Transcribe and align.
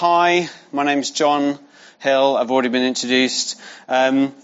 hi, 0.00 0.48
my 0.72 0.82
name's 0.82 1.10
John 1.10 1.58
Hill. 1.98 2.34
I've 2.34 2.50
already 2.50 2.70
been 2.70 2.84
introduced. 2.84 3.60
Um, 3.86 4.34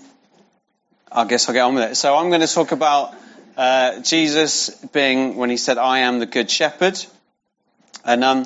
I 1.11 1.25
guess 1.25 1.49
I'll 1.49 1.55
get 1.55 1.63
on 1.63 1.75
with 1.75 1.93
it. 1.93 1.95
So 1.95 2.15
I'm 2.15 2.29
going 2.29 2.43
to 2.43 2.47
talk 2.47 2.73
about 2.73 3.15
uh, 3.57 4.01
Jesus 4.01 4.69
being 4.93 5.37
when 5.37 5.49
he 5.49 5.57
said, 5.57 5.79
"I 5.79 6.01
am 6.01 6.19
the 6.19 6.27
good 6.27 6.51
shepherd," 6.51 7.03
and 8.05 8.23
um, 8.23 8.45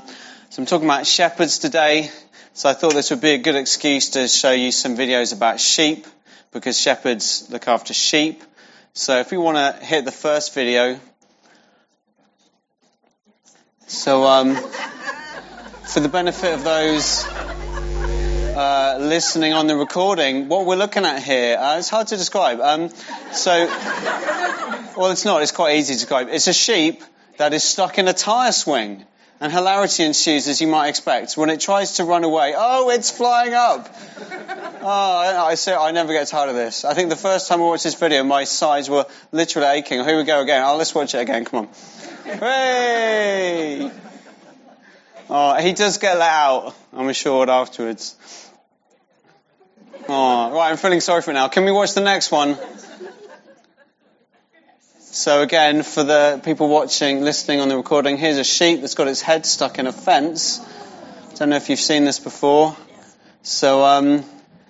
so 0.50 0.62
I'm 0.62 0.66
talking 0.66 0.86
about 0.86 1.04
shepherds 1.04 1.58
today. 1.58 2.12
So 2.52 2.68
I 2.68 2.74
thought 2.74 2.94
this 2.94 3.10
would 3.10 3.20
be 3.20 3.30
a 3.32 3.38
good 3.38 3.56
excuse 3.56 4.10
to 4.10 4.28
show 4.28 4.52
you 4.52 4.70
some 4.70 4.96
videos 4.96 5.34
about 5.34 5.58
sheep, 5.58 6.06
because 6.52 6.78
shepherds 6.78 7.48
look 7.50 7.66
after 7.66 7.92
sheep. 7.92 8.40
So 8.92 9.18
if 9.18 9.32
we 9.32 9.36
want 9.36 9.56
to 9.56 9.84
hit 9.84 10.04
the 10.04 10.12
first 10.12 10.54
video, 10.54 11.00
so 13.88 14.22
um, 14.28 14.56
for 15.90 15.98
the 15.98 16.08
benefit 16.08 16.54
of 16.54 16.62
those 16.62 17.24
uh, 17.26 18.96
listening 19.00 19.52
on 19.52 19.66
the 19.66 19.74
recording, 19.74 20.48
what 20.48 20.64
we're 20.64 20.76
looking 20.76 21.04
at 21.04 21.20
here, 21.20 21.56
uh, 21.58 21.78
it's 21.78 21.88
hard 21.88 22.06
to 22.06 22.16
describe. 22.16 22.60
Um, 22.60 22.90
so, 23.32 23.66
well, 24.96 25.10
it's 25.10 25.24
not. 25.24 25.42
It's 25.42 25.50
quite 25.50 25.76
easy 25.78 25.94
to 25.94 25.98
describe. 25.98 26.28
It's 26.30 26.46
a 26.46 26.52
sheep 26.52 27.02
that 27.38 27.52
is 27.54 27.64
stuck 27.64 27.98
in 27.98 28.06
a 28.06 28.12
tire 28.12 28.52
swing. 28.52 29.04
And 29.40 29.50
hilarity 29.50 30.04
ensues, 30.04 30.46
as 30.46 30.60
you 30.60 30.68
might 30.68 30.90
expect, 30.90 31.36
when 31.36 31.50
it 31.50 31.60
tries 31.60 31.94
to 31.94 32.04
run 32.04 32.22
away. 32.22 32.52
Oh, 32.54 32.90
it's 32.90 33.10
flying 33.10 33.54
up! 33.54 33.88
Oh, 34.82 34.86
I, 34.86 35.54
say, 35.54 35.74
I 35.74 35.90
never 35.92 36.12
get 36.12 36.28
tired 36.28 36.50
of 36.50 36.54
this. 36.54 36.84
I 36.84 36.94
think 36.94 37.08
the 37.08 37.16
first 37.16 37.48
time 37.48 37.60
I 37.60 37.64
watched 37.64 37.84
this 37.84 37.94
video, 37.94 38.22
my 38.22 38.44
sides 38.44 38.88
were 38.90 39.06
literally 39.32 39.68
aching. 39.68 40.04
Here 40.04 40.18
we 40.18 40.24
go 40.24 40.40
again. 40.42 40.62
Oh, 40.64 40.76
let's 40.76 40.94
watch 40.94 41.14
it 41.14 41.18
again. 41.18 41.46
Come 41.46 41.60
on. 41.60 41.68
Hooray! 42.38 43.90
Oh, 45.32 45.54
he 45.54 45.74
does 45.74 45.98
get 45.98 46.18
let 46.18 46.28
out, 46.28 46.74
I'm 46.92 47.08
assured, 47.08 47.48
afterwards. 47.48 48.16
Oh, 50.08 50.50
right, 50.52 50.70
I'm 50.72 50.76
feeling 50.76 51.00
sorry 51.00 51.22
for 51.22 51.30
it 51.30 51.34
now. 51.34 51.46
Can 51.46 51.64
we 51.64 51.70
watch 51.70 51.94
the 51.94 52.00
next 52.00 52.32
one? 52.32 52.58
So 54.98 55.42
again, 55.42 55.84
for 55.84 56.02
the 56.02 56.40
people 56.44 56.68
watching, 56.68 57.20
listening 57.20 57.60
on 57.60 57.68
the 57.68 57.76
recording, 57.76 58.16
here's 58.16 58.38
a 58.38 58.44
sheep 58.44 58.80
that's 58.80 58.96
got 58.96 59.06
its 59.06 59.22
head 59.22 59.46
stuck 59.46 59.78
in 59.78 59.86
a 59.86 59.92
fence. 59.92 60.58
Don't 61.36 61.50
know 61.50 61.56
if 61.56 61.70
you've 61.70 61.78
seen 61.78 62.04
this 62.04 62.18
before. 62.18 62.76
So 63.42 63.84
um, 63.84 64.24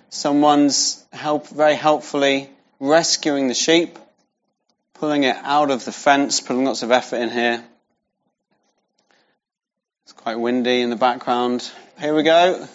someone's 0.09 1.03
help, 1.11 1.47
very 1.47 1.73
helpfully 1.73 2.51
rescuing 2.79 3.47
the 3.47 3.55
sheep, 3.55 3.97
pulling 4.93 5.23
it 5.23 5.37
out 5.41 5.71
of 5.71 5.85
the 5.85 5.91
fence, 5.91 6.39
putting 6.39 6.65
lots 6.65 6.83
of 6.83 6.91
effort 6.91 7.15
in 7.15 7.31
here. 7.31 7.63
It's 10.03 10.13
quite 10.13 10.39
windy 10.39 10.81
in 10.81 10.89
the 10.89 10.95
background. 10.95 11.69
Here 11.99 12.15
we 12.15 12.23
go. 12.23 12.67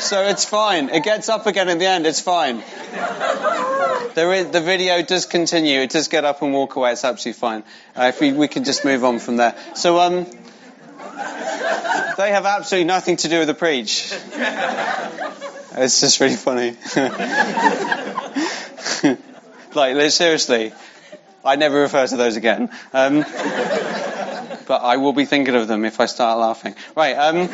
so 0.00 0.22
it's 0.24 0.44
fine. 0.44 0.88
It 0.90 1.04
gets 1.04 1.28
up 1.28 1.46
again 1.46 1.68
in 1.68 1.78
the 1.78 1.86
end. 1.86 2.06
It's 2.06 2.20
fine. 2.20 2.62
Is, 4.16 4.50
the 4.50 4.60
video 4.60 5.02
does 5.02 5.26
continue. 5.26 5.80
It 5.80 5.90
does 5.90 6.08
get 6.08 6.24
up 6.24 6.42
and 6.42 6.52
walk 6.52 6.76
away. 6.76 6.92
It's 6.92 7.04
absolutely 7.04 7.38
fine. 7.38 7.62
Uh, 7.96 8.06
if 8.06 8.20
we, 8.20 8.32
we 8.32 8.48
can 8.48 8.64
just 8.64 8.84
move 8.84 9.04
on 9.04 9.20
from 9.20 9.36
there. 9.36 9.54
So, 9.74 9.98
um, 10.00 10.26
they 12.16 12.30
have 12.30 12.46
absolutely 12.46 12.86
nothing 12.86 13.16
to 13.18 13.28
do 13.28 13.38
with 13.38 13.48
the 13.48 13.54
preach. 13.54 14.12
It's 15.76 16.00
just 16.00 16.20
really 16.20 16.36
funny. 16.36 16.76
like, 19.74 20.10
seriously, 20.10 20.72
I 21.44 21.56
never 21.56 21.80
refer 21.80 22.06
to 22.06 22.16
those 22.16 22.36
again. 22.36 22.70
Um, 22.92 23.24
but 24.66 24.82
I 24.82 24.96
will 24.98 25.12
be 25.12 25.24
thinking 25.24 25.54
of 25.54 25.68
them 25.68 25.84
if 25.84 26.00
I 26.00 26.06
start 26.06 26.38
laughing. 26.38 26.74
Right. 26.94 27.14
Um, 27.14 27.48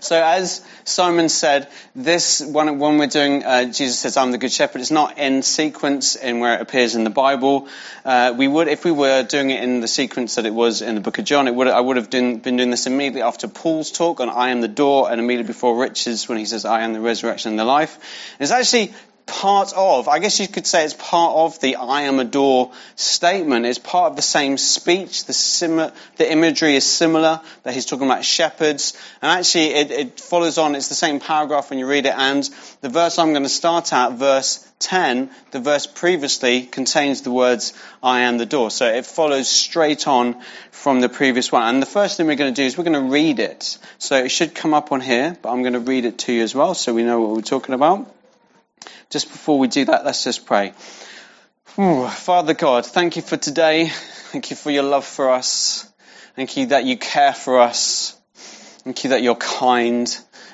so 0.00 0.22
as 0.22 0.64
Simon 0.84 1.28
said, 1.28 1.68
this 1.94 2.40
one 2.40 2.78
when 2.78 2.98
we're 2.98 3.06
doing 3.06 3.44
uh, 3.44 3.64
Jesus 3.64 3.98
says 3.98 4.16
I'm 4.16 4.30
the 4.32 4.38
good 4.38 4.52
shepherd. 4.52 4.80
It's 4.80 4.90
not 4.90 5.18
in 5.18 5.42
sequence 5.42 6.16
in 6.16 6.40
where 6.40 6.54
it 6.54 6.60
appears 6.60 6.94
in 6.94 7.04
the 7.04 7.10
Bible. 7.10 7.68
Uh, 8.04 8.34
we 8.36 8.48
would, 8.48 8.68
if 8.68 8.84
we 8.84 8.90
were 8.90 9.22
doing 9.22 9.50
it 9.50 9.62
in 9.62 9.80
the 9.80 9.88
sequence 9.88 10.36
that 10.36 10.46
it 10.46 10.54
was 10.54 10.82
in 10.82 10.94
the 10.94 11.00
Book 11.00 11.18
of 11.18 11.24
John, 11.24 11.48
it 11.48 11.54
would 11.54 11.68
I 11.68 11.80
would 11.80 11.96
have 11.96 12.10
been, 12.10 12.38
been 12.38 12.56
doing 12.56 12.70
this 12.70 12.86
immediately 12.86 13.22
after 13.22 13.48
Paul's 13.48 13.90
talk 13.90 14.20
on 14.20 14.28
I 14.28 14.50
am 14.50 14.60
the 14.60 14.68
door, 14.68 15.10
and 15.10 15.20
immediately 15.20 15.52
before 15.52 15.78
Richard's 15.78 16.28
when 16.28 16.38
he 16.38 16.44
says 16.44 16.64
I 16.64 16.82
am 16.82 16.92
the 16.92 17.00
resurrection 17.00 17.50
and 17.50 17.58
the 17.58 17.64
life. 17.64 17.98
it's 18.38 18.50
actually 18.50 18.92
part 19.26 19.72
of, 19.74 20.08
I 20.08 20.18
guess 20.18 20.40
you 20.40 20.48
could 20.48 20.66
say 20.66 20.84
it's 20.84 20.94
part 20.94 21.34
of 21.34 21.60
the 21.60 21.76
I 21.76 22.02
am 22.02 22.18
a 22.18 22.24
door 22.24 22.72
statement. 22.96 23.66
It's 23.66 23.78
part 23.78 24.10
of 24.10 24.16
the 24.16 24.22
same 24.22 24.58
speech. 24.58 25.24
The, 25.24 25.92
the 26.16 26.30
imagery 26.30 26.76
is 26.76 26.84
similar, 26.84 27.40
that 27.62 27.74
he's 27.74 27.86
talking 27.86 28.06
about 28.06 28.24
shepherds. 28.24 28.96
And 29.20 29.30
actually 29.30 29.74
it, 29.74 29.90
it 29.90 30.20
follows 30.20 30.58
on, 30.58 30.74
it's 30.74 30.88
the 30.88 30.94
same 30.94 31.20
paragraph 31.20 31.70
when 31.70 31.78
you 31.78 31.86
read 31.86 32.06
it. 32.06 32.14
And 32.16 32.48
the 32.80 32.88
verse 32.88 33.18
I'm 33.18 33.30
going 33.30 33.44
to 33.44 33.48
start 33.48 33.92
at, 33.92 34.12
verse 34.12 34.66
10, 34.80 35.30
the 35.52 35.60
verse 35.60 35.86
previously 35.86 36.62
contains 36.62 37.22
the 37.22 37.30
words, 37.30 37.72
I 38.02 38.20
am 38.20 38.38
the 38.38 38.46
door. 38.46 38.70
So 38.70 38.86
it 38.86 39.06
follows 39.06 39.48
straight 39.48 40.08
on 40.08 40.40
from 40.70 41.00
the 41.00 41.08
previous 41.08 41.52
one. 41.52 41.62
And 41.62 41.80
the 41.80 41.86
first 41.86 42.16
thing 42.16 42.26
we're 42.26 42.36
going 42.36 42.52
to 42.52 42.60
do 42.60 42.66
is 42.66 42.76
we're 42.76 42.84
going 42.84 43.04
to 43.04 43.12
read 43.12 43.38
it. 43.38 43.78
So 43.98 44.16
it 44.16 44.30
should 44.30 44.54
come 44.54 44.74
up 44.74 44.90
on 44.92 45.00
here, 45.00 45.36
but 45.40 45.50
I'm 45.50 45.62
going 45.62 45.74
to 45.74 45.80
read 45.80 46.04
it 46.04 46.18
to 46.20 46.32
you 46.32 46.42
as 46.42 46.54
well 46.54 46.74
so 46.74 46.92
we 46.92 47.04
know 47.04 47.20
what 47.20 47.30
we're 47.30 47.42
talking 47.42 47.74
about. 47.74 48.12
Just 49.10 49.30
before 49.30 49.58
we 49.58 49.68
do 49.68 49.84
that, 49.86 50.04
let's 50.04 50.24
just 50.24 50.46
pray. 50.46 50.72
Ooh, 51.78 52.06
Father 52.06 52.54
God, 52.54 52.84
thank 52.84 53.16
you 53.16 53.22
for 53.22 53.36
today. 53.36 53.88
Thank 53.88 54.50
you 54.50 54.56
for 54.56 54.70
your 54.70 54.82
love 54.82 55.04
for 55.04 55.30
us. 55.30 55.90
Thank 56.36 56.56
you 56.56 56.66
that 56.66 56.84
you 56.84 56.96
care 56.96 57.34
for 57.34 57.60
us. 57.60 58.18
Thank 58.84 59.04
you 59.04 59.10
that 59.10 59.22
you're 59.22 59.34
kind 59.34 60.08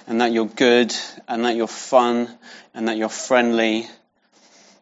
and 0.06 0.20
that 0.20 0.32
you're 0.32 0.46
good 0.46 0.94
and 1.28 1.44
that 1.44 1.56
you're 1.56 1.66
fun 1.66 2.28
and 2.74 2.88
that 2.88 2.96
you're 2.96 3.08
friendly 3.08 3.86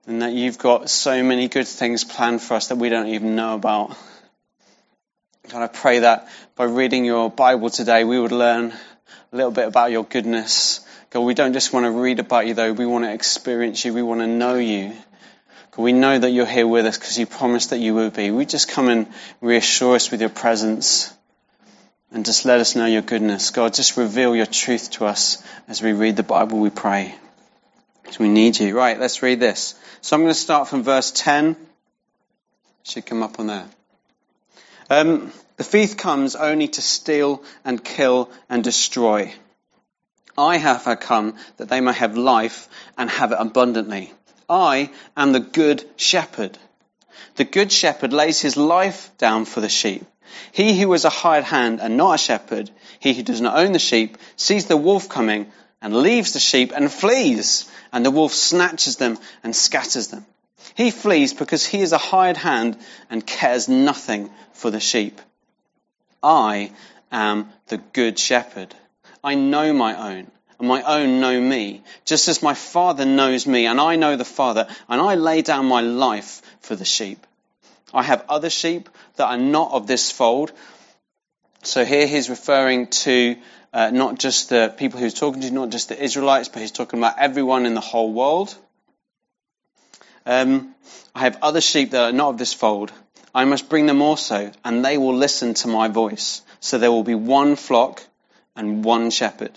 and 0.07 0.23
that 0.23 0.33
you've 0.33 0.59
got 0.59 0.89
so 0.89 1.23
many 1.23 1.49
good 1.49 1.67
things 1.67 2.05
planned 2.05 2.41
for 2.41 2.55
us 2.55 2.69
that 2.69 2.77
we 2.77 2.89
don't 2.89 3.09
even 3.09 3.35
know 3.35 3.55
about. 3.55 3.97
God, 5.49 5.63
I 5.63 5.67
pray 5.69 6.01
that 6.01 6.29
by 6.55 6.65
reading 6.65 7.05
your 7.05 7.31
Bible 7.31 7.71
today, 7.71 8.05
we 8.05 8.19
would 8.19 8.33
learn 8.33 8.73
a 9.33 9.37
little 9.37 9.53
bit 9.53 9.67
about 9.67 9.91
your 9.91 10.05
goodness 10.05 10.86
God, 11.11 11.21
we 11.21 11.35
don't 11.35 11.53
just 11.53 11.73
want 11.73 11.85
to 11.87 11.91
read 11.91 12.19
about 12.19 12.47
you 12.47 12.55
though, 12.55 12.73
we 12.73 12.87
want 12.87 13.05
to 13.05 13.13
experience 13.13 13.85
you, 13.85 13.95
we 13.95 14.03
want 14.03 14.21
to 14.21 14.27
know 14.27 14.57
you. 14.57 14.93
God, 15.71 15.83
we 15.83 15.93
know 15.93 16.19
that 16.19 16.31
you're 16.31 16.47
here 16.47 16.67
with 16.67 16.87
us 16.87 16.99
because 16.99 17.19
you 17.19 17.27
promised 17.27 17.71
that 17.71 17.79
you 17.79 17.95
would 17.95 18.15
be. 18.15 18.31
We 18.31 18.47
just 18.47 18.69
come 18.69 18.89
and 18.89 19.07
reassure 19.41 19.95
us 19.97 20.11
with 20.11 20.21
your 20.21 20.31
presence 20.31 21.13
and 22.11 22.25
just 22.25 22.45
let 22.45 22.61
us 22.61 22.75
know 22.75 22.87
your 22.87 23.03
goodness. 23.03 23.51
God, 23.51 23.75
just 23.75 23.97
reveal 23.97 24.35
your 24.35 24.47
truth 24.47 24.91
to 24.93 25.07
us 25.07 25.43
as 25.69 25.83
we 25.83 25.93
read 25.93 26.17
the 26.17 26.23
Bible, 26.23 26.59
we 26.59 26.71
pray. 26.71 27.15
Because 28.03 28.19
we 28.19 28.29
need 28.29 28.59
you. 28.59 28.77
Right, 28.77 28.99
let's 28.99 29.23
read 29.23 29.41
this. 29.41 29.75
So 30.01 30.17
I'm 30.17 30.23
going 30.23 30.33
to 30.33 30.39
start 30.39 30.69
from 30.69 30.83
verse 30.83 31.11
10. 31.11 31.51
It 31.51 31.57
should 32.85 33.07
come 33.07 33.23
up 33.23 33.39
on 33.41 33.49
there. 33.49 33.67
Um, 34.89 35.33
the 35.57 35.65
thief 35.65 35.97
comes 35.97 36.37
only 36.37 36.69
to 36.69 36.83
steal 36.83 37.43
and 37.65 37.83
kill 37.83 38.31
and 38.49 38.63
destroy. 38.63 39.35
I 40.39 40.59
have 40.59 40.85
come 41.01 41.37
that 41.57 41.69
they 41.69 41.81
may 41.81 41.93
have 41.93 42.17
life 42.17 42.69
and 42.99 43.09
have 43.11 43.33
it 43.33 43.39
abundantly. 43.39 44.13
I 44.49 44.91
am 45.17 45.33
the 45.33 45.41
good 45.41 45.85
shepherd. 45.97 46.59
The 47.37 47.45
good 47.45 47.73
shepherd 47.73 48.13
lays 48.13 48.41
his 48.41 48.57
life 48.57 49.11
down 49.19 49.45
for 49.45 49.61
the 49.61 49.69
sheep. 49.69 50.05
He 50.53 50.79
who 50.79 50.93
is 50.93 51.05
a 51.05 51.11
hired 51.11 51.45
hand 51.45 51.81
and 51.81 51.97
not 51.97 52.15
a 52.15 52.19
shepherd, 52.19 52.71
he 52.99 53.15
who 53.15 53.23
does 53.23 53.41
not 53.41 53.57
own 53.57 53.73
the 53.73 53.79
sheep, 53.79 54.19
sees 54.37 54.67
the 54.67 54.77
wolf 54.77 55.09
coming 55.09 55.51
and 55.81 55.95
leaves 55.95 56.33
the 56.33 56.41
sheep 56.41 56.73
and 56.75 56.91
flees, 56.91 57.71
and 57.93 58.05
the 58.05 58.11
wolf 58.11 58.33
snatches 58.33 58.97
them 58.97 59.19
and 59.43 59.55
scatters 59.55 60.09
them. 60.09 60.27
He 60.75 60.91
flees 60.91 61.33
because 61.33 61.65
he 61.65 61.81
is 61.81 61.93
a 61.93 61.99
hired 61.99 62.37
hand 62.37 62.77
and 63.09 63.27
cares 63.27 63.69
nothing 63.69 64.31
for 64.53 64.71
the 64.71 64.81
sheep. 64.81 65.21
I 66.23 66.73
am 67.13 67.49
the 67.69 67.79
good 67.79 68.19
shepherd. 68.19 68.75
I 69.27 69.35
know 69.35 69.73
my 69.73 70.13
own, 70.13 70.31
and 70.61 70.69
my 70.69 70.83
own 70.83 71.19
know 71.19 71.41
me, 71.41 71.83
just 72.05 72.29
as 72.29 72.45
my 72.45 72.55
Father 72.55 73.05
knows 73.05 73.45
me, 73.45 73.67
and 73.67 73.81
I 73.81 73.97
know 73.97 74.15
the 74.15 74.25
Father, 74.25 74.69
and 74.89 75.01
I 75.01 75.17
lay 75.17 75.43
down 75.43 75.67
my 75.67 75.81
life 75.81 76.43
for 76.61 76.77
the 76.77 76.85
sheep. 76.85 77.27
I 77.93 78.05
have 78.05 78.25
other 78.29 78.51
sheep 78.51 78.89
that 79.17 79.27
are 79.27 79.37
not 79.37 79.73
of 79.73 79.89
this 79.89 80.13
fold. 80.13 80.53
So 81.65 81.85
here 81.85 82.07
he's 82.07 82.31
referring 82.31 82.87
to 83.03 83.35
uh, 83.73 83.91
not 83.91 84.21
just 84.21 84.49
the 84.49 84.73
people 84.79 85.01
he's 85.01 85.15
talking 85.15 85.43
to, 85.43 85.51
not 85.51 85.71
just 85.71 85.89
the 85.89 86.01
Israelites, 86.01 86.49
but 86.49 86.63
he's 86.63 86.71
talking 86.71 87.01
about 87.01 87.19
everyone 87.19 87.67
in 87.67 87.75
the 87.75 87.81
whole 87.81 88.13
world. 88.13 88.55
Um, 90.25 90.73
I 91.17 91.23
have 91.23 91.39
other 91.43 91.61
sheep 91.61 91.91
that 91.91 92.11
are 92.11 92.13
not 92.13 92.29
of 92.29 92.39
this 92.39 92.55
fold. 92.55 92.93
I 93.35 93.45
must 93.45 93.69
bring 93.69 93.87
them 93.87 94.03
also, 94.03 94.53
and 94.65 94.85
they 94.85 94.99
will 94.99 95.17
listen 95.17 95.55
to 95.55 95.69
my 95.69 95.89
voice. 95.89 96.43
So 96.61 96.79
there 96.79 96.93
will 96.93 97.03
be 97.03 97.17
one 97.17 97.57
flock 97.57 98.05
and 98.57 98.85
one 98.85 99.11
shepherd. 99.11 99.53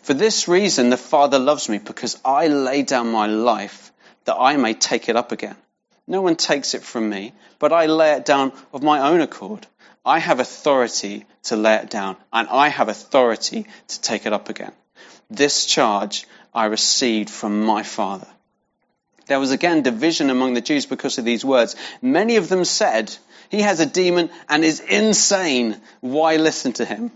For 0.00 0.14
this 0.14 0.48
reason, 0.48 0.90
the 0.90 0.96
Father 0.96 1.38
loves 1.38 1.68
me, 1.68 1.78
because 1.78 2.20
I 2.24 2.48
lay 2.48 2.82
down 2.82 3.10
my 3.10 3.26
life 3.26 3.92
that 4.24 4.36
I 4.36 4.56
may 4.56 4.74
take 4.74 5.08
it 5.08 5.16
up 5.16 5.32
again. 5.32 5.56
No 6.06 6.22
one 6.22 6.36
takes 6.36 6.74
it 6.74 6.82
from 6.82 7.08
me, 7.08 7.32
but 7.58 7.72
I 7.72 7.86
lay 7.86 8.12
it 8.12 8.24
down 8.24 8.52
of 8.72 8.82
my 8.82 9.10
own 9.10 9.20
accord. 9.20 9.66
I 10.04 10.18
have 10.18 10.40
authority 10.40 11.26
to 11.44 11.56
lay 11.56 11.74
it 11.74 11.90
down, 11.90 12.16
and 12.32 12.48
I 12.48 12.68
have 12.68 12.88
authority 12.88 13.66
to 13.88 14.00
take 14.00 14.24
it 14.24 14.32
up 14.32 14.48
again. 14.48 14.72
This 15.30 15.66
charge 15.66 16.26
I 16.54 16.66
received 16.66 17.28
from 17.28 17.64
my 17.64 17.82
Father. 17.82 18.26
There 19.26 19.38
was 19.38 19.50
again 19.50 19.82
division 19.82 20.30
among 20.30 20.54
the 20.54 20.62
Jews 20.62 20.86
because 20.86 21.18
of 21.18 21.26
these 21.26 21.44
words. 21.44 21.76
Many 22.00 22.36
of 22.36 22.48
them 22.48 22.64
said, 22.64 23.14
He 23.50 23.60
has 23.60 23.80
a 23.80 23.86
demon 23.86 24.30
and 24.48 24.64
is 24.64 24.80
insane. 24.80 25.76
Why 26.00 26.36
listen 26.36 26.72
to 26.74 26.86
him? 26.86 27.12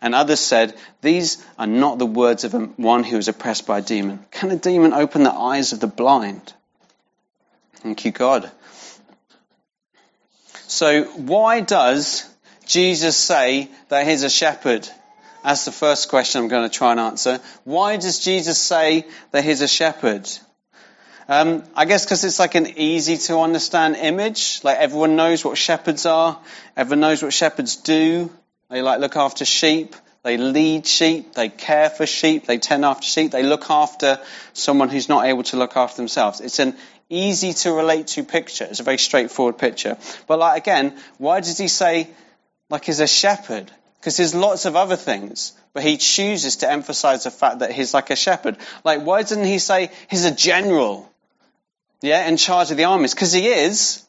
And 0.00 0.14
others 0.14 0.40
said, 0.40 0.76
These 1.00 1.44
are 1.58 1.66
not 1.66 1.98
the 1.98 2.06
words 2.06 2.44
of 2.44 2.78
one 2.78 3.04
who 3.04 3.16
is 3.16 3.28
oppressed 3.28 3.66
by 3.66 3.78
a 3.78 3.82
demon. 3.82 4.24
Can 4.30 4.50
a 4.50 4.56
demon 4.56 4.92
open 4.92 5.22
the 5.22 5.32
eyes 5.32 5.72
of 5.72 5.80
the 5.80 5.86
blind? 5.86 6.52
Thank 7.76 8.04
you, 8.04 8.12
God. 8.12 8.50
So, 10.66 11.04
why 11.04 11.60
does 11.60 12.28
Jesus 12.66 13.16
say 13.16 13.68
that 13.88 14.06
he's 14.06 14.22
a 14.22 14.30
shepherd? 14.30 14.88
That's 15.42 15.64
the 15.64 15.72
first 15.72 16.08
question 16.08 16.42
I'm 16.42 16.48
going 16.48 16.68
to 16.68 16.74
try 16.74 16.92
and 16.92 17.00
answer. 17.00 17.40
Why 17.64 17.96
does 17.96 18.18
Jesus 18.18 18.58
say 18.58 19.06
that 19.30 19.42
he's 19.42 19.62
a 19.62 19.68
shepherd? 19.68 20.28
Um, 21.28 21.62
I 21.74 21.84
guess 21.84 22.04
because 22.04 22.24
it's 22.24 22.38
like 22.38 22.56
an 22.56 22.66
easy 22.76 23.16
to 23.16 23.38
understand 23.38 23.96
image. 23.96 24.60
Like 24.62 24.78
everyone 24.78 25.16
knows 25.16 25.44
what 25.44 25.56
shepherds 25.56 26.04
are. 26.04 26.38
Everyone 26.76 27.00
knows 27.00 27.22
what 27.22 27.32
shepherds 27.32 27.76
do. 27.76 28.30
They 28.70 28.82
like 28.82 29.00
look 29.00 29.16
after 29.16 29.44
sheep. 29.44 29.96
They 30.22 30.36
lead 30.36 30.86
sheep. 30.86 31.34
They 31.34 31.48
care 31.48 31.90
for 31.90 32.06
sheep. 32.06 32.46
They 32.46 32.58
tend 32.58 32.84
after 32.84 33.06
sheep. 33.06 33.32
They 33.32 33.42
look 33.42 33.68
after 33.70 34.20
someone 34.52 34.88
who's 34.88 35.08
not 35.08 35.26
able 35.26 35.42
to 35.44 35.56
look 35.56 35.76
after 35.76 35.96
themselves. 35.96 36.40
It's 36.40 36.58
an 36.58 36.76
easy 37.08 37.52
to 37.52 37.72
relate 37.72 38.06
to 38.08 38.22
picture. 38.22 38.64
It's 38.64 38.80
a 38.80 38.84
very 38.84 38.98
straightforward 38.98 39.58
picture. 39.58 39.98
But 40.26 40.38
like 40.38 40.62
again, 40.62 40.96
why 41.18 41.40
does 41.40 41.58
he 41.58 41.68
say 41.68 42.08
like 42.68 42.84
he's 42.84 43.00
a 43.00 43.08
shepherd? 43.08 43.70
Because 43.98 44.16
there's 44.16 44.34
lots 44.34 44.64
of 44.64 44.76
other 44.76 44.96
things, 44.96 45.52
but 45.74 45.82
he 45.82 45.98
chooses 45.98 46.56
to 46.56 46.70
emphasize 46.70 47.24
the 47.24 47.30
fact 47.30 47.58
that 47.58 47.72
he's 47.72 47.92
like 47.92 48.10
a 48.10 48.16
shepherd. 48.16 48.56
Like 48.84 49.02
why 49.02 49.22
doesn't 49.22 49.44
he 49.44 49.58
say 49.58 49.90
he's 50.08 50.24
a 50.24 50.34
general? 50.34 51.10
Yeah, 52.02 52.26
in 52.28 52.36
charge 52.36 52.70
of 52.70 52.76
the 52.76 52.84
armies? 52.84 53.14
Because 53.14 53.32
he 53.32 53.46
is. 53.48 54.04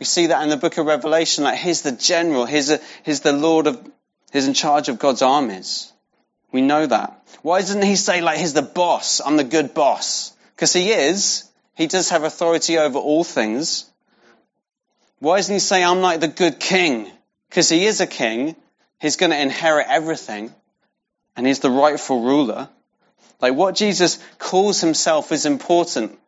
We 0.00 0.06
see 0.06 0.28
that 0.28 0.42
in 0.42 0.48
the 0.48 0.56
book 0.56 0.78
of 0.78 0.86
Revelation, 0.86 1.44
like 1.44 1.58
he's 1.58 1.82
the 1.82 1.92
general, 1.92 2.46
he's, 2.46 2.70
a, 2.70 2.80
he's 3.04 3.20
the 3.20 3.34
Lord 3.34 3.66
of, 3.66 3.80
he's 4.32 4.48
in 4.48 4.54
charge 4.54 4.88
of 4.88 4.98
God's 4.98 5.20
armies. 5.20 5.92
We 6.50 6.62
know 6.62 6.86
that. 6.86 7.22
Why 7.42 7.60
doesn't 7.60 7.82
he 7.82 7.96
say 7.96 8.22
like 8.22 8.38
he's 8.38 8.54
the 8.54 8.62
boss, 8.62 9.20
I'm 9.20 9.36
the 9.36 9.44
good 9.44 9.74
boss? 9.74 10.32
Because 10.56 10.72
he 10.72 10.90
is. 10.90 11.48
He 11.74 11.86
does 11.86 12.08
have 12.10 12.24
authority 12.24 12.78
over 12.78 12.98
all 12.98 13.24
things. 13.24 13.84
Why 15.18 15.36
doesn't 15.36 15.54
he 15.54 15.60
say, 15.60 15.84
I'm 15.84 16.00
like 16.00 16.20
the 16.20 16.28
good 16.28 16.58
king? 16.58 17.10
Because 17.48 17.68
he 17.68 17.84
is 17.84 18.00
a 18.00 18.06
king. 18.06 18.56
He's 19.00 19.16
going 19.16 19.30
to 19.30 19.40
inherit 19.40 19.86
everything. 19.88 20.54
And 21.36 21.46
he's 21.46 21.60
the 21.60 21.70
rightful 21.70 22.22
ruler. 22.22 22.70
Like 23.40 23.54
what 23.54 23.74
Jesus 23.74 24.18
calls 24.38 24.80
himself 24.80 25.30
is 25.30 25.46
important. 25.46 26.18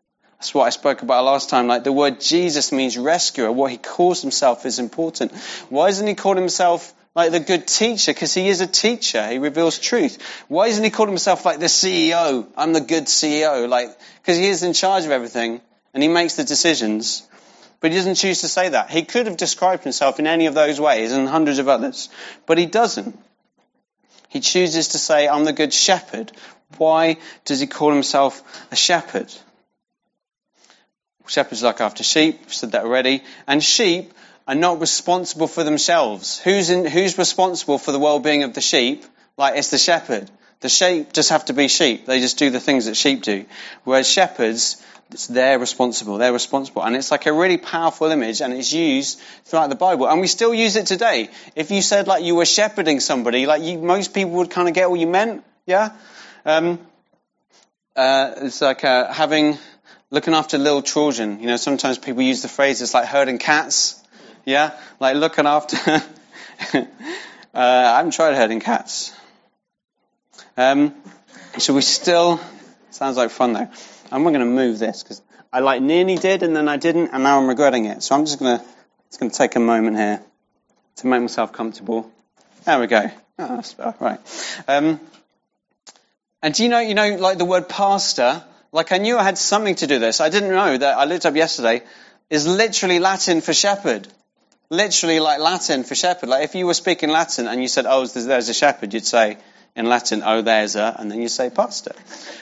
That's 0.42 0.54
what 0.54 0.64
I 0.64 0.70
spoke 0.70 1.02
about 1.02 1.22
last 1.24 1.50
time. 1.50 1.68
Like 1.68 1.84
the 1.84 1.92
word 1.92 2.20
Jesus 2.20 2.72
means 2.72 2.98
rescuer. 2.98 3.52
What 3.52 3.70
he 3.70 3.76
calls 3.76 4.22
himself 4.22 4.66
is 4.66 4.80
important. 4.80 5.32
Why 5.68 5.86
doesn't 5.86 6.08
he 6.08 6.16
call 6.16 6.34
himself 6.34 6.92
like 7.14 7.30
the 7.30 7.38
good 7.38 7.68
teacher? 7.68 8.12
Because 8.12 8.34
he 8.34 8.48
is 8.48 8.60
a 8.60 8.66
teacher. 8.66 9.24
He 9.28 9.38
reveals 9.38 9.78
truth. 9.78 10.20
Why 10.48 10.66
doesn't 10.66 10.82
he 10.82 10.90
call 10.90 11.06
himself 11.06 11.44
like 11.44 11.60
the 11.60 11.66
CEO? 11.66 12.48
I'm 12.56 12.72
the 12.72 12.80
good 12.80 13.04
CEO. 13.04 13.68
Like, 13.68 13.96
because 14.20 14.36
he 14.36 14.48
is 14.48 14.64
in 14.64 14.72
charge 14.72 15.04
of 15.04 15.12
everything 15.12 15.60
and 15.94 16.02
he 16.02 16.08
makes 16.08 16.34
the 16.34 16.42
decisions. 16.42 17.22
But 17.78 17.92
he 17.92 17.98
doesn't 17.98 18.16
choose 18.16 18.40
to 18.40 18.48
say 18.48 18.70
that. 18.70 18.90
He 18.90 19.04
could 19.04 19.28
have 19.28 19.36
described 19.36 19.84
himself 19.84 20.18
in 20.18 20.26
any 20.26 20.46
of 20.46 20.54
those 20.54 20.80
ways 20.80 21.12
and 21.12 21.28
hundreds 21.28 21.60
of 21.60 21.68
others, 21.68 22.08
but 22.46 22.58
he 22.58 22.66
doesn't. 22.66 23.16
He 24.28 24.40
chooses 24.40 24.88
to 24.88 24.98
say, 24.98 25.28
I'm 25.28 25.44
the 25.44 25.52
good 25.52 25.72
shepherd. 25.72 26.32
Why 26.78 27.18
does 27.44 27.60
he 27.60 27.68
call 27.68 27.92
himself 27.92 28.42
a 28.72 28.76
shepherd? 28.76 29.32
Shepherds 31.32 31.62
look 31.62 31.80
after 31.80 32.04
sheep, 32.04 32.40
I've 32.44 32.52
said 32.52 32.72
that 32.72 32.84
already. 32.84 33.22
And 33.46 33.64
sheep 33.64 34.12
are 34.46 34.54
not 34.54 34.80
responsible 34.80 35.46
for 35.46 35.64
themselves. 35.64 36.38
Who's, 36.38 36.68
in, 36.68 36.84
who's 36.84 37.16
responsible 37.16 37.78
for 37.78 37.90
the 37.90 37.98
well-being 37.98 38.42
of 38.42 38.52
the 38.52 38.60
sheep? 38.60 39.02
Like, 39.38 39.56
it's 39.56 39.70
the 39.70 39.78
shepherd. 39.78 40.30
The 40.60 40.68
sheep 40.68 41.14
just 41.14 41.30
have 41.30 41.46
to 41.46 41.54
be 41.54 41.68
sheep. 41.68 42.04
They 42.04 42.20
just 42.20 42.38
do 42.38 42.50
the 42.50 42.60
things 42.60 42.84
that 42.84 42.96
sheep 42.98 43.22
do. 43.22 43.46
Whereas 43.84 44.06
shepherds, 44.06 44.84
they're 45.30 45.58
responsible. 45.58 46.18
They're 46.18 46.34
responsible. 46.34 46.82
And 46.82 46.94
it's 46.96 47.10
like 47.10 47.24
a 47.24 47.32
really 47.32 47.56
powerful 47.56 48.08
image 48.08 48.42
and 48.42 48.52
it's 48.52 48.70
used 48.70 49.18
throughout 49.46 49.70
the 49.70 49.74
Bible. 49.74 50.06
And 50.08 50.20
we 50.20 50.26
still 50.26 50.52
use 50.52 50.76
it 50.76 50.86
today. 50.86 51.30
If 51.56 51.70
you 51.70 51.80
said 51.80 52.08
like 52.08 52.24
you 52.24 52.34
were 52.34 52.44
shepherding 52.44 53.00
somebody, 53.00 53.46
like 53.46 53.62
you, 53.62 53.78
most 53.78 54.12
people 54.12 54.32
would 54.32 54.50
kind 54.50 54.68
of 54.68 54.74
get 54.74 54.90
what 54.90 55.00
you 55.00 55.06
meant. 55.06 55.44
Yeah? 55.64 55.96
Um, 56.44 56.78
uh, 57.96 58.34
it's 58.36 58.60
like 58.60 58.84
uh, 58.84 59.12
having, 59.12 59.56
looking 60.12 60.34
after 60.34 60.58
little 60.58 60.82
children. 60.82 61.40
You 61.40 61.46
know, 61.46 61.56
sometimes 61.56 61.98
people 61.98 62.22
use 62.22 62.42
the 62.42 62.48
phrase, 62.48 62.80
it's 62.82 62.94
like 62.94 63.08
herding 63.08 63.38
cats. 63.38 64.00
Yeah? 64.44 64.78
Like 65.00 65.16
looking 65.16 65.46
after, 65.46 65.76
uh, 66.74 66.84
I 67.54 67.96
haven't 67.96 68.12
tried 68.12 68.34
herding 68.34 68.60
cats. 68.60 69.16
Um, 70.56 70.94
so 71.58 71.72
we 71.72 71.80
still, 71.80 72.38
sounds 72.90 73.16
like 73.16 73.30
fun 73.30 73.54
though. 73.54 73.68
I'm 74.12 74.22
not 74.22 74.30
going 74.30 74.40
to 74.40 74.46
move 74.46 74.78
this 74.78 75.02
because 75.02 75.22
I 75.50 75.60
like 75.60 75.80
nearly 75.80 76.16
did 76.16 76.42
and 76.42 76.54
then 76.54 76.68
I 76.68 76.76
didn't 76.76 77.08
and 77.08 77.22
now 77.22 77.40
I'm 77.40 77.48
regretting 77.48 77.86
it. 77.86 78.02
So 78.02 78.14
I'm 78.14 78.26
just 78.26 78.38
going 78.38 78.58
to, 78.58 78.64
it's 79.06 79.16
going 79.16 79.30
to 79.30 79.36
take 79.36 79.56
a 79.56 79.60
moment 79.60 79.96
here 79.96 80.22
to 80.96 81.06
make 81.06 81.22
myself 81.22 81.54
comfortable. 81.54 82.10
There 82.66 82.78
we 82.78 82.86
go. 82.86 83.10
Oh, 83.38 83.62
right. 83.98 84.20
Um, 84.68 85.00
and 86.42 86.52
do 86.52 86.64
you 86.64 86.68
know, 86.68 86.80
you 86.80 86.94
know, 86.94 87.16
like 87.16 87.38
the 87.38 87.46
word 87.46 87.66
pastor, 87.66 88.44
like 88.72 88.90
I 88.90 88.98
knew 88.98 89.18
I 89.18 89.22
had 89.22 89.38
something 89.38 89.74
to 89.76 89.86
do 89.86 89.98
this. 89.98 90.20
I 90.20 90.30
didn't 90.30 90.50
know 90.50 90.76
that 90.76 90.98
I 90.98 91.04
looked 91.04 91.26
up 91.26 91.36
yesterday 91.36 91.82
is 92.30 92.46
literally 92.46 92.98
Latin 92.98 93.42
for 93.42 93.52
shepherd. 93.52 94.08
Literally 94.70 95.20
like 95.20 95.38
Latin 95.38 95.84
for 95.84 95.94
shepherd. 95.94 96.30
Like 96.30 96.44
if 96.44 96.54
you 96.54 96.66
were 96.66 96.74
speaking 96.74 97.10
Latin 97.10 97.46
and 97.46 97.60
you 97.60 97.68
said, 97.68 97.84
oh, 97.86 98.06
there's 98.06 98.48
a 98.48 98.54
shepherd, 98.54 98.94
you'd 98.94 99.04
say, 99.04 99.36
in 99.76 99.86
Latin, 99.86 100.22
oh, 100.24 100.40
there's 100.40 100.76
a, 100.76 100.96
and 100.98 101.10
then 101.10 101.20
you 101.20 101.28
say 101.28 101.50
pastor. 101.50 101.92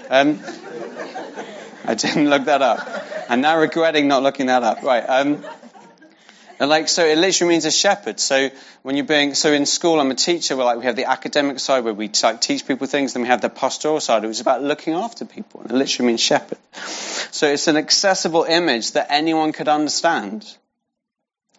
Um, 0.09 0.41
I 1.85 1.95
didn't 1.95 2.31
look 2.31 2.45
that 2.45 2.63
up. 2.63 2.87
I'm 3.29 3.41
now 3.41 3.59
regretting 3.59 4.07
not 4.07 4.23
looking 4.23 4.47
that 4.47 4.63
up. 4.63 4.83
Right. 4.83 5.01
Um, 5.01 5.45
and 6.61 6.69
like, 6.69 6.89
so 6.89 7.07
it 7.07 7.17
literally 7.17 7.55
means 7.55 7.65
a 7.65 7.71
shepherd. 7.71 8.21
So 8.21 8.51
when 8.83 8.95
you're 8.95 9.07
being, 9.07 9.35
so 9.35 9.51
in 9.51 9.65
school, 9.65 9.99
I'm 9.99 10.11
a 10.11 10.15
teacher. 10.15 10.57
Where 10.57 10.67
like 10.67 10.77
we 10.77 10.85
have 10.85 10.95
the 10.95 11.07
academic 11.07 11.59
side 11.59 11.85
where 11.85 11.95
we 11.95 12.11
like, 12.23 12.43
teach 12.43 12.69
people 12.69 12.87
things. 12.87 13.15
Then 13.15 13.23
we 13.23 13.29
have 13.29 13.41
the 13.41 13.49
pastoral 13.49 13.99
side, 13.99 14.23
which 14.23 14.33
is 14.33 14.41
about 14.41 14.63
looking 14.63 14.93
after 14.93 15.25
people. 15.25 15.63
And 15.63 15.71
it 15.71 15.75
literally 15.75 16.09
means 16.09 16.21
shepherd. 16.21 16.59
So 17.33 17.47
it's 17.47 17.67
an 17.67 17.79
accessible 17.79 18.45
image 18.45 18.93
that 18.93 19.07
anyone 19.09 19.53
could 19.53 19.69
understand. 19.69 20.55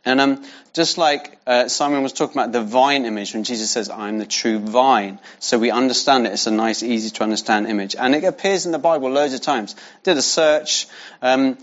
And 0.06 0.22
um, 0.22 0.46
just 0.74 1.00
like 1.00 1.40
uh, 1.48 1.68
Simon 1.68 2.04
was 2.04 2.14
talking 2.14 2.40
about 2.40 2.52
the 2.52 2.62
vine 2.62 3.06
image, 3.06 3.34
when 3.34 3.44
Jesus 3.44 3.72
says, 3.72 3.90
I'm 3.90 4.20
the 4.20 4.28
true 4.28 4.60
vine. 4.60 5.20
So 5.40 5.58
we 5.58 5.72
understand 5.72 6.28
it. 6.28 6.34
It's 6.34 6.46
a 6.46 6.52
nice, 6.52 6.84
easy 6.84 7.10
to 7.10 7.24
understand 7.24 7.66
image. 7.66 7.96
And 7.96 8.14
it 8.14 8.24
appears 8.24 8.68
in 8.68 8.72
the 8.72 8.80
Bible 8.80 9.10
loads 9.10 9.34
of 9.34 9.42
times. 9.42 9.75
Did 10.04 10.18
a 10.18 10.22
search. 10.22 10.86
Um, 11.24 11.58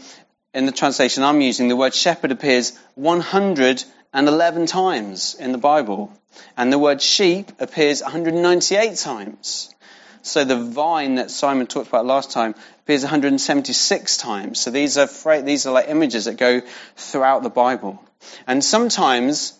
in 0.55 0.67
the 0.67 0.73
translation 0.73 1.23
I'm 1.23 1.41
using, 1.41 1.69
the 1.69 1.77
word 1.77 1.95
shepherd 1.95 2.33
appears 2.33 2.77
111 2.95 4.67
times 4.67 5.35
in 5.35 5.53
the 5.53 5.59
Bible. 5.59 6.13
And 6.57 6.73
the 6.73 6.79
word 6.79 7.03
sheep 7.03 7.53
appears 7.59 8.03
198 8.03 8.97
times. 8.97 9.75
So 10.23 10.45
the 10.45 10.57
vine 10.57 11.17
that 11.17 11.31
Simon 11.31 11.67
talked 11.67 11.89
about 11.89 12.07
last 12.07 12.31
time 12.31 12.55
appears 12.83 13.03
176 13.03 14.17
times. 14.17 14.61
So 14.61 14.71
these 14.71 14.99
are, 14.99 15.09
these 15.43 15.67
are 15.67 15.73
like 15.73 15.89
images 15.89 16.27
that 16.27 16.37
go 16.37 16.63
throughout 16.97 17.43
the 17.43 17.51
Bible. 17.51 18.03
And 18.47 18.63
sometimes 18.63 19.55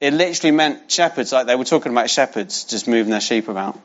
it 0.00 0.12
literally 0.14 0.52
meant 0.52 0.90
shepherds, 0.90 1.32
like 1.32 1.46
they 1.46 1.56
were 1.56 1.64
talking 1.64 1.92
about 1.92 2.10
shepherds 2.10 2.64
just 2.64 2.88
moving 2.88 3.10
their 3.10 3.20
sheep 3.20 3.48
about. 3.48 3.78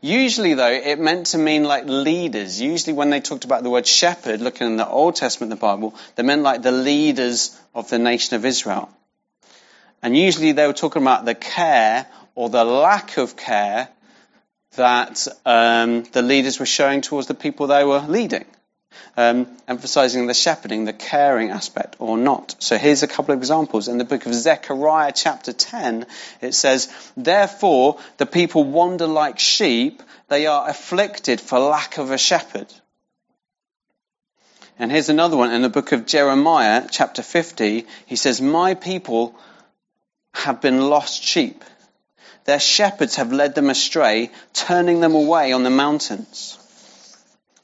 Usually, 0.00 0.54
though, 0.54 0.70
it 0.70 0.98
meant 0.98 1.28
to 1.28 1.38
mean 1.38 1.64
like 1.64 1.86
leaders. 1.86 2.60
Usually, 2.60 2.92
when 2.92 3.10
they 3.10 3.20
talked 3.20 3.44
about 3.44 3.62
the 3.62 3.70
word 3.70 3.86
shepherd, 3.86 4.40
looking 4.40 4.66
in 4.66 4.76
the 4.76 4.88
Old 4.88 5.16
Testament, 5.16 5.50
the 5.50 5.56
Bible, 5.56 5.94
they 6.14 6.22
meant 6.22 6.42
like 6.42 6.62
the 6.62 6.72
leaders 6.72 7.58
of 7.74 7.88
the 7.88 7.98
nation 7.98 8.36
of 8.36 8.44
Israel. 8.44 8.90
And 10.02 10.16
usually, 10.16 10.52
they 10.52 10.66
were 10.66 10.72
talking 10.72 11.02
about 11.02 11.24
the 11.24 11.34
care 11.34 12.06
or 12.34 12.48
the 12.48 12.64
lack 12.64 13.16
of 13.16 13.36
care 13.36 13.88
that 14.76 15.26
um, 15.46 16.04
the 16.12 16.22
leaders 16.22 16.60
were 16.60 16.66
showing 16.66 17.00
towards 17.00 17.28
the 17.28 17.34
people 17.34 17.66
they 17.66 17.84
were 17.84 18.00
leading 18.00 18.44
um, 19.16 19.46
emphasizing 19.66 20.26
the 20.26 20.34
shepherding, 20.34 20.84
the 20.84 20.92
caring 20.92 21.50
aspect, 21.50 21.96
or 21.98 22.18
not. 22.18 22.56
So 22.58 22.76
here's 22.76 23.02
a 23.02 23.08
couple 23.08 23.34
of 23.34 23.40
examples. 23.40 23.88
In 23.88 23.98
the 23.98 24.04
book 24.04 24.26
of 24.26 24.34
Zechariah, 24.34 25.12
chapter 25.14 25.52
10, 25.52 26.06
it 26.40 26.54
says, 26.54 26.92
Therefore, 27.16 27.98
the 28.18 28.26
people 28.26 28.64
wander 28.64 29.06
like 29.06 29.38
sheep, 29.38 30.02
they 30.28 30.46
are 30.46 30.68
afflicted 30.68 31.40
for 31.40 31.58
lack 31.58 31.98
of 31.98 32.10
a 32.10 32.18
shepherd. 32.18 32.72
And 34.78 34.92
here's 34.92 35.08
another 35.08 35.36
one 35.36 35.52
in 35.52 35.62
the 35.62 35.70
book 35.70 35.92
of 35.92 36.04
Jeremiah, 36.04 36.86
chapter 36.90 37.22
50. 37.22 37.86
He 38.04 38.16
says, 38.16 38.42
My 38.42 38.74
people 38.74 39.34
have 40.34 40.60
been 40.60 40.82
lost 40.82 41.22
sheep. 41.22 41.64
Their 42.44 42.60
shepherds 42.60 43.16
have 43.16 43.32
led 43.32 43.54
them 43.54 43.70
astray, 43.70 44.30
turning 44.52 45.00
them 45.00 45.14
away 45.14 45.52
on 45.52 45.62
the 45.62 45.70
mountains. 45.70 46.58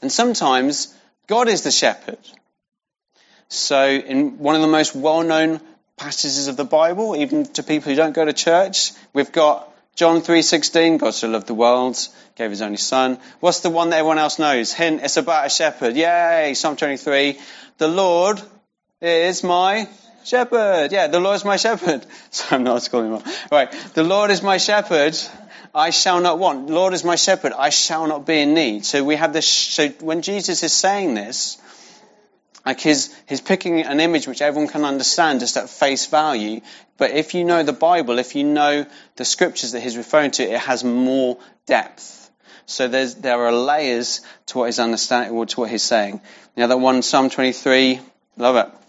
And 0.01 0.11
sometimes 0.11 0.93
God 1.33 1.49
is 1.49 1.63
the 1.63 1.71
shepherd. 1.71 2.19
So, 3.49 3.89
in 3.89 4.37
one 4.37 4.55
of 4.55 4.61
the 4.61 4.69
most 4.69 4.95
well 4.95 5.23
known 5.23 5.63
passages 5.97 6.47
of 6.47 6.59
the 6.59 6.67
Bible, 6.67 7.17
even 7.17 7.47
to 7.55 7.63
people 7.63 7.89
who 7.89 7.97
don't 7.97 8.13
go 8.13 8.27
to 8.27 8.35
church, 8.35 8.93
we've 9.15 9.33
got 9.33 9.67
John 9.97 10.21
3:16, 10.21 10.99
God 10.99 11.15
so 11.15 11.29
loved 11.29 11.47
the 11.47 11.55
world, 11.55 11.97
gave 12.37 12.51
his 12.51 12.61
only 12.61 12.77
son. 12.77 13.19
What's 13.41 13.61
the 13.61 13.71
one 13.71 13.89
that 13.89 14.01
everyone 14.01 14.19
else 14.19 14.39
knows? 14.39 14.75
Hint, 14.75 15.01
it's 15.03 15.17
about 15.17 15.47
a 15.47 15.49
shepherd. 15.49 15.97
Yay, 15.97 16.53
Psalm 16.53 16.77
23. 16.77 17.41
The 17.79 17.89
Lord 17.89 18.39
is 19.01 19.43
my 19.43 19.89
shepherd. 20.27 20.93
Yeah, 20.93 21.07
the 21.07 21.21
Lord 21.21 21.37
is 21.37 21.47
my 21.47 21.57
shepherd. 21.57 22.05
So 22.31 22.57
I'm 22.57 22.65
not 22.65 22.87
calling 22.91 23.07
him 23.07 23.15
up. 23.15 23.27
Right. 23.51 23.73
The 23.95 24.05
Lord 24.05 24.31
is 24.31 24.43
my 24.43 24.59
shepherd. 24.59 25.17
I 25.75 25.91
shall 25.91 26.21
not 26.21 26.39
want. 26.39 26.69
Lord 26.69 26.93
is 26.93 27.03
my 27.03 27.17
shepherd. 27.17 27.53
I 27.53 27.71
shall 27.71 28.07
not 28.07 28.27
be 28.27 28.41
in 28.41 28.55
need. 28.55 28.85
So 28.85 29.03
we 29.05 29.17
have 29.17 29.33
this, 29.33 29.47
so 29.47 29.89
when 30.01 30.23
Jesus 30.23 30.63
is 30.63 30.73
saying 30.73 31.15
this, 31.15 31.59
like 32.65 32.81
his, 32.81 33.15
he's 33.29 33.41
picking 33.41 33.81
an 33.81 33.99
image 33.99 34.29
which 34.29 34.43
everyone 34.43 34.71
can 34.71 34.85
understand 34.85 35.41
just 35.41 35.57
at 35.57 35.69
face 35.69 36.07
value. 36.07 36.61
But 36.99 37.13
if 37.13 37.35
you 37.35 37.45
know 37.45 37.63
the 37.63 37.73
Bible, 37.73 38.19
if 38.19 38.37
you 38.37 38.45
know 38.45 38.87
the 39.17 39.25
scriptures 39.25 39.73
that 39.73 39.81
he's 39.81 39.97
referring 39.97 40.31
to, 40.33 40.43
it 40.43 40.61
has 40.61 40.85
more 40.85 41.39
depth. 41.67 42.31
So 42.67 42.87
there 42.87 43.45
are 43.45 43.53
layers 43.53 44.21
to 44.47 44.59
what 44.59 44.67
he's 44.67 44.79
understanding 44.79 45.33
or 45.33 45.47
to 45.47 45.61
what 45.61 45.71
he's 45.71 45.83
saying. 45.83 46.21
The 46.55 46.63
other 46.63 46.77
one, 46.77 47.03
Psalm 47.03 47.31
23, 47.31 48.01
love 48.37 48.57
it. 48.57 48.82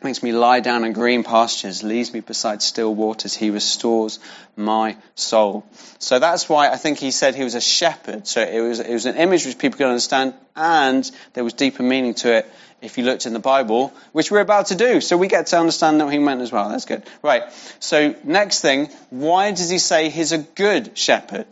Makes 0.00 0.22
me 0.22 0.30
lie 0.30 0.60
down 0.60 0.84
in 0.84 0.92
green 0.92 1.24
pastures, 1.24 1.82
leads 1.82 2.12
me 2.12 2.20
beside 2.20 2.62
still 2.62 2.94
waters. 2.94 3.34
He 3.34 3.50
restores 3.50 4.20
my 4.56 4.96
soul. 5.16 5.66
So 5.98 6.20
that's 6.20 6.48
why 6.48 6.70
I 6.70 6.76
think 6.76 6.98
he 6.98 7.10
said 7.10 7.34
he 7.34 7.42
was 7.42 7.56
a 7.56 7.60
shepherd. 7.60 8.28
So 8.28 8.40
it 8.40 8.60
was, 8.60 8.78
it 8.78 8.92
was 8.92 9.06
an 9.06 9.16
image 9.16 9.44
which 9.44 9.58
people 9.58 9.76
could 9.76 9.88
understand, 9.88 10.34
and 10.54 11.10
there 11.34 11.42
was 11.42 11.52
deeper 11.54 11.82
meaning 11.82 12.14
to 12.14 12.32
it 12.32 12.46
if 12.80 12.96
you 12.96 13.04
looked 13.04 13.26
in 13.26 13.32
the 13.32 13.40
Bible, 13.40 13.92
which 14.12 14.30
we're 14.30 14.40
about 14.40 14.66
to 14.66 14.76
do. 14.76 15.00
So 15.00 15.16
we 15.16 15.26
get 15.26 15.48
to 15.48 15.58
understand 15.58 15.98
what 15.98 16.12
he 16.12 16.20
meant 16.20 16.42
as 16.42 16.52
well. 16.52 16.68
That's 16.68 16.84
good. 16.84 17.02
Right. 17.20 17.42
So 17.80 18.14
next 18.22 18.60
thing, 18.60 18.90
why 19.10 19.50
does 19.50 19.68
he 19.68 19.78
say 19.78 20.10
he's 20.10 20.30
a 20.30 20.38
good 20.38 20.96
shepherd? 20.96 21.48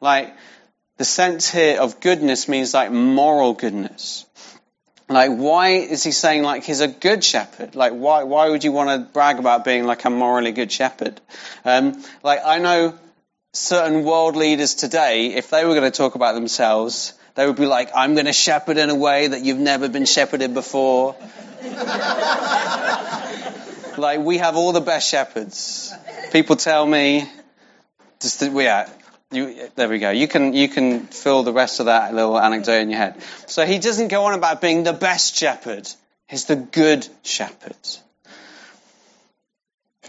Like, 0.00 0.32
the 0.98 1.04
sense 1.04 1.50
here 1.50 1.80
of 1.80 1.98
goodness 1.98 2.48
means 2.48 2.74
like 2.74 2.92
moral 2.92 3.54
goodness. 3.54 4.24
Like, 5.12 5.30
why 5.32 5.68
is 5.70 6.02
he 6.02 6.12
saying 6.12 6.42
like 6.42 6.64
he's 6.64 6.80
a 6.80 6.88
good 6.88 7.22
shepherd? 7.24 7.74
Like, 7.74 7.92
why, 7.92 8.24
why 8.24 8.48
would 8.50 8.64
you 8.64 8.72
want 8.72 8.90
to 8.90 9.12
brag 9.12 9.38
about 9.38 9.64
being 9.64 9.84
like 9.84 10.04
a 10.04 10.10
morally 10.10 10.52
good 10.52 10.70
shepherd? 10.70 11.20
Um, 11.64 12.02
like, 12.22 12.40
I 12.44 12.58
know 12.58 12.98
certain 13.52 14.04
world 14.04 14.36
leaders 14.36 14.74
today, 14.74 15.34
if 15.34 15.50
they 15.50 15.64
were 15.64 15.74
going 15.74 15.90
to 15.90 15.96
talk 15.96 16.14
about 16.14 16.34
themselves, 16.34 17.12
they 17.34 17.46
would 17.46 17.56
be 17.56 17.66
like, 17.66 17.90
I'm 17.94 18.14
going 18.14 18.26
to 18.26 18.32
shepherd 18.32 18.78
in 18.78 18.90
a 18.90 18.94
way 18.94 19.26
that 19.28 19.42
you've 19.42 19.58
never 19.58 19.88
been 19.88 20.04
shepherded 20.04 20.54
before. 20.54 21.16
like, 23.96 24.20
we 24.20 24.38
have 24.38 24.56
all 24.56 24.72
the 24.72 24.80
best 24.80 25.08
shepherds. 25.08 25.92
People 26.32 26.56
tell 26.56 26.86
me, 26.86 27.30
just, 28.20 28.42
yeah, 28.42 28.88
you, 29.32 29.70
there 29.74 29.88
we 29.88 29.98
go. 29.98 30.10
You 30.10 30.28
can, 30.28 30.52
you 30.52 30.68
can 30.68 31.06
fill 31.06 31.42
the 31.42 31.52
rest 31.52 31.80
of 31.80 31.86
that 31.86 32.14
little 32.14 32.38
anecdote 32.38 32.80
in 32.80 32.90
your 32.90 32.98
head. 32.98 33.22
So 33.46 33.64
he 33.64 33.78
doesn't 33.78 34.08
go 34.08 34.24
on 34.24 34.34
about 34.34 34.60
being 34.60 34.84
the 34.84 34.92
best 34.92 35.36
shepherd. 35.36 35.88
He's 36.28 36.46
the 36.46 36.56
good 36.56 37.06
shepherd. 37.22 37.76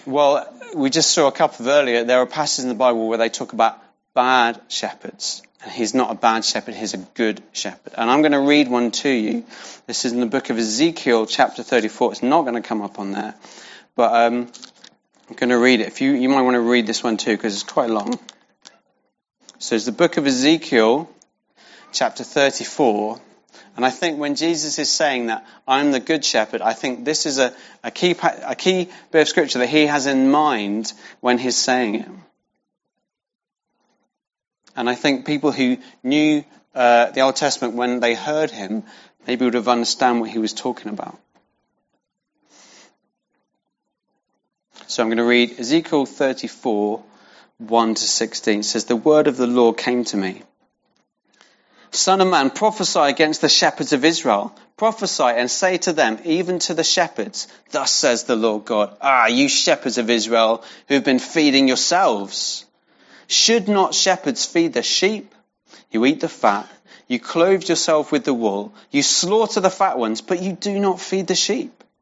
Well, 0.06 0.48
we 0.75 0.89
just 0.89 1.12
saw 1.12 1.27
a 1.27 1.32
couple 1.32 1.65
of 1.65 1.72
earlier, 1.72 2.03
there 2.03 2.20
are 2.20 2.25
passages 2.25 2.65
in 2.65 2.70
the 2.70 2.75
Bible 2.75 3.08
where 3.08 3.18
they 3.18 3.30
talk 3.30 3.53
about 3.53 3.82
bad 4.13 4.62
shepherds. 4.68 5.42
And 5.63 5.72
he's 5.72 5.94
not 5.94 6.12
a 6.12 6.15
bad 6.15 6.44
shepherd, 6.44 6.75
he's 6.75 6.94
a 6.94 6.98
good 6.98 7.42
shepherd. 7.53 7.94
And 7.98 8.10
I'm 8.10 8.22
going 8.22 8.34
to 8.34 8.42
read 8.42 8.68
one 8.68 8.92
to 8.92 9.10
you. 9.10 9.46
This 9.88 10.03
is 10.03 10.12
in 10.12 10.20
the 10.20 10.25
book 10.25 10.50
of 10.50 10.58
Ezekiel, 10.58 11.25
chapter 11.25 11.63
34. 11.63 12.12
It's 12.12 12.24
not 12.24 12.42
going 12.42 12.62
to 12.62 12.68
come 12.68 12.82
up 12.82 13.00
on 13.00 13.12
there. 13.12 13.34
But 13.96 14.13
um, 14.13 14.51
I'm 15.30 15.36
going 15.36 15.50
to 15.50 15.58
read 15.58 15.80
it. 15.80 15.88
If 15.88 16.01
you, 16.01 16.12
you 16.12 16.27
might 16.30 16.42
want 16.42 16.56
to 16.56 16.62
read 16.62 16.86
this 16.86 17.01
one 17.01 17.18
too, 17.18 17.36
because 17.36 17.53
it's 17.53 17.63
quite 17.63 17.89
long. 17.89 18.20
So 19.63 19.75
it's 19.75 19.86
the 19.86 19.93
book 19.93 20.17
of 20.17 20.27
Ezekiel, 20.27 21.10
chapter 21.93 22.25
34. 22.25 23.17
And 23.77 23.86
I 23.86 23.91
think 23.91 24.20
when 24.20 24.36
Jesus 24.36 24.77
is 24.77 24.91
saying 24.91 25.27
that, 25.27 25.48
I'm 25.65 25.93
the 25.93 26.01
good 26.01 26.25
shepherd, 26.25 26.62
I 26.62 26.74
think 26.74 27.05
this 27.05 27.25
is 27.25 27.39
a, 27.39 27.53
a, 27.82 27.89
key, 27.89 28.13
a 28.22 28.55
key 28.55 28.89
bit 29.12 29.22
of 29.22 29.27
scripture 29.29 29.60
that 29.60 29.70
he 29.70 29.86
has 29.86 30.05
in 30.05 30.29
mind 30.29 30.91
when 31.22 31.38
he's 31.38 31.55
saying 31.55 31.96
it. 31.96 32.10
And 34.75 34.89
I 34.89 34.96
think 34.96 35.25
people 35.25 35.53
who 35.53 35.77
knew 36.03 36.43
uh, 36.75 37.12
the 37.12 37.22
Old 37.22 37.38
Testament, 37.38 37.75
when 37.75 38.01
they 38.01 38.15
heard 38.15 38.51
him, 38.51 38.84
maybe 39.25 39.46
would 39.46 39.53
have 39.53 39.70
understood 39.70 40.20
what 40.20 40.29
he 40.29 40.39
was 40.39 40.51
talking 40.51 40.91
about. 40.91 41.17
So 44.88 45.01
I'm 45.01 45.08
going 45.08 45.20
to 45.20 45.24
read 45.24 45.58
Ezekiel 45.58 46.05
34, 46.05 47.01
1 47.60 47.96
to 47.96 48.02
16 48.02 48.64
says, 48.64 48.86
The 48.86 48.96
word 48.96 49.28
of 49.28 49.38
the 49.38 49.48
Lord 49.48 49.78
came 49.78 50.04
to 50.06 50.18
me. 50.18 50.42
Son 51.92 52.22
of 52.22 52.28
man, 52.28 52.50
prophesy 52.50 53.00
against 53.02 53.42
the 53.42 53.50
shepherds 53.50 53.94
of 53.94 54.04
Israel. 54.04 54.56
Prophesy 54.78 55.24
and 55.24 55.50
say 55.50 55.78
to 55.78 55.94
them, 55.94 56.18
even 56.26 56.58
to 56.60 56.74
the 56.74 56.84
shepherds, 56.84 57.48
Thus 57.70 57.92
says 57.92 58.24
the 58.24 58.36
Lord 58.36 58.66
God, 58.66 58.98
Ah, 59.00 59.28
you 59.28 59.48
shepherds 59.48 60.00
of 60.00 60.10
Israel 60.10 60.64
who 60.88 60.96
have 60.96 61.04
been 61.04 61.20
feeding 61.20 61.68
yourselves. 61.68 62.66
Should 63.28 63.68
not 63.68 63.94
shepherds 63.94 64.46
feed 64.46 64.74
the 64.74 64.82
sheep? 64.82 65.34
You 65.92 66.06
eat 66.06 66.20
the 66.20 66.30
fat. 66.30 66.68
You 67.08 67.20
clothe 67.20 67.70
yourself 67.70 68.12
with 68.12 68.24
the 68.26 68.34
wool. 68.34 68.74
You 68.90 69.04
slaughter 69.04 69.60
the 69.60 69.70
fat 69.70 70.00
ones, 70.00 70.22
but 70.22 70.42
you 70.42 70.54
do 70.54 70.80
not 70.80 71.00
feed 71.00 71.28
the 71.28 71.36
sheep. 71.36 71.83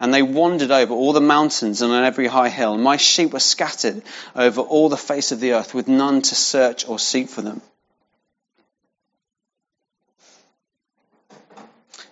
and 0.00 0.12
they 0.12 0.22
wandered 0.22 0.70
over 0.70 0.92
all 0.92 1.12
the 1.12 1.20
mountains 1.20 1.82
and 1.82 1.92
on 1.92 2.04
every 2.04 2.26
high 2.26 2.48
hill. 2.48 2.76
My 2.76 2.96
sheep 2.96 3.32
were 3.32 3.40
scattered 3.40 4.02
over 4.34 4.60
all 4.60 4.88
the 4.88 4.96
face 4.96 5.32
of 5.32 5.40
the 5.40 5.52
earth, 5.52 5.74
with 5.74 5.88
none 5.88 6.22
to 6.22 6.34
search 6.34 6.88
or 6.88 6.98
seek 6.98 7.28
for 7.28 7.42
them. 7.42 7.62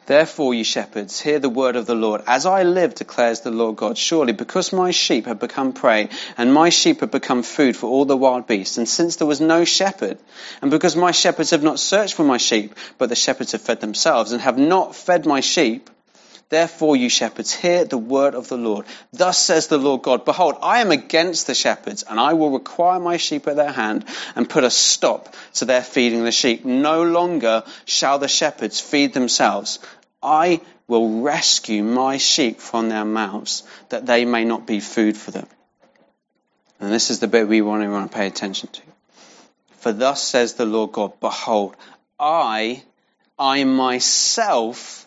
Therefore, 0.06 0.52
you 0.52 0.64
shepherds, 0.64 1.18
hear 1.18 1.38
the 1.38 1.49
word 1.49 1.76
of 1.76 1.87
the 1.87 1.94
Lord. 1.94 2.23
As 2.26 2.44
I 2.44 2.62
live, 2.62 2.94
declares 2.94 3.40
the 3.40 3.50
Lord 3.50 3.76
God, 3.76 3.97
surely 3.97 4.35
because 4.35 4.71
my 4.71 4.90
sheep 4.90 5.25
have 5.25 5.40
become 5.40 5.73
prey, 5.73 6.11
and 6.37 6.52
my 6.52 6.68
sheep 6.68 7.00
have 7.00 7.11
become 7.11 7.42
food 7.42 7.75
for 7.75 7.87
all 7.87 8.04
the 8.04 8.16
wild 8.16 8.47
beasts, 8.47 8.76
and 8.76 8.87
since 8.87 9.16
there 9.16 9.26
was 9.26 9.40
no 9.40 9.64
shepherd, 9.64 10.18
and 10.61 10.71
because 10.71 10.94
my 10.94 11.11
shepherds 11.11 11.50
have 11.50 11.62
not 11.62 11.80
searched 11.80 12.14
for 12.14 12.25
my 12.25 12.37
sheep, 12.37 12.75
but 12.99 13.09
the 13.09 13.16
shepherds 13.16 13.52
have 13.52 13.62
fed 13.62 13.80
themselves, 13.80 14.33
and 14.33 14.42
have 14.42 14.59
not 14.59 14.94
fed 14.94 15.25
my 15.25 15.40
sheep, 15.40 15.88
Therefore, 16.54 16.94
you 16.94 17.08
shepherds, 17.08 17.52
hear 17.52 17.84
the 17.84 17.99
word 17.99 18.37
of 18.37 18.46
the 18.46 18.56
Lord. 18.56 18.87
Thus 19.12 19.38
says 19.38 19.66
the 19.66 19.76
Lord 19.76 20.02
God, 20.02 20.25
Behold, 20.25 20.54
I 20.62 20.82
am 20.82 20.92
against 20.92 21.49
the 21.49 21.54
shepherds, 21.54 22.04
and 22.08 22.20
I 22.20 22.34
will 22.34 22.52
require 22.52 23.00
my 23.00 23.16
sheep 23.16 23.49
at 23.49 23.56
their 23.56 23.73
hand, 23.73 24.04
and 24.37 24.49
put 24.49 24.62
a 24.62 24.70
stop 24.70 25.34
to 25.54 25.64
their 25.64 25.82
feeding 25.82 26.23
the 26.23 26.30
sheep. 26.30 26.64
No 26.64 27.02
longer 27.02 27.64
shall 27.87 28.20
the 28.20 28.28
shepherds 28.28 28.78
feed 28.78 29.14
themselves. 29.14 29.80
I 30.23 30.61
will 30.87 31.23
rescue 31.23 31.82
my 31.82 32.18
sheep 32.18 32.61
from 32.61 32.88
their 32.88 33.04
mouths, 33.04 33.64
that 33.88 34.06
they 34.06 34.25
may 34.25 34.44
not 34.44 34.64
be 34.64 34.78
food 34.78 35.16
for 35.16 35.32
them. 35.32 35.49
And 36.78 36.92
this 36.92 37.11
is 37.11 37.18
the 37.18 37.26
bit 37.26 37.49
we 37.49 37.62
want 37.62 37.82
to, 37.82 38.16
pay 38.16 38.28
attention 38.28 38.68
to. 38.68 38.82
For 39.78 39.92
thus 39.92 40.23
says 40.23 40.54
the 40.54 40.66
Lord 40.66 40.92
God, 40.92 41.18
Behold, 41.18 41.75
I, 42.20 42.84
I 43.37 43.64
myself, 43.64 45.03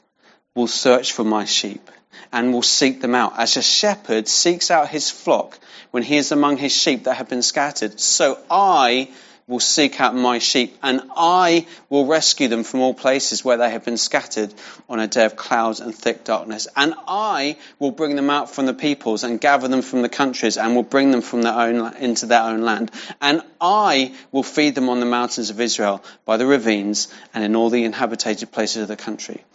will 0.58 0.68
search 0.68 1.14
for 1.14 1.24
my 1.24 1.46
sheep 1.46 1.88
and 2.34 2.52
will 2.52 2.64
seek 2.64 3.00
them 3.00 3.14
out. 3.14 3.34
As 3.38 3.58
a 3.58 3.62
shepherd 3.62 4.28
seeks 4.28 4.72
out 4.72 4.90
his 4.90 5.12
flock 5.12 5.60
when 5.92 6.02
he 6.02 6.18
is 6.18 6.32
among 6.32 6.58
his 6.58 6.76
sheep 6.76 7.04
that 7.04 7.14
have 7.14 7.30
been 7.30 7.44
scattered, 7.44 8.00
so 8.00 8.40
I 8.50 9.10
will 9.46 9.60
seek 9.60 10.02
out 10.02 10.16
my 10.16 10.40
sheep, 10.40 10.76
and 10.82 11.02
I 11.16 11.68
will 11.90 12.08
rescue 12.08 12.48
them 12.48 12.64
from 12.64 12.82
all 12.82 12.96
places 12.96 13.46
where 13.46 13.58
they 13.58 13.70
have 13.70 13.86
been 13.86 13.98
scattered 13.98 14.52
on 14.90 15.00
a 15.00 15.08
day 15.08 15.26
of 15.26 15.36
clouds 15.36 15.80
and 15.80 15.96
thick 15.96 16.24
darkness. 16.24 16.68
And 16.76 16.96
I 17.08 17.58
will 17.78 17.92
bring 17.92 18.16
them 18.16 18.32
out 18.32 18.50
from 18.54 18.66
the 18.66 18.74
peoples 18.74 19.24
and 19.24 19.40
gather 19.40 19.68
them 19.68 19.84
from 19.84 20.02
the 20.02 20.10
countries 20.10 20.58
and 20.58 20.76
will 20.76 20.84
bring 20.84 21.12
them 21.12 21.22
from 21.22 21.44
their 21.44 21.54
own, 21.54 21.96
into 21.98 22.26
their 22.26 22.42
own 22.42 22.62
land. 22.62 22.92
And 23.22 23.42
I 23.62 24.16
will 24.34 24.44
feed 24.44 24.74
them 24.74 24.90
on 24.90 25.00
the 25.00 25.06
mountains 25.06 25.52
of 25.52 25.62
Israel, 25.62 26.04
by 26.26 26.36
the 26.36 26.48
ravines, 26.48 27.08
and 27.34 27.44
in 27.44 27.56
all 27.56 27.70
the 27.70 27.86
inhabited 27.86 28.52
places 28.52 28.82
of 28.82 28.88
the 28.90 28.98
country. 28.98 29.46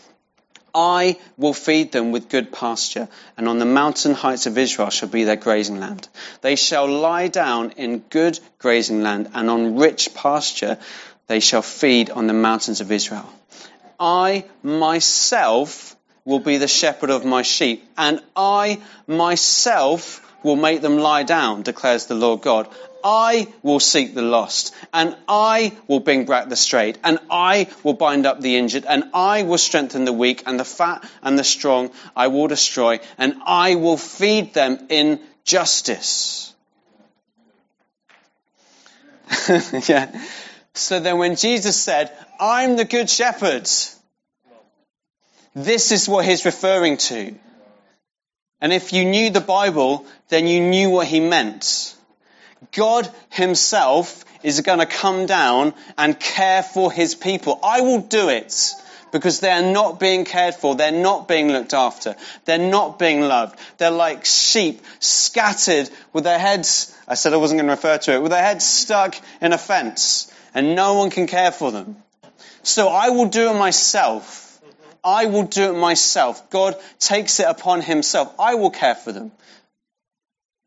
I 0.75 1.19
will 1.37 1.53
feed 1.53 1.93
them 1.93 2.13
with 2.13 2.29
good 2.29 2.51
pasture, 2.51 3.09
and 3.37 3.49
on 3.49 3.59
the 3.59 3.67
mountain 3.67 4.15
heights 4.15 4.47
of 4.47 4.57
Israel 4.57 4.91
shall 4.91 5.09
be 5.09 5.25
their 5.25 5.37
grazing 5.37 5.81
land. 5.81 6.09
They 6.41 6.57
shall 6.57 6.89
lie 6.89 7.29
down 7.29 7.73
in 7.73 7.99
good 7.99 8.41
grazing 8.59 9.03
land, 9.03 9.31
and 9.35 9.51
on 9.51 9.77
rich 9.77 10.15
pasture 10.15 10.79
they 11.27 11.41
shall 11.41 11.63
feed 11.63 12.11
on 12.11 12.27
the 12.27 12.33
mountains 12.33 12.81
of 12.81 12.91
Israel. 12.91 13.29
I 14.01 14.45
myself 14.63 15.95
will 16.25 16.39
be 16.39 16.57
the 16.57 16.69
shepherd 16.69 17.11
of 17.11 17.25
my 17.25 17.43
sheep, 17.43 17.85
and 17.97 18.21
I 18.35 18.81
myself 19.07 20.21
will 20.43 20.57
make 20.57 20.81
them 20.81 20.99
lie 20.99 21.23
down, 21.23 21.63
declares 21.63 22.07
the 22.07 22.15
Lord 22.15 22.41
God. 22.43 22.69
I 23.05 23.53
will 23.63 23.81
seek 23.81 24.15
the 24.15 24.23
lost, 24.23 24.75
and 24.93 25.17
I 25.29 25.77
will 25.89 26.01
bring 26.01 26.25
back 26.27 26.49
the 26.49 26.57
strayed, 26.57 26.99
and 27.05 27.19
I 27.31 27.69
will 27.83 27.95
bind 27.95 28.27
up 28.27 28.41
the 28.41 28.57
injured, 28.57 28.85
and 28.87 29.05
I 29.15 29.43
will 29.43 29.59
strengthen 29.59 30.05
the 30.05 30.13
weak, 30.13 30.43
and 30.47 30.59
the 30.59 30.65
fat 30.65 31.09
and 31.23 31.39
the 31.39 31.45
strong 31.45 31.91
I 32.17 32.29
will 32.29 32.49
destroy, 32.49 33.01
and 33.19 33.35
I 33.45 33.75
will 33.77 33.97
feed 33.97 34.55
them 34.55 34.87
in 34.89 35.21
justice. 35.45 36.55
yeah. 39.89 40.11
So 40.75 41.01
then 41.01 41.19
when 41.19 41.37
Jesus 41.37 41.77
said, 41.77 42.11
I'm 42.41 42.77
the 42.77 42.85
good 42.85 43.11
shepherd, 43.11 43.69
this 45.55 45.93
is 45.93 46.09
what 46.09 46.25
he's 46.25 46.45
referring 46.45 46.97
to. 46.99 47.35
And 48.61 48.73
if 48.73 48.93
you 48.93 49.05
knew 49.05 49.31
the 49.31 49.41
Bible, 49.41 50.07
then 50.29 50.47
you 50.47 50.61
knew 50.61 50.91
what 50.91 51.07
he 51.07 51.21
meant. 51.21 51.95
God 52.71 53.11
himself 53.31 54.25
is 54.43 54.61
going 54.61 54.79
to 54.79 54.87
come 54.87 55.27
down 55.27 55.75
and 55.99 56.19
care 56.19 56.63
for 56.63 56.93
his 56.93 57.15
people. 57.15 57.59
I 57.63 57.81
will 57.81 58.01
do 58.01 58.29
it 58.29 58.75
because 59.13 59.41
they're 59.41 59.73
not 59.73 60.01
being 60.01 60.25
cared 60.25 60.55
for. 60.55 60.75
They're 60.75 60.91
not 60.91 61.29
being 61.29 61.49
looked 61.49 61.75
after. 61.75 62.17
They're 62.45 62.59
not 62.59 62.99
being 62.99 63.21
loved. 63.21 63.59
They're 63.79 63.91
like 63.91 64.25
sheep 64.25 64.81
scattered 65.01 65.91
with 66.13 66.25
their 66.25 66.39
heads, 66.39 66.97
I 67.07 67.15
said 67.15 67.33
I 67.33 67.37
wasn't 67.37 67.59
going 67.59 67.69
to 67.69 67.75
refer 67.75 67.99
to 67.99 68.15
it, 68.15 68.23
with 68.23 68.33
their 68.33 68.43
heads 68.43 68.65
stuck 68.65 69.15
in 69.41 69.53
a 69.53 69.59
fence 69.59 70.33
and 70.55 70.75
no 70.75 70.95
one 70.95 71.11
can 71.11 71.27
care 71.27 71.53
for 71.53 71.71
them. 71.71 71.97
So 72.63 72.89
I 72.89 73.11
will 73.11 73.27
do 73.27 73.51
it 73.51 73.55
myself. 73.55 74.49
I 75.05 75.27
will 75.27 75.45
do 75.45 75.71
it 75.71 75.77
myself. 75.77 76.49
God 76.51 76.77
takes 76.99 77.41
it 77.41 77.47
upon 77.47 77.83
himself. 77.83 78.33
I 78.39 78.55
will 78.55 78.71
care 78.71 78.95
for 78.95 79.11
them. 79.13 79.33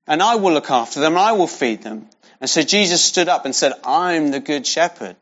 And 0.07 0.21
I 0.21 0.35
will 0.35 0.53
look 0.53 0.69
after 0.69 0.99
them, 0.99 1.13
and 1.13 1.21
I 1.21 1.31
will 1.33 1.47
feed 1.47 1.81
them. 1.81 2.07
And 2.39 2.49
so 2.49 2.61
Jesus 2.61 3.03
stood 3.03 3.27
up 3.27 3.45
and 3.45 3.55
said, 3.55 3.73
I'm 3.83 4.31
the 4.31 4.39
good 4.39 4.67
shepherd. 4.67 5.15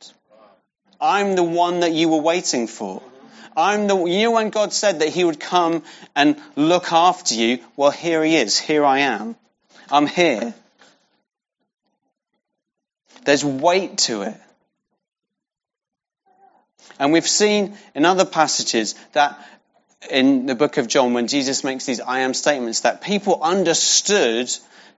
I'm 1.00 1.36
the 1.36 1.44
one 1.44 1.82
that 1.82 1.94
you 1.94 2.10
were 2.10 2.22
waiting 2.22 2.68
for. 2.68 3.02
I'm 3.56 3.88
the, 3.88 4.06
you 4.06 4.24
know 4.24 4.32
when 4.32 4.50
God 4.50 4.74
said 4.74 5.00
that 5.00 5.10
he 5.10 5.24
would 5.24 5.40
come 5.40 5.84
and 6.16 6.38
look 6.56 6.92
after 6.92 7.36
you? 7.36 7.60
Well, 7.76 7.92
here 7.92 8.24
he 8.24 8.36
is. 8.36 8.58
Here 8.58 8.84
I 8.84 9.00
am. 9.00 9.36
I'm 9.92 10.08
here. 10.08 10.54
There's 13.26 13.46
weight 13.46 14.00
to 14.00 14.24
it. 14.24 14.36
And 17.00 17.14
we've 17.14 17.28
seen 17.28 17.78
in 17.96 18.06
other 18.06 18.26
passages 18.26 18.96
that 19.14 19.40
in 20.10 20.46
the 20.46 20.56
book 20.56 20.78
of 20.78 20.88
John, 20.88 21.14
when 21.14 21.28
Jesus 21.28 21.64
makes 21.64 21.86
these 21.86 22.02
I 22.02 22.20
am 22.20 22.34
statements, 22.34 22.82
that 22.82 23.02
people 23.02 23.42
understood 23.42 24.52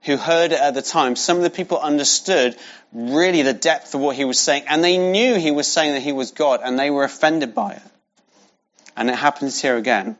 who 0.06 0.16
heard 0.16 0.52
it 0.52 0.60
at 0.60 0.74
the 0.74 0.82
time, 0.82 1.16
some 1.16 1.36
of 1.36 1.42
the 1.42 1.50
people 1.50 1.78
understood 1.78 2.56
really 2.92 3.42
the 3.42 3.52
depth 3.52 3.94
of 3.94 4.00
what 4.00 4.16
he 4.16 4.24
was 4.24 4.38
saying, 4.38 4.64
and 4.68 4.82
they 4.82 4.96
knew 4.96 5.34
he 5.34 5.50
was 5.50 5.66
saying 5.66 5.94
that 5.94 6.02
he 6.02 6.12
was 6.12 6.30
God, 6.30 6.60
and 6.62 6.78
they 6.78 6.90
were 6.90 7.04
offended 7.04 7.54
by 7.54 7.72
it. 7.72 7.82
And 8.96 9.10
it 9.10 9.16
happens 9.16 9.60
here 9.60 9.76
again. 9.76 10.16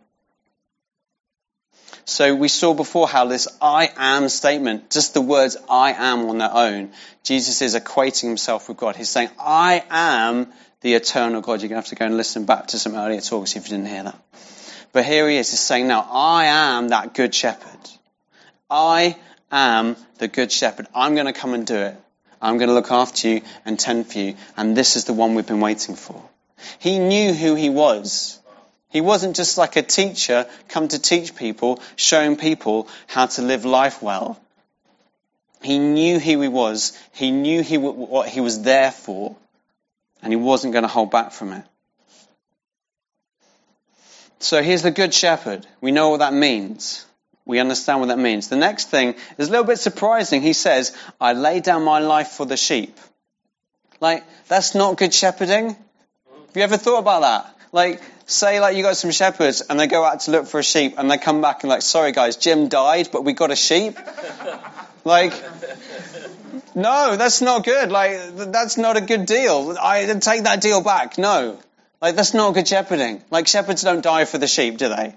So 2.05 2.35
we 2.35 2.49
saw 2.49 2.75
before 2.75 3.09
how 3.09 3.27
this 3.27 3.49
I 3.61 3.91
am 3.97 4.29
statement, 4.29 4.91
just 4.91 5.15
the 5.15 5.21
words 5.21 5.57
I 5.69 5.93
am 5.93 6.29
on 6.29 6.39
their 6.39 6.53
own, 6.53 6.93
Jesus 7.25 7.63
is 7.63 7.75
equating 7.75 8.29
himself 8.29 8.69
with 8.69 8.77
God. 8.77 8.97
He's 8.97 9.09
saying, 9.09 9.31
I 9.41 9.85
am 9.91 10.53
the 10.83 10.95
eternal 10.95 11.41
God. 11.41 11.63
You're 11.63 11.69
going 11.69 11.83
to 11.83 11.87
have 11.87 11.87
to 11.87 11.95
go 11.95 12.07
and 12.07 12.17
listen 12.17 12.45
back 12.45 12.69
to 12.69 12.79
some 12.79 12.95
earlier 12.95 13.21
talks 13.21 13.57
if 13.57 13.65
you 13.65 13.77
didn't 13.77 13.89
hear 13.89 14.05
that. 14.05 14.23
But 14.93 15.05
here 15.05 15.29
he 15.29 15.37
is, 15.37 15.51
he's 15.51 15.61
saying 15.61 15.89
now, 15.89 16.07
I 16.11 16.47
am 16.47 16.89
that 16.89 17.15
good 17.15 17.35
shepherd. 17.35 17.91
I 18.71 19.17
am 19.51 19.97
the 20.19 20.29
good 20.29 20.51
shepherd. 20.53 20.87
I'm 20.95 21.15
going 21.15 21.27
to 21.27 21.33
come 21.33 21.55
and 21.55 21.67
do 21.67 21.77
it. 21.77 21.97
I'm 22.41 22.59
going 22.59 22.69
to 22.69 22.75
look 22.75 22.91
after 22.91 23.29
you 23.29 23.43
and 23.65 23.79
tend 23.79 24.07
for 24.07 24.19
you. 24.19 24.37
And 24.57 24.77
this 24.77 24.97
is 24.97 25.05
the 25.05 25.13
one 25.13 25.35
we've 25.35 25.47
been 25.47 25.61
waiting 25.61 25.97
for. 25.97 26.23
He 26.79 26.99
knew 26.99 27.33
who 27.33 27.55
he 27.55 27.71
was. 27.71 28.39
He 28.89 29.01
wasn't 29.01 29.37
just 29.37 29.59
like 29.59 29.77
a 29.77 29.83
teacher 29.83 30.47
come 30.69 30.89
to 30.89 30.99
teach 30.99 31.35
people, 31.37 31.81
showing 31.97 32.37
people 32.37 32.89
how 33.07 33.27
to 33.27 33.43
live 33.43 33.65
life 33.65 34.03
well. 34.03 34.41
He 35.63 35.79
knew 35.79 36.19
who 36.19 36.41
he 36.41 36.49
was. 36.49 36.97
He 37.13 37.31
knew 37.31 37.63
he, 37.63 37.79
what 37.79 38.29
he 38.29 38.41
was 38.41 38.63
there 38.63 38.93
for. 38.93 39.37
And 40.23 40.33
he 40.33 40.37
wasn't 40.37 40.73
going 40.73 40.83
to 40.83 40.89
hold 40.89 41.11
back 41.11 41.33
from 41.33 41.53
it. 41.53 41.65
So 44.39 44.63
here's 44.63 44.83
the 44.83 44.91
good 44.91 45.13
shepherd. 45.13 45.67
We 45.81 45.93
know 45.93 46.11
what 46.11 46.19
that 46.19 46.33
means. 46.33 47.05
We 47.47 47.61
understand 47.61 48.01
what 48.01 48.09
that 48.09 48.19
means. 48.19 48.49
The 48.49 48.57
next 48.57 48.91
thing 48.91 49.15
is 49.39 49.49
a 49.49 49.51
little 49.51 49.65
bit 49.65 49.79
surprising. 49.79 50.43
He 50.43 50.53
says, 50.53 50.95
I 51.21 51.33
lay 51.33 51.61
down 51.61 51.85
my 51.85 52.01
life 52.01 52.29
for 52.29 52.45
the 52.45 52.57
sheep. 52.57 52.99
Like, 54.01 54.25
that's 54.49 54.75
not 54.75 54.99
good 54.99 55.15
shepherding. 55.15 55.69
Have 55.69 56.57
you 56.57 56.63
ever 56.63 56.77
thought 56.77 56.99
about 56.99 57.21
that? 57.23 57.59
Like, 57.73 58.03
say 58.27 58.59
like 58.59 58.77
you 58.77 58.83
got 58.83 58.97
some 58.97 59.13
shepherds 59.13 59.61
and 59.61 59.79
they 59.79 59.87
go 59.87 60.05
out 60.05 60.21
to 60.21 60.33
look 60.33 60.47
for 60.49 60.59
a 60.59 60.65
sheep 60.65 60.95
and 60.99 61.09
they 61.11 61.19
come 61.19 61.41
back 61.41 61.63
and 61.63 61.71
like, 61.71 61.83
sorry 61.83 62.11
guys, 62.13 62.37
Jim 62.37 62.69
died, 62.69 63.11
but 63.13 63.25
we 63.25 63.33
got 63.33 63.53
a 63.53 63.57
sheep. 63.57 63.97
like, 65.05 65.33
no, 66.75 67.17
that's 67.17 67.41
not 67.41 67.65
good. 67.65 67.93
Like, 67.93 68.37
that's 68.37 68.77
not 68.77 68.97
a 68.97 69.01
good 69.01 69.25
deal. 69.27 69.77
I 69.81 70.05
take 70.19 70.43
that 70.43 70.61
deal 70.61 70.83
back. 70.83 71.17
No. 71.17 71.59
Like, 72.03 72.17
that's 72.17 72.35
not 72.35 72.55
good 72.55 72.69
shepherding. 72.69 73.23
Like, 73.31 73.47
shepherds 73.47 73.83
don't 73.83 74.03
die 74.03 74.27
for 74.27 74.39
the 74.39 74.47
sheep, 74.47 74.77
do 74.79 74.89
they? 74.89 75.15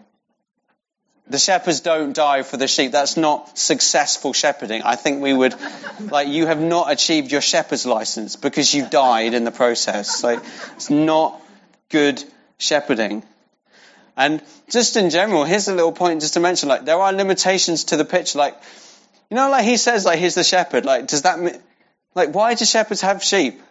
The 1.30 1.38
shepherds 1.40 1.82
don't 1.82 2.14
die 2.14 2.42
for 2.42 2.58
the 2.58 2.68
sheep. 2.68 2.92
That's 2.92 3.16
not 3.16 3.58
successful 3.58 4.34
shepherding. 4.34 4.82
I 4.84 4.96
think 4.96 5.22
we 5.22 5.34
would, 5.34 5.56
like, 6.00 6.28
you 6.28 6.48
have 6.48 6.60
not 6.60 6.92
achieved 6.92 7.32
your 7.32 7.42
shepherd's 7.42 7.86
license 7.86 8.36
because 8.36 8.74
you 8.74 8.88
died 8.88 9.34
in 9.34 9.44
the 9.44 9.52
process. 9.52 10.24
Like, 10.24 10.40
it's 10.76 10.90
not 10.90 11.40
good 11.90 12.24
shepherding. 12.58 13.24
And 14.18 14.42
just 14.70 14.98
in 14.98 15.12
general, 15.12 15.46
here's 15.46 15.68
a 15.68 15.76
little 15.76 15.92
point 15.92 16.22
just 16.22 16.34
to 16.34 16.40
mention, 16.40 16.68
like, 16.68 16.86
there 16.86 17.00
are 17.00 17.14
limitations 17.14 17.86
to 17.86 17.98
the 17.98 18.06
picture. 18.06 18.40
Like, 18.40 18.56
you 19.30 19.36
know, 19.36 19.50
like 19.50 19.66
he 19.66 19.78
says, 19.78 20.06
like, 20.06 20.20
he's 20.20 20.36
the 20.36 20.44
shepherd. 20.44 20.84
Like, 20.84 21.08
does 21.08 21.22
that 21.22 21.40
mean, 21.40 21.58
like, 22.16 22.34
why 22.34 22.56
do 22.56 22.66
shepherds 22.66 23.02
have 23.02 23.24
sheep? 23.24 23.62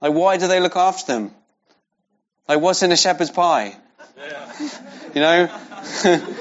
Like, 0.00 0.12
why 0.12 0.36
do 0.36 0.48
they 0.48 0.60
look 0.60 0.76
after 0.76 1.12
them? 1.12 1.30
Like, 2.48 2.60
what's 2.60 2.82
in 2.82 2.90
a 2.92 2.96
shepherd's 2.96 3.30
pie? 3.30 3.76
You 5.14 5.20
know? 5.20 5.46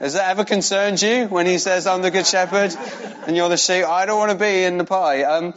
Has 0.00 0.14
that 0.14 0.30
ever 0.30 0.44
concerned 0.44 1.00
you 1.00 1.26
when 1.26 1.46
he 1.46 1.58
says, 1.58 1.86
I'm 1.86 2.02
the 2.02 2.10
good 2.10 2.26
shepherd 2.26 2.74
and 3.26 3.36
you're 3.36 3.48
the 3.48 3.56
sheep? 3.56 3.84
I 3.84 4.06
don't 4.06 4.18
want 4.18 4.32
to 4.32 4.38
be 4.38 4.64
in 4.64 4.78
the 4.78 4.84
pie. 4.84 5.22
Um, 5.24 5.54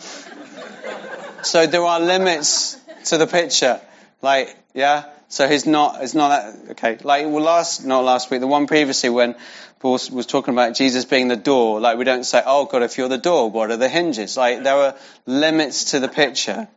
so 1.44 1.66
there 1.66 1.84
are 1.84 2.00
limits 2.00 2.78
to 3.06 3.18
the 3.18 3.26
picture. 3.26 3.80
Like, 4.22 4.56
yeah? 4.74 5.06
So 5.30 5.48
he's 5.48 5.66
not, 5.66 6.04
it's 6.04 6.14
not 6.14 6.30
that, 6.30 6.72
okay. 6.72 6.98
Like, 7.04 7.26
well, 7.26 7.42
last, 7.42 7.86
not 7.86 8.04
last 8.04 8.30
week, 8.30 8.42
the 8.42 8.48
one 8.48 8.68
previously 8.68 9.10
when 9.10 9.36
Paul 9.80 10.00
was 10.12 10.26
talking 10.26 10.54
about 10.54 10.76
Jesus 10.76 11.06
being 11.06 11.28
the 11.28 11.36
door, 11.36 11.80
like 11.80 11.98
we 11.98 12.04
don't 12.04 12.24
say, 12.24 12.42
oh 12.46 12.66
God, 12.66 12.84
if 12.84 12.98
you're 12.98 13.10
the 13.10 13.18
door, 13.18 13.50
what 13.50 13.72
are 13.72 13.78
the 13.78 13.90
hinges? 13.90 14.38
Like, 14.38 14.64
there 14.64 14.76
are 14.76 14.96
limits 15.26 15.92
to 15.92 16.00
the 16.00 16.10
picture. 16.10 16.68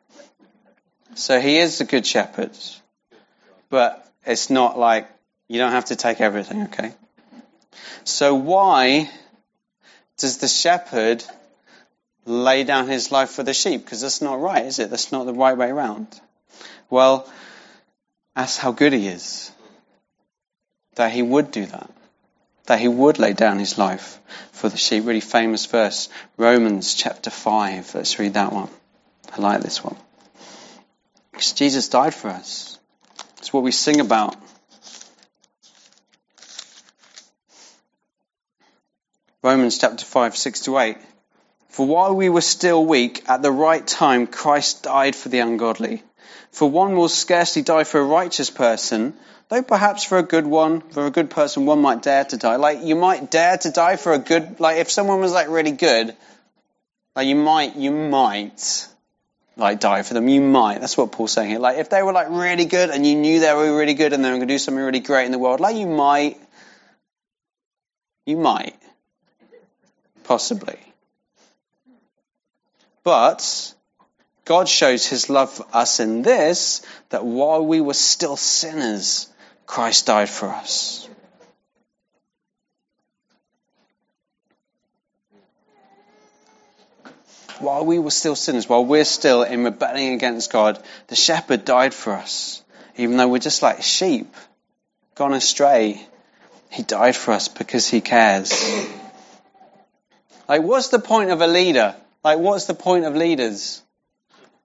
So 1.17 1.41
he 1.41 1.59
is 1.59 1.79
the 1.79 1.85
good 1.85 2.07
shepherd. 2.07 2.57
But 3.69 4.06
it's 4.27 4.51
not 4.51 4.79
like, 4.79 5.09
you 5.49 5.59
don't 5.59 5.73
have 5.73 5.87
to 5.87 5.97
take 5.97 6.21
everything, 6.21 6.65
okay? 6.65 6.93
So 8.05 8.35
why 8.35 9.11
does 10.19 10.39
the 10.39 10.49
shepherd 10.49 11.25
lay 12.25 12.65
down 12.65 12.89
his 12.89 13.13
life 13.13 13.31
for 13.31 13.43
the 13.43 13.55
sheep? 13.55 13.85
Because 13.85 14.01
that's 14.01 14.23
not 14.23 14.41
right, 14.41 14.65
is 14.65 14.79
it? 14.79 14.91
That's 14.91 15.13
not 15.13 15.27
the 15.27 15.35
right 15.35 15.57
way 15.57 15.69
around. 15.69 16.09
Well, 16.91 17.31
that's 18.35 18.57
how 18.57 18.73
good 18.73 18.93
he 18.93 19.09
is. 19.09 19.51
That 20.97 21.13
he 21.13 21.23
would 21.23 21.51
do 21.51 21.67
that. 21.67 21.91
That 22.67 22.81
he 22.81 22.89
would 22.89 23.19
lay 23.19 23.33
down 23.33 23.59
his 23.59 23.79
life 23.79 24.19
for 24.53 24.69
the 24.69 24.77
sheep. 24.77 25.05
Really 25.05 25.21
famous 25.21 25.67
verse. 25.67 26.09
Romans 26.37 26.95
chapter 26.95 27.31
5. 27.31 27.95
Let's 27.95 28.19
read 28.19 28.35
that 28.35 28.53
one. 28.53 28.69
I 29.33 29.41
like 29.41 29.61
this 29.61 29.85
one. 29.85 29.97
Because 31.33 31.53
Jesus 31.53 31.89
died 31.89 32.15
for 32.15 32.29
us. 32.29 32.76
It's 33.47 33.53
what 33.53 33.63
we 33.63 33.71
sing 33.71 34.01
about. 34.01 34.35
Romans 39.41 39.79
chapter 39.79 40.05
5, 40.05 40.37
6 40.37 40.61
to 40.63 40.77
8. 40.77 40.97
For 41.69 41.87
while 41.87 42.17
we 42.17 42.29
were 42.29 42.41
still 42.41 42.85
weak, 42.85 43.23
at 43.29 43.43
the 43.43 43.53
right 43.53 43.87
time 43.87 44.27
Christ 44.27 44.83
died 44.83 45.15
for 45.15 45.29
the 45.29 45.39
ungodly. 45.39 46.03
For 46.51 46.69
one 46.69 46.97
will 46.97 47.09
scarcely 47.09 47.63
die 47.63 47.85
for 47.85 48.01
a 48.01 48.05
righteous 48.05 48.51
person, 48.51 49.15
though 49.49 49.63
perhaps 49.63 50.03
for 50.03 50.19
a 50.19 50.25
good 50.25 50.49
one, 50.49 50.81
for 50.81 51.07
a 51.07 51.13
good 51.13 51.31
person, 51.31 51.67
one 51.67 51.81
might 51.81 52.03
dare 52.03 52.25
to 52.25 52.37
die. 52.37 52.57
Like, 52.57 52.83
you 52.83 52.97
might 52.97 53.31
dare 53.31 53.59
to 53.59 53.71
die 53.71 53.95
for 53.95 54.13
a 54.13 54.19
good, 54.19 54.59
like, 54.59 54.79
if 54.79 54.91
someone 54.91 55.21
was, 55.21 55.31
like, 55.31 55.49
really 55.51 55.71
good, 55.71 56.17
like, 57.15 57.29
you 57.29 57.37
might, 57.37 57.77
you 57.77 57.93
might, 57.93 58.89
like, 59.57 59.81
die 59.81 60.03
for 60.03 60.15
them. 60.15 60.29
You 60.29 60.41
might. 60.41 60.81
That's 60.81 60.97
what 60.97 61.13
Paul's 61.13 61.33
saying 61.33 61.51
here. 61.51 61.59
Like, 61.59 61.79
if 61.79 61.89
they 61.89 62.03
were, 62.03 62.13
like, 62.13 62.29
really 62.31 62.67
good 62.67 62.91
and 62.91 63.07
you 63.07 63.15
knew 63.15 63.41
they 63.41 63.55
were 63.55 63.77
really 63.77 63.95
good 63.95 64.13
and 64.13 64.25
they 64.25 64.31
were 64.31 64.37
going 64.37 64.49
to 64.49 64.55
do 64.55 64.59
something 64.59 64.83
really 64.83 65.01
great 65.01 65.25
in 65.27 65.33
the 65.33 65.39
world, 65.39 65.61
like, 65.61 65.77
you 65.77 65.87
might, 65.87 66.39
you 68.27 68.37
might. 68.37 68.77
Possibly. 70.25 70.79
But, 73.03 73.75
God 74.45 74.69
shows 74.69 75.07
his 75.07 75.31
love 75.31 75.53
for 75.53 75.67
us 75.73 76.01
in 76.01 76.23
this, 76.23 76.85
that 77.11 77.25
while 77.25 77.65
we 77.65 77.81
were 77.81 77.95
still 77.95 78.37
sinners, 78.37 79.29
Christ 79.67 80.07
died 80.07 80.29
for 80.29 80.49
us. 80.49 81.09
While 87.59 87.87
we 87.87 87.99
were 87.99 88.11
still 88.11 88.37
sinners, 88.37 88.69
while 88.69 88.85
we're 88.85 89.05
still 89.05 89.43
in 89.43 89.65
rebelling 89.65 90.13
against 90.13 90.53
God, 90.53 90.83
the 91.09 91.17
shepherd 91.17 91.65
died 91.65 91.95
for 91.95 92.13
us. 92.13 92.63
Even 92.97 93.17
though 93.17 93.29
we're 93.29 93.39
just 93.39 93.63
like 93.63 93.83
sheep, 93.83 94.35
gone 95.15 95.33
astray, 95.33 96.01
he 96.71 96.83
died 96.83 97.17
for 97.17 97.33
us 97.33 97.49
because 97.49 97.89
he 97.89 98.01
cares. 98.01 98.53
Like, 100.49 100.63
what's 100.63 100.89
the 100.89 100.99
point 100.99 101.31
of 101.31 101.41
a 101.41 101.47
leader? 101.47 101.97
Like, 102.23 102.39
what's 102.39 102.67
the 102.67 102.75
point 102.75 103.05
of 103.05 103.15
leaders? 103.17 103.83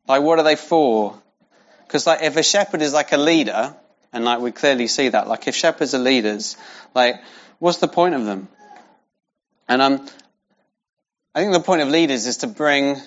Like, 0.07 0.21
what 0.21 0.39
are 0.39 0.43
they 0.43 0.55
for? 0.55 1.19
Because, 1.87 2.05
like, 2.07 2.21
if 2.23 2.37
a 2.37 2.43
shepherd 2.43 2.81
is 2.81 2.93
like 2.93 3.11
a 3.11 3.17
leader, 3.17 3.75
and 4.13 4.25
like 4.25 4.39
we 4.39 4.51
clearly 4.51 4.87
see 4.87 5.09
that, 5.09 5.27
like, 5.27 5.47
if 5.47 5.55
shepherds 5.55 5.93
are 5.93 5.99
leaders, 5.99 6.57
like, 6.93 7.15
what's 7.59 7.77
the 7.77 7.87
point 7.87 8.15
of 8.15 8.25
them? 8.25 8.47
And 9.67 9.81
um, 9.81 10.07
I 11.33 11.39
think 11.39 11.53
the 11.53 11.61
point 11.61 11.81
of 11.81 11.87
leaders 11.87 12.25
is 12.25 12.37
to 12.37 12.47
bring 12.47 12.97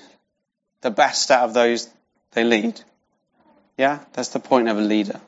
the 0.80 0.90
best 0.90 1.30
out 1.30 1.44
of 1.44 1.52
those 1.52 1.90
they 2.32 2.42
lead. 2.42 2.80
Yeah, 3.76 4.00
that's 4.14 4.28
the 4.30 4.40
point 4.40 4.68
of 4.68 4.78
a 4.78 4.80
leader. 4.80 5.20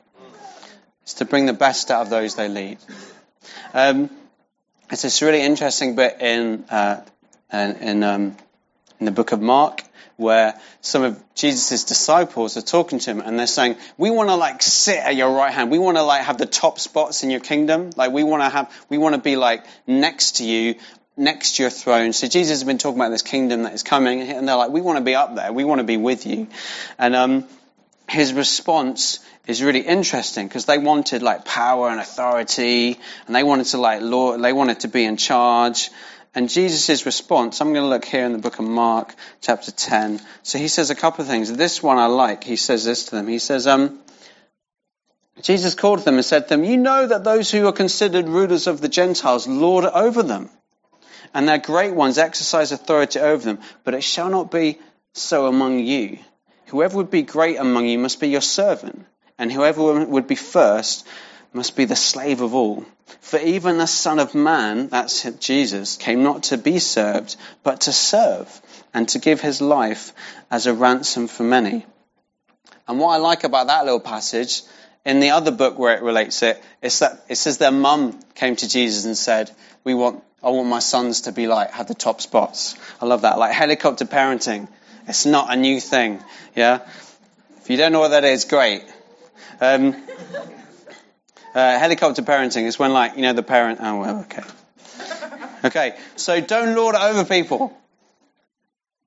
It's 1.03 1.15
to 1.15 1.25
bring 1.25 1.45
the 1.45 1.53
best 1.53 1.91
out 1.91 2.01
of 2.01 2.09
those 2.09 2.35
they 2.35 2.49
lead. 2.49 2.79
Um, 3.73 4.09
it's 4.89 5.03
this 5.03 5.21
really 5.21 5.41
interesting 5.41 5.95
bit 5.95 6.21
in 6.21 6.63
uh, 6.71 7.05
in 7.53 8.03
um, 8.03 8.35
in 8.99 9.05
the 9.05 9.11
book 9.11 9.31
of 9.31 9.41
Mark 9.41 9.83
where 10.17 10.59
some 10.81 11.03
of 11.03 11.23
Jesus' 11.35 11.83
disciples 11.83 12.57
are 12.57 12.61
talking 12.61 12.97
to 12.99 13.11
him 13.11 13.21
and 13.21 13.37
they're 13.37 13.47
saying, 13.47 13.77
we 13.97 14.09
want 14.09 14.29
to 14.29 14.35
like 14.35 14.61
sit 14.63 14.97
at 14.97 15.15
your 15.15 15.31
right 15.31 15.53
hand. 15.53 15.69
We 15.69 15.77
want 15.77 15.97
to 15.97 16.03
like 16.03 16.23
have 16.23 16.39
the 16.39 16.47
top 16.47 16.79
spots 16.79 17.23
in 17.23 17.29
your 17.29 17.39
kingdom. 17.39 17.91
Like 17.95 18.11
we 18.11 18.23
want 18.23 18.41
to 18.41 18.49
have, 18.49 18.85
we 18.89 18.97
want 18.97 19.13
to 19.13 19.21
be 19.21 19.35
like 19.35 19.63
next 19.85 20.37
to 20.37 20.43
you, 20.43 20.75
next 21.17 21.55
to 21.55 21.63
your 21.63 21.69
throne. 21.69 22.13
So 22.13 22.27
Jesus 22.27 22.59
has 22.59 22.63
been 22.63 22.77
talking 22.77 22.99
about 22.99 23.09
this 23.09 23.23
kingdom 23.23 23.63
that 23.63 23.73
is 23.73 23.83
coming 23.83 24.21
and 24.21 24.47
they're 24.47 24.55
like, 24.55 24.71
we 24.71 24.81
want 24.81 24.97
to 24.99 25.03
be 25.03 25.15
up 25.15 25.35
there. 25.35 25.51
We 25.51 25.63
want 25.63 25.79
to 25.79 25.85
be 25.85 25.97
with 25.97 26.25
you. 26.25 26.47
And, 26.97 27.15
um, 27.15 27.47
his 28.09 28.33
response 28.33 29.19
is 29.47 29.61
really 29.61 29.81
interesting 29.81 30.47
because 30.47 30.65
they 30.65 30.77
wanted 30.77 31.21
like 31.21 31.45
power 31.45 31.89
and 31.89 31.99
authority 31.99 32.97
and 33.25 33.35
they 33.35 33.43
wanted 33.43 33.65
to 33.67 33.77
like 33.77 34.01
law, 34.01 34.37
they 34.37 34.53
wanted 34.53 34.81
to 34.81 34.87
be 34.87 35.03
in 35.03 35.17
charge. 35.17 35.89
And 36.33 36.49
Jesus' 36.49 37.05
response, 37.05 37.59
I'm 37.59 37.73
going 37.73 37.83
to 37.83 37.89
look 37.89 38.05
here 38.05 38.25
in 38.25 38.31
the 38.31 38.37
book 38.37 38.59
of 38.59 38.65
Mark, 38.65 39.13
chapter 39.41 39.71
10. 39.71 40.21
So 40.43 40.59
he 40.59 40.67
says 40.67 40.89
a 40.89 40.95
couple 40.95 41.23
of 41.23 41.27
things. 41.27 41.51
This 41.51 41.81
one 41.81 41.97
I 41.97 42.05
like. 42.05 42.43
He 42.43 42.57
says 42.57 42.85
this 42.85 43.05
to 43.05 43.15
them. 43.15 43.27
He 43.27 43.39
says, 43.39 43.65
um, 43.65 43.99
Jesus 45.41 45.75
called 45.75 45.99
them 45.99 46.15
and 46.15 46.25
said 46.25 46.43
to 46.43 46.49
them, 46.49 46.63
You 46.63 46.77
know 46.77 47.07
that 47.07 47.23
those 47.23 47.49
who 47.49 47.67
are 47.67 47.73
considered 47.73 48.27
rulers 48.27 48.67
of 48.67 48.81
the 48.81 48.89
Gentiles 48.89 49.47
lord 49.47 49.85
over 49.85 50.21
them, 50.23 50.49
and 51.37 51.47
their 51.47 51.59
great 51.59 51.93
ones 51.93 52.17
exercise 52.17 52.71
authority 52.71 53.19
over 53.19 53.45
them, 53.45 53.59
but 53.83 53.93
it 53.93 54.03
shall 54.03 54.27
not 54.27 54.49
be 54.49 54.79
so 55.13 55.45
among 55.45 55.77
you. 55.77 56.17
Whoever 56.69 56.97
would 56.97 57.11
be 57.11 57.21
great 57.21 57.57
among 57.57 57.85
you 57.85 57.99
must 57.99 58.19
be 58.19 58.29
your 58.29 58.41
servant, 58.41 59.05
and 59.37 59.51
whoever 59.51 60.03
would 60.03 60.25
be 60.25 60.33
first 60.33 61.05
must 61.53 61.75
be 61.75 61.85
the 61.85 61.95
slave 61.95 62.41
of 62.41 62.55
all. 62.55 62.87
For 63.21 63.37
even 63.37 63.77
the 63.77 63.85
Son 63.85 64.17
of 64.17 64.33
Man, 64.33 64.87
that's 64.87 65.29
Jesus, 65.33 65.95
came 65.95 66.23
not 66.23 66.41
to 66.43 66.57
be 66.57 66.79
served, 66.79 67.35
but 67.61 67.81
to 67.81 67.93
serve, 67.93 68.49
and 68.91 69.07
to 69.09 69.19
give 69.19 69.39
his 69.39 69.61
life 69.61 70.13
as 70.49 70.65
a 70.65 70.73
ransom 70.73 71.27
for 71.27 71.43
many. 71.43 71.85
And 72.87 72.99
what 72.99 73.09
I 73.09 73.17
like 73.17 73.43
about 73.43 73.67
that 73.67 73.85
little 73.85 73.99
passage, 73.99 74.63
in 75.05 75.19
the 75.19 75.29
other 75.29 75.51
book 75.51 75.77
where 75.77 75.95
it 75.95 76.01
relates 76.01 76.41
it, 76.41 76.59
it's 76.81 76.97
that 76.97 77.23
it 77.29 77.35
says 77.35 77.59
their 77.59 77.71
mum 77.71 78.19
came 78.33 78.55
to 78.55 78.67
Jesus 78.67 79.05
and 79.05 79.15
said, 79.15 79.51
We 79.83 79.93
want 79.93 80.23
I 80.43 80.49
want 80.49 80.67
my 80.67 80.79
sons 80.79 81.21
to 81.21 81.31
be 81.31 81.47
like 81.47 81.71
have 81.71 81.87
the 81.87 81.95
top 81.95 82.21
spots. 82.21 82.75
I 83.01 83.05
love 83.05 83.21
that. 83.21 83.37
Like 83.37 83.53
helicopter 83.53 84.05
parenting. 84.05 84.67
It's 85.07 85.25
not 85.25 85.51
a 85.51 85.55
new 85.55 85.79
thing. 85.79 86.21
Yeah? 86.55 86.81
If 87.61 87.69
you 87.69 87.77
don't 87.77 87.91
know 87.91 87.99
what 87.99 88.09
that 88.09 88.23
is, 88.23 88.45
great. 88.45 88.83
Um, 89.59 89.95
uh, 91.55 91.79
helicopter 91.79 92.21
parenting 92.21 92.63
is 92.63 92.77
when, 92.77 92.93
like, 92.93 93.15
you 93.15 93.23
know, 93.23 93.33
the 93.33 93.43
parent. 93.43 93.79
Oh, 93.81 93.99
well, 93.99 94.19
okay. 94.21 94.43
Okay, 95.65 95.97
so 96.15 96.39
don't 96.39 96.75
lord 96.75 96.95
over 96.95 97.25
people. 97.25 97.75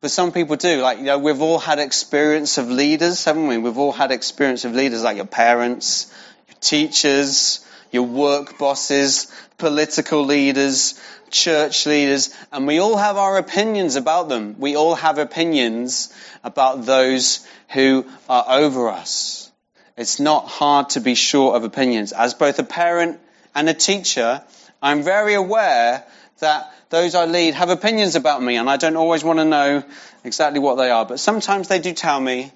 But 0.01 0.11
some 0.11 0.33
people 0.33 0.57
do. 0.57 0.81
Like, 0.81 0.99
you 0.99 1.05
know, 1.05 1.19
we've 1.19 1.41
all 1.41 1.59
had 1.59 1.79
experience 1.79 2.59
of 2.59 2.69
leaders, 2.69 3.25
haven't 3.25 3.47
we? 3.47 3.59
We've 3.59 3.79
all 3.79 3.93
had 3.93 4.11
experience 4.11 4.65
of 4.65 4.73
leaders 4.73 5.03
like 5.03 5.17
your 5.17 5.27
parents, 5.27 6.13
your 6.49 6.57
teachers, 6.61 7.65
your 7.91 8.05
work 8.05 8.59
bosses, 8.59 9.33
political 9.59 10.25
leaders, 10.25 11.01
church 11.31 11.87
leaders, 11.87 12.35
and 12.53 12.67
we 12.67 12.79
all 12.79 12.97
have 12.97 13.17
our 13.17 13.39
opinions 13.39 13.97
about 13.97 14.29
them. 14.29 14.57
We 14.59 14.77
all 14.77 14.95
have 14.95 15.19
opinions 15.19 16.13
about 16.43 16.85
those 16.87 17.47
who 17.71 18.07
are 18.29 18.45
over 18.49 18.89
us. 18.89 19.51
It's 19.97 20.19
not 20.19 20.47
hard 20.47 20.91
to 20.91 21.01
be 21.01 21.15
short 21.15 21.57
of 21.57 21.65
opinions. 21.65 22.13
As 22.13 22.35
both 22.35 22.59
a 22.59 22.65
parent 22.65 23.21
and 23.55 23.69
a 23.69 23.75
teacher, 23.75 24.43
I'm 24.83 25.03
very 25.03 25.35
aware 25.35 26.05
that 26.39 26.73
those 26.89 27.15
I 27.15 27.27
lead 27.27 27.55
have 27.55 27.69
opinions 27.69 28.17
about 28.17 28.43
me, 28.43 28.57
and 28.57 28.69
I 28.69 28.77
don't 28.77 28.97
always 28.97 29.23
want 29.23 29.39
to 29.39 29.45
know 29.45 29.85
exactly 30.25 30.59
what 30.59 30.77
they 30.77 30.91
are. 30.91 31.05
But 31.05 31.21
sometimes 31.21 31.69
they 31.69 31.79
do 31.79 31.93
tell 31.93 32.21
me 32.21 32.51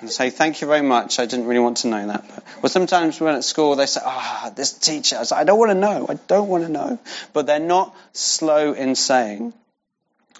and 0.00 0.10
say, 0.10 0.30
"Thank 0.30 0.60
you 0.60 0.66
very 0.66 0.82
much. 0.82 1.18
I 1.18 1.26
didn't 1.26 1.46
really 1.46 1.60
want 1.60 1.78
to 1.78 1.88
know 1.88 2.06
that." 2.06 2.24
But, 2.28 2.44
or 2.62 2.68
sometimes 2.68 3.20
when 3.20 3.34
at 3.34 3.44
school 3.44 3.76
they 3.76 3.86
say, 3.86 4.00
"Ah, 4.04 4.44
oh, 4.46 4.50
this 4.50 4.72
teacher," 4.72 5.16
I, 5.16 5.40
I 5.40 5.44
don't 5.44 5.58
want 5.58 5.70
to 5.70 5.78
know. 5.78 6.06
I 6.08 6.14
don't 6.26 6.48
want 6.48 6.64
to 6.64 6.70
know. 6.70 6.98
But 7.32 7.46
they're 7.46 7.58
not 7.60 7.94
slow 8.12 8.72
in 8.72 8.94
saying, 8.94 9.52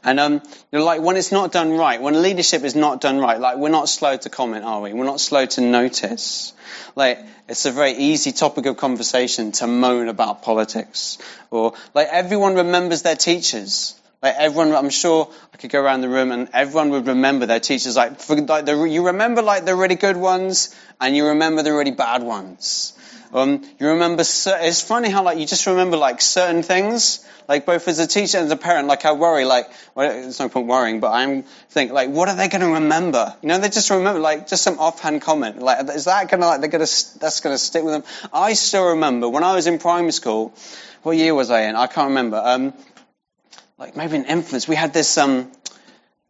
and 0.06 0.20
um, 0.20 0.42
you 0.70 0.82
like 0.82 1.00
when 1.00 1.16
it's 1.16 1.32
not 1.32 1.50
done 1.50 1.72
right, 1.72 2.00
when 2.00 2.22
leadership 2.22 2.62
is 2.62 2.76
not 2.76 3.00
done 3.00 3.18
right, 3.18 3.40
like 3.40 3.56
we're 3.56 3.70
not 3.70 3.88
slow 3.88 4.16
to 4.16 4.30
comment, 4.30 4.64
are 4.64 4.80
we? 4.80 4.92
We're 4.92 5.04
not 5.04 5.20
slow 5.20 5.46
to 5.46 5.60
notice. 5.60 6.52
Like 6.94 7.18
it's 7.48 7.66
a 7.66 7.72
very 7.72 7.92
easy 7.92 8.30
topic 8.30 8.66
of 8.66 8.76
conversation 8.76 9.50
to 9.52 9.66
moan 9.66 10.08
about 10.08 10.42
politics, 10.42 11.18
or 11.50 11.74
like 11.92 12.06
everyone 12.10 12.54
remembers 12.54 13.02
their 13.02 13.16
teachers. 13.16 14.00
Like 14.26 14.34
everyone, 14.38 14.74
I'm 14.74 14.90
sure 14.90 15.30
I 15.54 15.56
could 15.56 15.70
go 15.70 15.80
around 15.80 16.00
the 16.00 16.08
room 16.08 16.32
and 16.32 16.48
everyone 16.52 16.90
would 16.90 17.06
remember 17.06 17.46
their 17.46 17.60
teachers. 17.60 17.94
Like, 17.94 18.18
for, 18.18 18.34
like 18.34 18.64
the, 18.64 18.82
you 18.82 19.06
remember 19.06 19.40
like 19.40 19.64
the 19.64 19.76
really 19.76 19.94
good 19.94 20.16
ones, 20.16 20.74
and 21.00 21.14
you 21.14 21.28
remember 21.28 21.62
the 21.62 21.72
really 21.72 21.92
bad 21.92 22.24
ones. 22.24 22.92
Um, 23.32 23.62
you 23.78 23.86
remember, 23.86 24.22
it's 24.22 24.80
funny 24.82 25.10
how 25.10 25.22
like 25.22 25.38
you 25.38 25.46
just 25.46 25.64
remember 25.68 25.96
like 25.96 26.20
certain 26.20 26.64
things, 26.64 27.24
like 27.46 27.66
both 27.66 27.86
as 27.86 28.00
a 28.00 28.08
teacher 28.08 28.38
and 28.38 28.46
as 28.46 28.50
a 28.50 28.56
parent, 28.56 28.88
like 28.88 29.04
I 29.04 29.12
worry, 29.12 29.44
like, 29.44 29.70
well, 29.94 30.08
there's 30.08 30.40
no 30.40 30.48
point 30.48 30.66
worrying, 30.66 30.98
but 30.98 31.12
I'm 31.12 31.44
think 31.70 31.92
like, 31.92 32.10
what 32.10 32.28
are 32.28 32.34
they 32.34 32.48
going 32.48 32.62
to 32.62 32.80
remember? 32.80 33.32
You 33.42 33.48
know, 33.50 33.58
they 33.58 33.68
just 33.68 33.90
remember 33.90 34.18
like 34.18 34.48
just 34.48 34.64
some 34.64 34.80
offhand 34.80 35.22
comment. 35.22 35.62
Like, 35.62 35.88
is 35.90 36.06
that 36.06 36.28
going 36.28 36.40
to 36.40 36.48
like, 36.48 36.60
they're 36.62 36.70
going 36.70 36.84
to, 36.84 37.18
that's 37.20 37.38
going 37.38 37.54
to 37.54 37.58
stick 37.58 37.84
with 37.84 37.94
them? 37.94 38.02
I 38.32 38.54
still 38.54 38.88
remember 38.88 39.28
when 39.28 39.44
I 39.44 39.54
was 39.54 39.68
in 39.68 39.78
primary 39.78 40.10
school, 40.10 40.52
what 41.04 41.16
year 41.16 41.32
was 41.32 41.52
I 41.52 41.62
in? 41.68 41.76
I 41.76 41.86
can't 41.86 42.08
remember. 42.08 42.42
Um, 42.44 42.74
like 43.78 43.96
maybe 43.96 44.16
an 44.16 44.24
influence. 44.24 44.66
We 44.66 44.76
had 44.76 44.92
this, 44.92 45.18
um, 45.18 45.50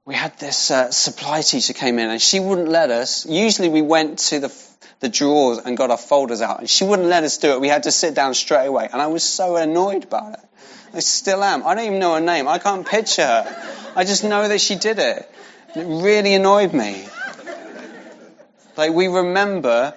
we 0.04 0.14
had 0.14 0.38
this 0.38 0.70
uh, 0.70 0.90
supply 0.90 1.42
teacher 1.42 1.72
came 1.72 1.98
in 1.98 2.10
and 2.10 2.20
she 2.20 2.40
wouldn't 2.40 2.68
let 2.68 2.90
us. 2.90 3.26
Usually 3.26 3.68
we 3.68 3.82
went 3.82 4.18
to 4.30 4.40
the 4.40 4.66
the 5.00 5.08
drawers 5.08 5.58
and 5.58 5.76
got 5.76 5.90
our 5.90 5.98
folders 5.98 6.40
out. 6.40 6.60
And 6.60 6.70
she 6.70 6.84
wouldn't 6.84 7.08
let 7.08 7.24
us 7.24 7.38
do 7.38 7.52
it. 7.52 7.60
We 7.60 7.68
had 7.68 7.84
to 7.84 7.92
sit 7.92 8.14
down 8.14 8.34
straight 8.34 8.66
away. 8.66 8.88
And 8.90 9.00
I 9.00 9.08
was 9.08 9.22
so 9.22 9.56
annoyed 9.56 10.04
about 10.04 10.34
it. 10.34 10.40
I 10.94 11.00
still 11.00 11.44
am. 11.44 11.66
I 11.66 11.74
don't 11.74 11.84
even 11.84 11.98
know 11.98 12.14
her 12.14 12.20
name. 12.20 12.48
I 12.48 12.58
can't 12.58 12.86
picture 12.86 13.26
her. 13.26 13.92
I 13.94 14.04
just 14.04 14.24
know 14.24 14.48
that 14.48 14.60
she 14.60 14.76
did 14.76 14.98
it. 14.98 15.30
it 15.74 15.84
really 15.84 16.34
annoyed 16.34 16.72
me. 16.72 17.06
Like 18.76 18.92
we 18.92 19.08
remember 19.08 19.94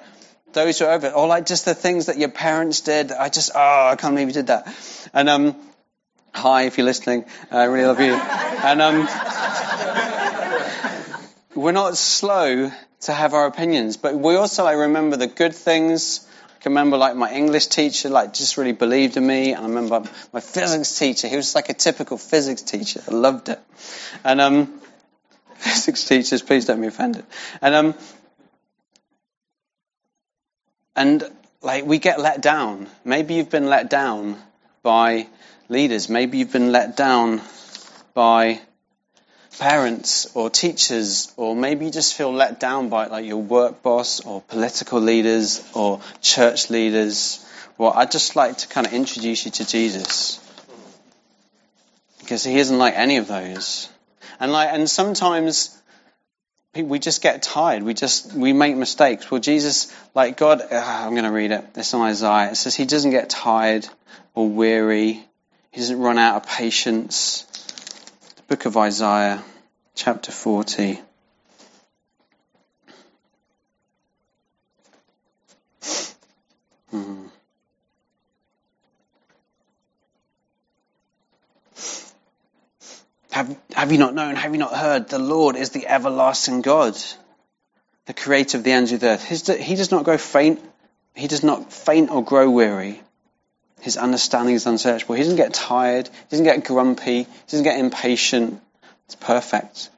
those 0.52 0.80
who 0.80 0.86
are 0.86 0.94
over 0.94 1.08
it, 1.08 1.14
or 1.16 1.28
like 1.28 1.46
just 1.46 1.66
the 1.66 1.76
things 1.76 2.08
that 2.08 2.18
your 2.18 2.30
parents 2.30 2.82
did. 2.82 3.12
I 3.12 3.30
just, 3.30 3.52
oh, 3.54 3.90
I 3.92 3.96
can't 3.96 4.16
believe 4.16 4.30
you 4.30 4.34
did 4.34 4.48
that. 4.48 4.74
And 5.14 5.30
um, 5.30 5.56
hi, 6.34 6.64
if 6.64 6.78
you're 6.78 6.86
listening, 6.86 7.26
I 7.52 7.66
really 7.66 7.86
love 7.86 8.00
you. 8.00 8.14
And 8.14 8.82
um, 8.82 9.08
we're 11.56 11.72
not 11.72 11.98
slow 11.98 12.72
to 13.02 13.14
have 13.14 13.34
our 13.34 13.46
opinions, 13.46 13.98
but 13.98 14.16
we 14.16 14.36
also 14.36 14.64
like 14.64 14.78
remember 14.78 15.18
the 15.18 15.28
good 15.28 15.56
things. 15.56 16.28
I 16.48 16.62
can 16.62 16.72
remember 16.74 16.98
like 16.98 17.16
my 17.16 17.32
English 17.32 17.68
teacher 17.68 18.10
like 18.10 18.34
just 18.34 18.58
really 18.58 18.74
believed 18.74 19.18
in 19.18 19.26
me, 19.26 19.54
and 19.54 19.66
I 19.66 19.68
remember 19.68 20.04
my 20.34 20.40
physics 20.40 20.98
teacher. 20.98 21.28
He 21.28 21.36
was 21.36 21.56
like 21.56 21.70
a 21.70 21.74
typical 21.74 22.18
physics 22.18 22.62
teacher. 22.62 23.02
I 23.08 23.14
loved 23.14 23.50
it. 23.50 23.60
And 24.24 24.42
um, 24.42 24.82
physics 25.56 26.06
teachers, 26.06 26.42
please 26.42 26.66
don't 26.66 26.82
be 26.82 26.88
offended. 26.88 27.26
And 27.62 27.76
um, 27.76 27.96
and 30.96 31.24
like 31.62 31.86
we 31.86 31.98
get 31.98 32.20
let 32.20 32.42
down. 32.42 32.88
Maybe 33.06 33.36
you've 33.36 33.50
been 33.50 33.68
let 33.68 33.90
down 33.90 34.38
by 34.84 35.28
leaders. 35.70 36.10
Maybe 36.10 36.40
you've 36.40 36.52
been 36.52 36.72
let 36.72 36.98
down 36.98 37.42
by 38.14 38.60
parents 39.60 40.28
or 40.36 40.50
teachers, 40.50 41.32
or 41.38 41.56
maybe 41.56 41.86
you 41.86 41.92
just 41.92 42.16
feel 42.16 42.34
let 42.34 42.60
down 42.60 42.90
by 42.90 43.08
like 43.08 43.26
your 43.26 43.42
work 43.42 43.82
boss 43.82 44.22
or 44.26 44.42
political 44.42 45.00
leaders 45.00 45.64
or 45.74 46.02
church 46.22 46.70
leaders. 46.70 47.46
Well, 47.78 47.94
I'd 47.96 48.12
just 48.12 48.36
like 48.36 48.58
to 48.60 48.68
kind 48.68 48.88
of 48.88 48.94
introduce 48.94 49.46
you 49.46 49.52
to 49.52 49.66
Jesus. 49.66 50.40
Because 52.20 52.44
he 52.44 52.58
isn't 52.58 52.78
like 52.78 52.96
any 52.96 53.18
of 53.18 53.28
those. 53.28 53.90
And 54.40 54.52
like, 54.52 54.70
and 54.72 54.90
sometimes 54.90 55.76
we 56.76 57.00
just 57.00 57.22
get 57.22 57.42
tired. 57.42 57.84
We 57.84 57.94
just 57.94 58.34
we 58.34 58.54
make 58.54 58.76
mistakes. 58.76 59.30
Well, 59.30 59.42
Jesus, 59.42 59.94
like 60.14 60.38
God, 60.38 60.62
uh, 60.62 60.68
I'm 60.72 61.12
going 61.12 61.24
to 61.24 61.32
read 61.32 61.52
it. 61.52 61.66
It's 61.76 61.94
on 61.94 62.02
Isaiah. 62.02 62.52
It 62.52 62.56
says 62.56 62.76
he 62.76 62.86
doesn't 62.86 63.12
get 63.12 63.30
tired 63.30 63.88
or 64.36 64.48
weary. 64.48 65.26
He 65.72 65.82
doesn't 65.82 66.00
run 66.00 66.18
out 66.18 66.38
of 66.38 66.50
patience. 66.50 67.44
The 68.36 68.42
book 68.44 68.66
of 68.66 68.76
Isaiah, 68.76 69.44
chapter 69.96 70.32
40. 70.32 71.00
Hmm. 76.90 77.26
Have, 83.32 83.56
have 83.76 83.92
you 83.92 84.00
not 84.00 84.16
known? 84.16 84.36
Have 84.36 84.54
you 84.54 84.58
not 84.58 84.74
heard? 84.74 85.08
The 85.10 85.20
Lord 85.20 85.56
is 85.56 85.70
the 85.70 85.88
everlasting 85.88 86.62
God, 86.62 86.98
the 88.08 88.14
creator 88.14 88.58
of 88.58 88.64
the 88.64 88.72
ends 88.72 88.92
of 88.92 89.02
the 89.02 89.10
earth. 89.10 89.24
His, 89.24 89.46
he 89.46 89.76
does 89.76 89.92
not 89.92 90.04
go 90.04 90.18
faint. 90.18 90.60
He 91.16 91.28
does 91.28 91.44
not 91.44 91.72
faint 91.72 92.10
or 92.10 92.24
grow 92.24 92.50
weary. 92.50 93.02
His 93.82 93.98
understanding 93.98 94.56
is 94.56 94.66
unsearchable. 94.66 95.16
He 95.16 95.24
doesn't 95.24 95.38
get 95.38 95.54
tired. 95.54 96.08
He 96.08 96.30
doesn't 96.30 96.46
get 96.46 96.66
grumpy. 96.66 97.24
He 97.24 97.28
doesn't 97.48 97.64
get 97.64 97.80
impatient. 97.80 98.62
It's 99.06 99.16
perfect. 99.16 99.90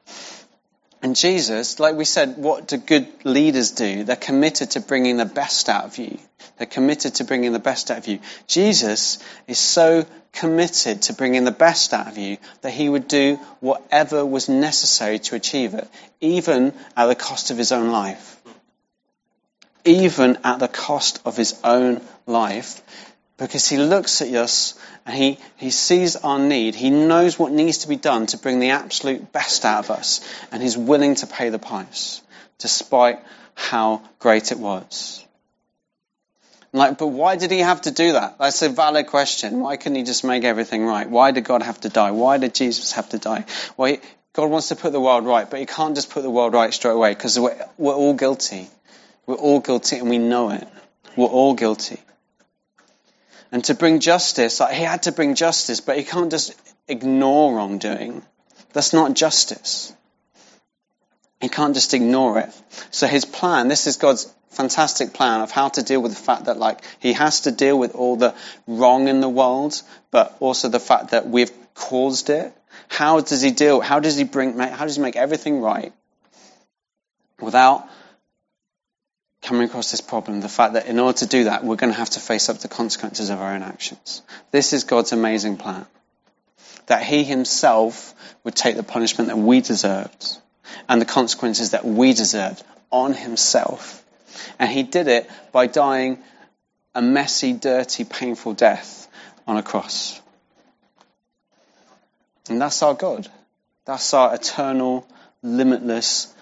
And 1.02 1.16
Jesus, 1.16 1.80
like 1.80 1.96
we 1.96 2.04
said, 2.04 2.36
what 2.36 2.68
do 2.68 2.76
good 2.76 3.08
leaders 3.24 3.72
do? 3.72 4.04
They're 4.04 4.14
committed 4.14 4.70
to 4.72 4.80
bringing 4.80 5.16
the 5.16 5.24
best 5.24 5.68
out 5.68 5.84
of 5.84 5.98
you. 5.98 6.16
They're 6.58 6.66
committed 6.66 7.16
to 7.16 7.24
bringing 7.24 7.52
the 7.52 7.58
best 7.58 7.90
out 7.90 7.98
of 7.98 8.06
you. 8.06 8.20
Jesus 8.46 9.18
is 9.48 9.58
so 9.58 10.06
committed 10.32 11.02
to 11.02 11.12
bringing 11.12 11.44
the 11.44 11.50
best 11.50 11.92
out 11.92 12.06
of 12.06 12.18
you 12.18 12.38
that 12.62 12.70
he 12.70 12.88
would 12.88 13.08
do 13.08 13.36
whatever 13.58 14.24
was 14.24 14.48
necessary 14.48 15.18
to 15.18 15.34
achieve 15.34 15.74
it, 15.74 15.88
even 16.20 16.72
at 16.96 17.06
the 17.06 17.16
cost 17.16 17.50
of 17.50 17.58
his 17.58 17.72
own 17.72 17.90
life. 17.90 18.40
Even 19.84 20.38
at 20.44 20.60
the 20.60 20.68
cost 20.68 21.20
of 21.24 21.36
his 21.36 21.58
own 21.64 22.00
life, 22.26 22.80
because 23.42 23.68
he 23.68 23.76
looks 23.76 24.22
at 24.22 24.28
us 24.28 24.78
and 25.04 25.16
he, 25.16 25.38
he 25.56 25.70
sees 25.70 26.16
our 26.16 26.38
need. 26.38 26.74
He 26.74 26.90
knows 26.90 27.38
what 27.38 27.50
needs 27.50 27.78
to 27.78 27.88
be 27.88 27.96
done 27.96 28.26
to 28.26 28.38
bring 28.38 28.60
the 28.60 28.70
absolute 28.70 29.32
best 29.32 29.64
out 29.64 29.84
of 29.84 29.90
us, 29.90 30.20
and 30.52 30.62
he's 30.62 30.78
willing 30.78 31.16
to 31.16 31.26
pay 31.26 31.48
the 31.48 31.58
price, 31.58 32.22
despite 32.58 33.18
how 33.54 34.02
great 34.18 34.52
it 34.52 34.58
was. 34.58 35.24
Like, 36.72 36.96
but 36.96 37.08
why 37.08 37.36
did 37.36 37.50
he 37.50 37.58
have 37.58 37.82
to 37.82 37.90
do 37.90 38.12
that? 38.12 38.38
That's 38.38 38.62
a 38.62 38.70
valid 38.70 39.08
question. 39.08 39.60
Why 39.60 39.76
couldn't 39.76 39.96
he 39.96 40.04
just 40.04 40.24
make 40.24 40.44
everything 40.44 40.86
right? 40.86 41.08
Why 41.08 41.32
did 41.32 41.44
God 41.44 41.62
have 41.62 41.80
to 41.82 41.90
die? 41.90 42.12
Why 42.12 42.38
did 42.38 42.54
Jesus 42.54 42.92
have 42.92 43.10
to 43.10 43.18
die? 43.18 43.44
Well, 43.76 43.92
he, 43.92 44.00
God 44.32 44.50
wants 44.50 44.68
to 44.68 44.76
put 44.76 44.92
the 44.92 45.00
world 45.00 45.26
right, 45.26 45.50
but 45.50 45.60
he 45.60 45.66
can't 45.66 45.94
just 45.94 46.10
put 46.10 46.22
the 46.22 46.30
world 46.30 46.54
right 46.54 46.72
straight 46.72 46.92
away 46.92 47.12
because 47.12 47.38
we're, 47.38 47.58
we're 47.76 47.92
all 47.92 48.14
guilty. 48.14 48.68
We're 49.26 49.34
all 49.34 49.60
guilty 49.60 49.98
and 49.98 50.08
we 50.08 50.18
know 50.18 50.50
it. 50.50 50.66
We're 51.14 51.26
all 51.26 51.54
guilty. 51.54 52.00
And 53.52 53.62
to 53.66 53.74
bring 53.74 54.00
justice, 54.00 54.60
like 54.60 54.74
he 54.74 54.82
had 54.82 55.02
to 55.04 55.12
bring 55.12 55.34
justice, 55.34 55.80
but 55.80 55.98
he 55.98 56.04
can't 56.04 56.30
just 56.30 56.54
ignore 56.88 57.54
wrongdoing. 57.54 58.22
That's 58.72 58.94
not 58.94 59.14
justice. 59.14 59.94
He 61.40 61.48
can't 61.48 61.74
just 61.74 61.92
ignore 61.92 62.38
it. 62.38 62.50
So 62.90 63.06
his 63.06 63.26
plan, 63.26 63.68
this 63.68 63.86
is 63.86 63.98
God's 63.98 64.32
fantastic 64.50 65.12
plan 65.12 65.40
of 65.40 65.50
how 65.50 65.68
to 65.68 65.82
deal 65.82 66.00
with 66.00 66.12
the 66.12 66.22
fact 66.22 66.44
that 66.44 66.56
like 66.56 66.80
he 66.98 67.12
has 67.12 67.42
to 67.42 67.50
deal 67.50 67.78
with 67.78 67.94
all 67.94 68.16
the 68.16 68.34
wrong 68.66 69.08
in 69.08 69.20
the 69.20 69.28
world, 69.28 69.80
but 70.10 70.34
also 70.40 70.68
the 70.68 70.80
fact 70.80 71.10
that 71.10 71.28
we've 71.28 71.52
caused 71.74 72.30
it. 72.30 72.54
How 72.88 73.20
does 73.20 73.42
he 73.42 73.50
deal? 73.50 73.80
How 73.80 74.00
does 74.00 74.16
he 74.16 74.24
bring? 74.24 74.58
How 74.58 74.84
does 74.84 74.96
he 74.96 75.02
make 75.02 75.16
everything 75.16 75.60
right 75.60 75.92
without 77.40 77.86
coming 79.42 79.64
across 79.64 79.90
this 79.90 80.00
problem? 80.00 80.40
The 80.40 80.48
fact 80.48 80.74
that 80.74 80.86
in 80.86 80.98
order 80.98 81.18
to 81.18 81.26
do 81.26 81.44
that, 81.44 81.64
we're 81.64 81.76
going 81.76 81.92
to 81.92 81.98
have 81.98 82.10
to 82.10 82.20
face 82.20 82.48
up 82.48 82.56
to 82.56 82.62
the 82.62 82.74
consequences 82.74 83.30
of 83.30 83.40
our 83.40 83.54
own 83.54 83.62
actions. 83.62 84.22
This 84.50 84.72
is 84.72 84.84
God's 84.84 85.12
amazing 85.12 85.56
plan. 85.56 85.86
That 86.86 87.02
he 87.02 87.24
himself 87.24 88.14
would 88.44 88.54
take 88.54 88.76
the 88.76 88.82
punishment 88.82 89.28
that 89.28 89.38
we 89.38 89.60
deserved 89.60 90.38
and 90.88 91.00
the 91.00 91.06
consequences 91.06 91.70
that 91.70 91.84
we 91.84 92.12
deserved 92.12 92.62
on 92.90 93.14
himself 93.14 94.02
and 94.58 94.70
he 94.70 94.82
did 94.82 95.08
it 95.08 95.30
by 95.50 95.66
dying 95.66 96.18
a 96.94 97.02
messy, 97.02 97.52
dirty, 97.52 98.04
painful 98.04 98.54
death 98.54 99.08
on 99.46 99.56
a 99.56 99.62
cross. 99.62 100.20
And 102.48 102.60
that's 102.60 102.82
our 102.82 102.94
God. 102.94 103.28
That's 103.84 104.14
our 104.14 104.34
eternal, 104.34 105.06
limitless, 105.42 106.32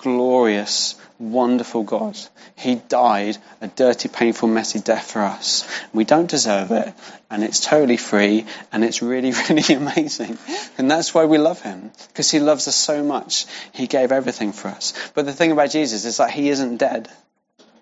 glorious, 0.00 0.94
wonderful 1.18 1.82
God. 1.82 2.18
He 2.56 2.76
died 2.76 3.36
a 3.60 3.68
dirty, 3.68 4.08
painful, 4.08 4.48
messy 4.48 4.80
death 4.80 5.10
for 5.10 5.20
us. 5.20 5.68
We 5.92 6.04
don't 6.04 6.28
deserve 6.28 6.70
it, 6.70 6.94
and 7.30 7.44
it's 7.44 7.60
totally 7.60 7.98
free, 7.98 8.46
and 8.72 8.82
it's 8.82 9.02
really, 9.02 9.32
really 9.48 9.74
amazing. 9.74 10.38
And 10.78 10.90
that's 10.90 11.14
why 11.14 11.26
we 11.26 11.38
love 11.38 11.60
him, 11.60 11.90
because 12.08 12.30
he 12.30 12.40
loves 12.40 12.66
us 12.66 12.76
so 12.76 13.04
much. 13.04 13.46
He 13.72 13.86
gave 13.86 14.10
everything 14.10 14.52
for 14.52 14.68
us. 14.68 14.94
But 15.14 15.26
the 15.26 15.34
thing 15.34 15.52
about 15.52 15.70
Jesus 15.70 16.04
is 16.04 16.16
that 16.16 16.30
he 16.30 16.48
isn't 16.48 16.78
dead. 16.78 17.08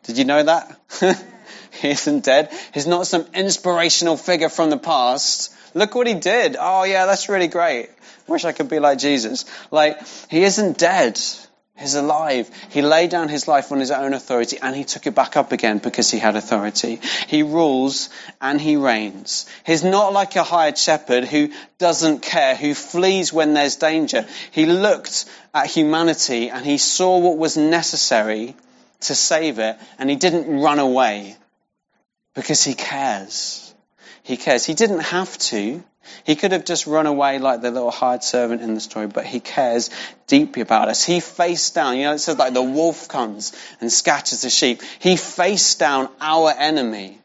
Did 0.04 0.18
you 0.18 0.24
know 0.24 0.42
that? 0.42 0.80
he 1.80 1.90
isn't 1.90 2.24
dead. 2.24 2.50
He's 2.74 2.86
not 2.86 3.06
some 3.06 3.26
inspirational 3.34 4.16
figure 4.16 4.48
from 4.48 4.70
the 4.70 4.78
past. 4.78 5.54
Look 5.74 5.94
what 5.94 6.06
he 6.06 6.14
did. 6.14 6.56
Oh 6.58 6.82
yeah, 6.84 7.06
that's 7.06 7.28
really 7.28 7.48
great. 7.48 7.90
Wish 8.26 8.44
I 8.44 8.52
could 8.52 8.68
be 8.68 8.78
like 8.78 8.98
Jesus. 8.98 9.44
Like, 9.70 10.00
he 10.28 10.42
isn't 10.42 10.78
dead. 10.78 11.18
He's 11.78 11.94
alive. 11.94 12.50
He 12.70 12.82
laid 12.82 13.10
down 13.10 13.28
his 13.28 13.46
life 13.46 13.70
on 13.70 13.78
his 13.78 13.92
own 13.92 14.12
authority 14.12 14.58
and 14.60 14.74
he 14.74 14.84
took 14.84 15.06
it 15.06 15.14
back 15.14 15.36
up 15.36 15.52
again 15.52 15.78
because 15.78 16.10
he 16.10 16.18
had 16.18 16.34
authority. 16.34 17.00
He 17.28 17.44
rules 17.44 18.10
and 18.40 18.60
he 18.60 18.76
reigns. 18.76 19.46
He's 19.64 19.84
not 19.84 20.12
like 20.12 20.34
a 20.34 20.42
hired 20.42 20.76
shepherd 20.76 21.24
who 21.24 21.50
doesn't 21.78 22.22
care, 22.22 22.56
who 22.56 22.74
flees 22.74 23.32
when 23.32 23.54
there's 23.54 23.76
danger. 23.76 24.26
He 24.50 24.66
looked 24.66 25.26
at 25.54 25.66
humanity 25.66 26.50
and 26.50 26.64
he 26.64 26.78
saw 26.78 27.18
what 27.18 27.38
was 27.38 27.56
necessary 27.56 28.56
to 29.00 29.14
save 29.14 29.58
it, 29.60 29.76
and 29.98 30.10
he 30.10 30.16
didn't 30.16 30.60
run 30.60 30.78
away 30.78 31.36
because 32.34 32.64
he 32.64 32.74
cares. 32.74 33.72
He 34.22 34.36
cares. 34.36 34.64
He 34.64 34.74
didn't 34.74 35.00
have 35.00 35.38
to. 35.38 35.82
He 36.24 36.36
could 36.36 36.52
have 36.52 36.64
just 36.64 36.86
run 36.86 37.06
away 37.06 37.38
like 37.38 37.60
the 37.60 37.70
little 37.70 37.90
hired 37.90 38.22
servant 38.22 38.62
in 38.62 38.74
the 38.74 38.80
story, 38.80 39.06
but 39.06 39.24
he 39.24 39.40
cares 39.40 39.90
deeply 40.26 40.62
about 40.62 40.88
us. 40.88 41.04
He 41.04 41.20
faced 41.20 41.74
down, 41.74 41.96
you 41.96 42.04
know, 42.04 42.14
it 42.14 42.18
says 42.18 42.38
like 42.38 42.54
the 42.54 42.62
wolf 42.62 43.08
comes 43.08 43.52
and 43.80 43.92
scatters 43.92 44.42
the 44.42 44.50
sheep. 44.50 44.82
He 44.98 45.16
faced 45.16 45.78
down 45.78 46.08
our 46.20 46.52
enemy, 46.56 47.18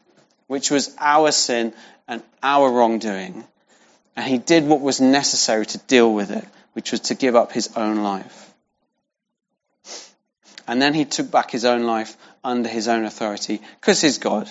which 0.46 0.70
was 0.70 0.94
our 0.98 1.32
sin 1.32 1.72
and 2.08 2.22
our 2.42 2.70
wrongdoing. 2.70 3.44
And 4.16 4.26
he 4.26 4.38
did 4.38 4.66
what 4.66 4.80
was 4.80 5.00
necessary 5.00 5.66
to 5.66 5.78
deal 5.78 6.12
with 6.12 6.30
it, 6.30 6.44
which 6.72 6.92
was 6.92 7.00
to 7.00 7.14
give 7.14 7.36
up 7.36 7.52
his 7.52 7.70
own 7.76 8.02
life. 8.02 8.52
And 10.66 10.80
then 10.80 10.94
he 10.94 11.04
took 11.04 11.30
back 11.30 11.50
his 11.50 11.64
own 11.64 11.82
life 11.82 12.16
under 12.42 12.68
his 12.68 12.88
own 12.88 13.04
authority 13.04 13.60
because 13.80 14.00
he's 14.00 14.18
God. 14.18 14.48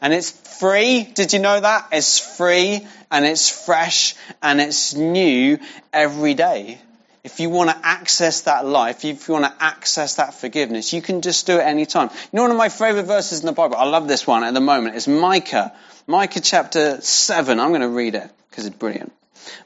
And 0.00 0.12
it's 0.12 0.30
free. 0.58 1.04
Did 1.04 1.32
you 1.32 1.38
know 1.38 1.60
that? 1.60 1.88
It's 1.92 2.18
free 2.36 2.86
and 3.10 3.24
it's 3.24 3.48
fresh 3.64 4.14
and 4.42 4.60
it's 4.60 4.94
new 4.94 5.58
every 5.92 6.34
day. 6.34 6.80
if 7.24 7.40
you 7.40 7.50
want 7.50 7.68
to 7.68 7.76
access 7.82 8.42
that 8.42 8.64
life, 8.64 9.04
if 9.04 9.28
you 9.28 9.34
want 9.34 9.44
to 9.44 9.62
access 9.62 10.14
that 10.14 10.32
forgiveness, 10.32 10.94
you 10.94 11.02
can 11.02 11.20
just 11.20 11.46
do 11.46 11.58
it 11.58 11.62
anytime. 11.62 12.08
You 12.10 12.28
know, 12.32 12.42
one 12.42 12.50
of 12.50 12.56
my 12.56 12.70
favorite 12.70 13.04
verses 13.04 13.40
in 13.40 13.46
the 13.46 13.52
Bible, 13.52 13.76
I 13.76 13.84
love 13.84 14.08
this 14.08 14.26
one 14.26 14.44
at 14.44 14.54
the 14.54 14.60
moment, 14.60 14.96
is 14.96 15.06
Micah. 15.06 15.74
Micah 16.06 16.40
chapter 16.40 17.00
7. 17.02 17.60
I'm 17.60 17.68
going 17.68 17.82
to 17.82 17.88
read 17.88 18.14
it 18.14 18.30
because 18.48 18.64
it's 18.64 18.76
brilliant. 18.76 19.12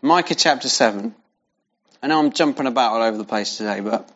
Micah 0.00 0.34
chapter 0.34 0.68
7. 0.68 1.14
I 2.02 2.06
know 2.08 2.18
I'm 2.18 2.32
jumping 2.32 2.66
about 2.66 2.94
all 2.94 3.02
over 3.02 3.16
the 3.16 3.24
place 3.24 3.58
today, 3.58 3.78
but 3.78 4.10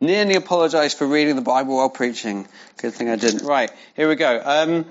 nearly 0.00 0.34
apologise 0.34 0.94
for 0.94 1.06
reading 1.06 1.36
the 1.36 1.42
Bible 1.42 1.76
while 1.76 1.90
preaching. 1.90 2.48
Good 2.78 2.94
thing 2.94 3.08
I 3.08 3.16
didn't. 3.16 3.46
Right, 3.46 3.70
here 3.94 4.08
we 4.08 4.16
go. 4.16 4.40
Um, 4.44 4.86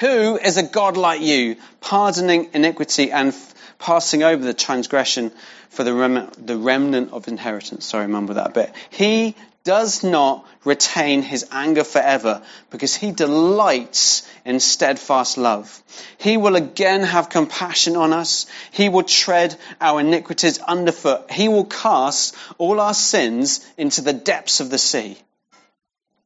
who 0.00 0.36
is 0.36 0.56
a 0.56 0.62
God 0.62 0.96
like 0.96 1.20
you, 1.20 1.56
pardoning 1.80 2.50
iniquity 2.52 3.10
and 3.10 3.28
f- 3.28 3.54
passing 3.78 4.22
over 4.22 4.44
the 4.44 4.54
transgression 4.54 5.32
for 5.70 5.84
the, 5.84 5.92
rem- 5.92 6.30
the 6.38 6.56
remnant 6.56 7.12
of 7.12 7.28
inheritance? 7.28 7.86
Sorry, 7.86 8.06
remember 8.06 8.34
that 8.34 8.54
bit. 8.54 8.72
He 8.90 9.34
does 9.68 10.02
not 10.02 10.46
retain 10.64 11.20
his 11.20 11.46
anger 11.52 11.84
forever 11.84 12.40
because 12.70 12.94
he 12.94 13.12
delights 13.12 14.26
in 14.46 14.60
steadfast 14.60 15.36
love. 15.36 15.82
He 16.16 16.38
will 16.38 16.56
again 16.56 17.02
have 17.02 17.28
compassion 17.28 17.94
on 17.94 18.14
us. 18.14 18.46
He 18.70 18.88
will 18.88 19.02
tread 19.02 19.54
our 19.78 20.00
iniquities 20.00 20.58
underfoot. 20.58 21.30
He 21.30 21.48
will 21.48 21.66
cast 21.66 22.34
all 22.56 22.80
our 22.80 22.94
sins 22.94 23.60
into 23.76 24.00
the 24.00 24.14
depths 24.14 24.60
of 24.60 24.70
the 24.70 24.78
sea. 24.78 25.18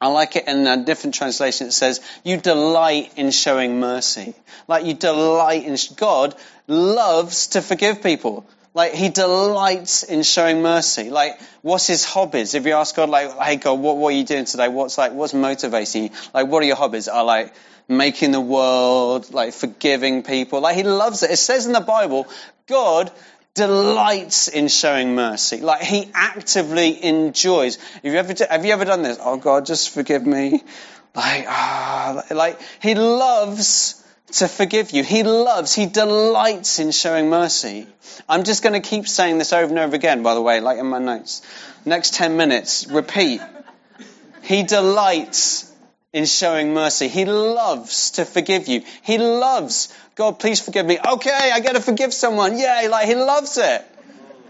I 0.00 0.06
like 0.06 0.36
it 0.36 0.46
in 0.46 0.64
a 0.68 0.84
different 0.84 1.16
translation. 1.16 1.66
It 1.66 1.72
says, 1.72 2.00
you 2.22 2.36
delight 2.36 3.10
in 3.16 3.32
showing 3.32 3.80
mercy. 3.80 4.34
Like 4.68 4.86
you 4.86 4.94
delight 4.94 5.64
in, 5.64 5.76
God 5.96 6.36
loves 6.68 7.48
to 7.48 7.60
forgive 7.60 8.04
people. 8.04 8.46
Like 8.74 8.94
he 8.94 9.10
delights 9.10 10.02
in 10.02 10.22
showing 10.22 10.62
mercy. 10.62 11.10
Like 11.10 11.40
what's 11.60 11.86
his 11.86 12.04
hobbies? 12.04 12.54
If 12.54 12.64
you 12.64 12.72
ask 12.72 12.96
God, 12.96 13.10
like, 13.10 13.30
hey 13.38 13.56
God, 13.56 13.78
what, 13.78 13.96
what 13.98 14.14
are 14.14 14.16
you 14.16 14.24
doing 14.24 14.46
today? 14.46 14.68
What's 14.68 14.96
like, 14.96 15.12
what's 15.12 15.34
motivating 15.34 16.04
you? 16.04 16.10
Like, 16.32 16.46
what 16.46 16.62
are 16.62 16.66
your 16.66 16.76
hobbies? 16.76 17.08
Are 17.08 17.24
like 17.24 17.54
making 17.88 18.32
the 18.32 18.40
world, 18.40 19.32
like 19.32 19.52
forgiving 19.52 20.22
people. 20.22 20.60
Like 20.60 20.76
he 20.76 20.84
loves 20.84 21.22
it. 21.22 21.30
It 21.30 21.36
says 21.36 21.66
in 21.66 21.72
the 21.72 21.80
Bible, 21.80 22.26
God 22.66 23.12
delights 23.54 24.48
in 24.48 24.68
showing 24.68 25.14
mercy. 25.14 25.60
Like 25.60 25.82
he 25.82 26.10
actively 26.14 27.04
enjoys. 27.04 27.76
Have 27.76 28.04
you 28.04 28.14
ever, 28.14 28.34
have 28.48 28.64
you 28.64 28.72
ever 28.72 28.84
done 28.84 29.02
this? 29.02 29.18
Oh 29.20 29.36
God, 29.36 29.66
just 29.66 29.90
forgive 29.90 30.26
me. 30.26 30.62
Like, 31.14 31.44
ah, 31.46 32.24
like 32.30 32.58
he 32.80 32.94
loves 32.94 34.01
to 34.32 34.48
forgive 34.48 34.92
you. 34.92 35.02
He 35.02 35.22
loves, 35.22 35.74
he 35.74 35.86
delights 35.86 36.78
in 36.78 36.90
showing 36.90 37.28
mercy. 37.28 37.86
I'm 38.28 38.44
just 38.44 38.62
going 38.62 38.80
to 38.80 38.86
keep 38.86 39.06
saying 39.06 39.38
this 39.38 39.52
over 39.52 39.68
and 39.68 39.78
over 39.78 39.94
again, 39.94 40.22
by 40.22 40.34
the 40.34 40.42
way, 40.42 40.60
like 40.60 40.78
in 40.78 40.86
my 40.86 40.98
notes. 40.98 41.42
Next 41.84 42.14
10 42.14 42.36
minutes, 42.36 42.86
repeat. 42.88 43.40
He 44.42 44.62
delights 44.62 45.72
in 46.12 46.26
showing 46.26 46.74
mercy. 46.74 47.08
He 47.08 47.24
loves 47.24 48.12
to 48.12 48.24
forgive 48.24 48.68
you. 48.68 48.82
He 49.02 49.18
loves, 49.18 49.92
God, 50.14 50.38
please 50.38 50.60
forgive 50.60 50.86
me. 50.86 50.98
Okay, 50.98 51.50
I 51.52 51.60
got 51.60 51.74
to 51.74 51.80
forgive 51.80 52.12
someone. 52.12 52.58
Yay, 52.58 52.88
like 52.88 53.06
he 53.06 53.14
loves 53.14 53.58
it. 53.58 53.84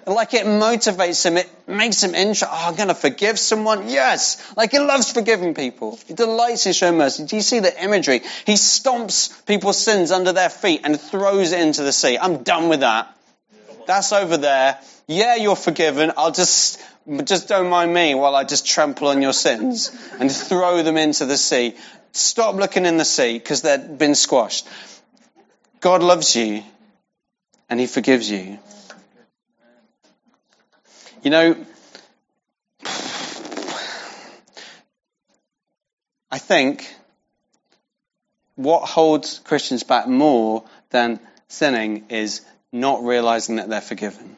Like 0.06 0.34
it 0.34 0.46
motivates 0.46 1.24
him. 1.24 1.36
It 1.36 1.48
makes 1.68 2.02
him 2.02 2.14
interested. 2.14 2.48
Oh, 2.50 2.68
I'm 2.68 2.74
going 2.74 2.88
to 2.88 2.94
forgive 2.94 3.38
someone. 3.38 3.88
Yes. 3.88 4.42
Like 4.56 4.72
he 4.72 4.78
loves 4.78 5.12
forgiving 5.12 5.54
people. 5.54 5.98
He 6.06 6.14
delights 6.14 6.66
in 6.66 6.72
showing 6.72 6.98
mercy. 6.98 7.24
Do 7.24 7.36
you 7.36 7.42
see 7.42 7.60
the 7.60 7.82
imagery? 7.82 8.22
He 8.44 8.54
stomps 8.54 9.46
people's 9.46 9.78
sins 9.78 10.10
under 10.10 10.32
their 10.32 10.50
feet 10.50 10.80
and 10.84 11.00
throws 11.00 11.52
it 11.52 11.60
into 11.60 11.82
the 11.82 11.92
sea. 11.92 12.18
I'm 12.18 12.42
done 12.42 12.68
with 12.68 12.80
that. 12.80 13.16
That's 13.86 14.12
over 14.12 14.36
there. 14.36 14.78
Yeah, 15.06 15.36
you're 15.36 15.56
forgiven. 15.56 16.12
I'll 16.16 16.32
just 16.32 16.80
just 17.24 17.48
don't 17.48 17.68
mind 17.68 17.92
me 17.92 18.14
while 18.14 18.34
I 18.34 18.44
just 18.44 18.64
trample 18.64 19.08
on 19.08 19.22
your 19.22 19.32
sins 19.32 19.90
and 20.20 20.30
throw 20.30 20.82
them 20.82 20.96
into 20.96 21.26
the 21.26 21.36
sea. 21.36 21.74
Stop 22.12 22.54
looking 22.54 22.86
in 22.86 22.96
the 22.96 23.04
sea 23.04 23.38
because 23.38 23.62
they've 23.62 23.98
been 23.98 24.14
squashed. 24.14 24.68
God 25.80 26.02
loves 26.02 26.36
you 26.36 26.62
and 27.68 27.80
He 27.80 27.86
forgives 27.86 28.30
you. 28.30 28.58
You 31.22 31.30
know, 31.30 31.56
I 36.32 36.38
think 36.38 36.92
what 38.56 38.82
holds 38.82 39.38
Christians 39.38 39.84
back 39.84 40.08
more 40.08 40.64
than 40.90 41.20
sinning 41.46 42.06
is 42.08 42.40
not 42.72 43.04
realizing 43.04 43.56
that 43.56 43.68
they're 43.68 43.80
forgiven. 43.80 44.36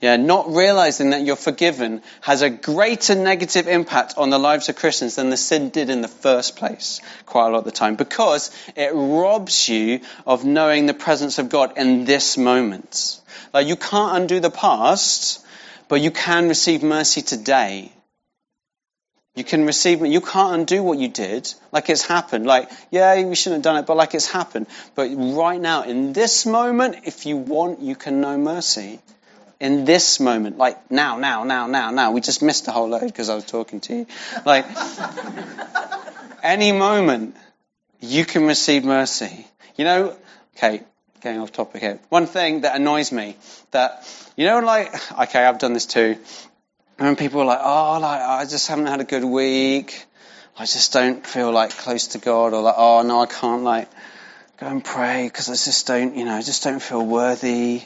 Yeah, 0.00 0.14
not 0.14 0.54
realizing 0.54 1.10
that 1.10 1.22
you're 1.22 1.34
forgiven 1.34 2.02
has 2.20 2.42
a 2.42 2.50
greater 2.50 3.16
negative 3.16 3.66
impact 3.66 4.14
on 4.16 4.30
the 4.30 4.38
lives 4.38 4.68
of 4.68 4.76
Christians 4.76 5.16
than 5.16 5.30
the 5.30 5.36
sin 5.36 5.70
did 5.70 5.90
in 5.90 6.02
the 6.02 6.08
first 6.08 6.56
place, 6.56 7.00
quite 7.26 7.48
a 7.48 7.50
lot 7.50 7.58
of 7.58 7.64
the 7.64 7.72
time, 7.72 7.96
because 7.96 8.52
it 8.76 8.92
robs 8.94 9.68
you 9.68 10.00
of 10.24 10.44
knowing 10.44 10.86
the 10.86 10.94
presence 10.94 11.40
of 11.40 11.48
God 11.48 11.76
in 11.76 12.04
this 12.04 12.38
moment. 12.38 13.20
Like, 13.52 13.66
you 13.66 13.74
can't 13.74 14.22
undo 14.22 14.38
the 14.38 14.50
past, 14.50 15.44
but 15.88 16.00
you 16.00 16.12
can 16.12 16.46
receive 16.46 16.84
mercy 16.84 17.22
today. 17.22 17.90
You 19.34 19.42
can 19.42 19.66
receive, 19.66 20.06
you 20.06 20.20
can't 20.20 20.60
undo 20.60 20.80
what 20.80 20.98
you 20.98 21.08
did, 21.08 21.52
like 21.72 21.90
it's 21.90 22.06
happened. 22.06 22.46
Like, 22.46 22.70
yeah, 22.92 23.14
you 23.14 23.34
shouldn't 23.34 23.64
have 23.64 23.74
done 23.74 23.82
it, 23.82 23.86
but 23.86 23.96
like 23.96 24.14
it's 24.14 24.30
happened. 24.30 24.68
But 24.94 25.08
right 25.16 25.60
now, 25.60 25.82
in 25.82 26.12
this 26.12 26.46
moment, 26.46 26.98
if 27.04 27.26
you 27.26 27.36
want, 27.36 27.80
you 27.80 27.96
can 27.96 28.20
know 28.20 28.38
mercy 28.38 29.00
in 29.60 29.84
this 29.84 30.20
moment, 30.20 30.56
like 30.56 30.90
now, 30.90 31.18
now, 31.18 31.44
now, 31.44 31.66
now, 31.66 31.90
now. 31.90 32.12
We 32.12 32.20
just 32.20 32.42
missed 32.42 32.68
a 32.68 32.72
whole 32.72 32.88
load 32.88 33.06
because 33.06 33.28
I 33.28 33.34
was 33.34 33.44
talking 33.44 33.80
to 33.80 33.96
you. 33.96 34.06
Like, 34.44 34.66
any 36.42 36.72
moment, 36.72 37.36
you 38.00 38.24
can 38.24 38.46
receive 38.46 38.84
mercy. 38.84 39.46
You 39.76 39.84
know, 39.84 40.16
okay, 40.56 40.82
getting 41.20 41.40
off 41.40 41.52
topic 41.52 41.82
here. 41.82 41.98
One 42.08 42.26
thing 42.26 42.60
that 42.60 42.76
annoys 42.76 43.10
me 43.10 43.36
that, 43.72 44.06
you 44.36 44.46
know, 44.46 44.60
like, 44.60 44.94
okay, 45.12 45.44
I've 45.44 45.58
done 45.58 45.72
this 45.72 45.86
too. 45.86 46.16
When 46.96 47.16
people 47.16 47.40
are 47.40 47.46
like, 47.46 47.60
oh, 47.62 47.98
like, 48.00 48.20
I 48.20 48.44
just 48.44 48.68
haven't 48.68 48.86
had 48.86 49.00
a 49.00 49.04
good 49.04 49.24
week. 49.24 50.04
I 50.56 50.64
just 50.64 50.92
don't 50.92 51.24
feel 51.24 51.52
like 51.52 51.70
close 51.70 52.08
to 52.08 52.18
God 52.18 52.52
or 52.52 52.62
like, 52.62 52.74
oh, 52.76 53.02
no, 53.02 53.20
I 53.20 53.26
can't 53.26 53.62
like 53.62 53.88
go 54.58 54.66
and 54.66 54.84
pray 54.84 55.26
because 55.26 55.48
I 55.48 55.52
just 55.52 55.86
don't, 55.86 56.16
you 56.16 56.24
know, 56.24 56.34
I 56.34 56.42
just 56.42 56.64
don't 56.64 56.82
feel 56.82 57.04
worthy 57.04 57.82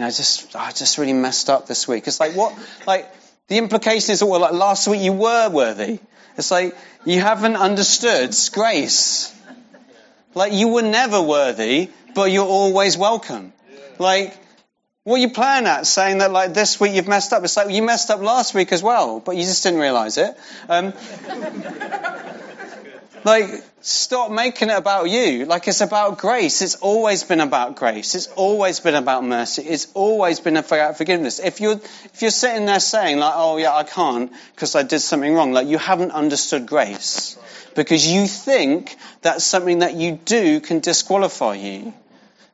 you 0.00 0.04
know, 0.04 0.08
I 0.08 0.12
just, 0.12 0.56
I 0.56 0.72
just 0.72 0.96
really 0.96 1.12
messed 1.12 1.50
up 1.50 1.66
this 1.66 1.86
week. 1.86 2.06
It's 2.06 2.20
like, 2.20 2.34
what, 2.34 2.58
like, 2.86 3.06
the 3.48 3.58
implication 3.58 4.14
is, 4.14 4.24
well, 4.24 4.40
like 4.40 4.54
last 4.54 4.88
week 4.88 5.02
you 5.02 5.12
were 5.12 5.50
worthy. 5.50 5.98
It's 6.38 6.50
like, 6.50 6.74
you 7.04 7.20
haven't 7.20 7.56
understood 7.56 8.34
grace. 8.50 9.30
Like, 10.34 10.54
you 10.54 10.68
were 10.68 10.80
never 10.80 11.20
worthy, 11.20 11.90
but 12.14 12.32
you're 12.32 12.46
always 12.46 12.96
welcome. 12.96 13.52
Like, 13.98 14.34
what 15.04 15.16
are 15.16 15.18
you 15.18 15.28
playing 15.28 15.66
at? 15.66 15.86
Saying 15.86 16.18
that 16.18 16.32
like 16.32 16.54
this 16.54 16.80
week 16.80 16.94
you've 16.94 17.06
messed 17.06 17.34
up. 17.34 17.44
It's 17.44 17.58
like 17.58 17.68
you 17.68 17.82
messed 17.82 18.08
up 18.08 18.22
last 18.22 18.54
week 18.54 18.72
as 18.72 18.82
well, 18.82 19.20
but 19.20 19.36
you 19.36 19.42
just 19.42 19.62
didn't 19.64 19.80
realize 19.80 20.16
it. 20.16 20.34
Um, 20.66 20.94
like, 23.24 23.64
stop 23.80 24.30
making 24.30 24.70
it 24.70 24.76
about 24.76 25.10
you. 25.10 25.44
Like, 25.44 25.68
it's 25.68 25.80
about 25.80 26.18
grace. 26.18 26.62
It's 26.62 26.76
always 26.76 27.24
been 27.24 27.40
about 27.40 27.76
grace. 27.76 28.14
It's 28.14 28.28
always 28.28 28.80
been 28.80 28.94
about 28.94 29.24
mercy. 29.24 29.62
It's 29.62 29.88
always 29.94 30.40
been 30.40 30.56
about 30.56 30.96
forgiveness. 30.96 31.38
If 31.38 31.60
you're, 31.60 31.80
if 32.04 32.22
you're 32.22 32.30
sitting 32.30 32.66
there 32.66 32.80
saying, 32.80 33.18
like, 33.18 33.34
oh 33.36 33.56
yeah, 33.56 33.74
I 33.74 33.84
can't 33.84 34.32
because 34.54 34.74
I 34.74 34.82
did 34.82 35.00
something 35.00 35.34
wrong, 35.34 35.52
like, 35.52 35.66
you 35.66 35.78
haven't 35.78 36.12
understood 36.12 36.66
grace. 36.66 37.38
Because 37.74 38.06
you 38.06 38.26
think 38.26 38.96
that 39.22 39.42
something 39.42 39.80
that 39.80 39.94
you 39.94 40.12
do 40.12 40.60
can 40.60 40.80
disqualify 40.80 41.54
you. 41.54 41.94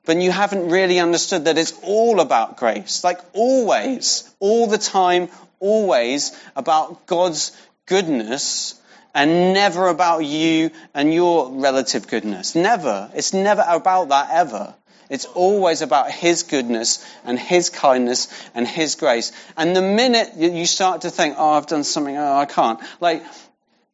But 0.04 0.20
you 0.20 0.30
haven't 0.30 0.68
really 0.68 1.00
understood 1.00 1.46
that 1.46 1.58
it's 1.58 1.74
all 1.82 2.20
about 2.20 2.58
grace. 2.58 3.02
Like, 3.02 3.20
always, 3.32 4.30
all 4.40 4.66
the 4.66 4.78
time, 4.78 5.28
always 5.58 6.38
about 6.54 7.06
God's 7.06 7.56
goodness 7.86 8.80
and 9.16 9.54
never 9.54 9.88
about 9.88 10.26
you 10.26 10.70
and 10.92 11.12
your 11.12 11.50
relative 11.50 12.06
goodness. 12.06 12.54
Never. 12.54 13.10
It's 13.14 13.32
never 13.32 13.64
about 13.66 14.10
that 14.10 14.28
ever. 14.30 14.74
It's 15.08 15.24
always 15.24 15.80
about 15.80 16.10
His 16.10 16.42
goodness 16.42 17.02
and 17.24 17.38
His 17.38 17.70
kindness 17.70 18.28
and 18.54 18.68
His 18.68 18.94
grace. 18.94 19.32
And 19.56 19.74
the 19.74 19.80
minute 19.80 20.34
you 20.36 20.66
start 20.66 21.00
to 21.00 21.10
think, 21.10 21.36
oh, 21.38 21.52
I've 21.52 21.66
done 21.66 21.82
something, 21.82 22.14
oh, 22.14 22.36
I 22.36 22.44
can't, 22.44 22.78
like, 23.00 23.24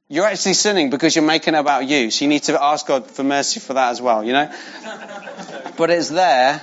you're 0.09 0.27
actually 0.27 0.55
sinning 0.55 0.91
because 0.91 1.15
you're 1.15 1.25
making 1.25 1.55
it 1.55 1.59
about 1.59 1.87
you. 1.87 2.11
So 2.11 2.25
you 2.25 2.29
need 2.29 2.43
to 2.45 2.61
ask 2.61 2.85
God 2.89 3.09
for 3.09 3.23
mercy 3.23 3.61
for 3.61 3.75
that 3.75 3.91
as 3.91 4.03
well, 4.03 4.25
you 4.25 4.33
know? 4.33 4.53
but 5.77 5.91
it's 5.91 6.09
there 6.09 6.61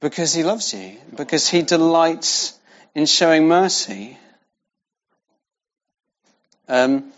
because 0.00 0.32
He 0.32 0.44
loves 0.44 0.72
you, 0.72 0.96
because 1.14 1.46
He 1.46 1.60
delights 1.60 2.58
in 2.94 3.04
showing 3.04 3.48
mercy. 3.48 4.16
Um, 6.68 7.12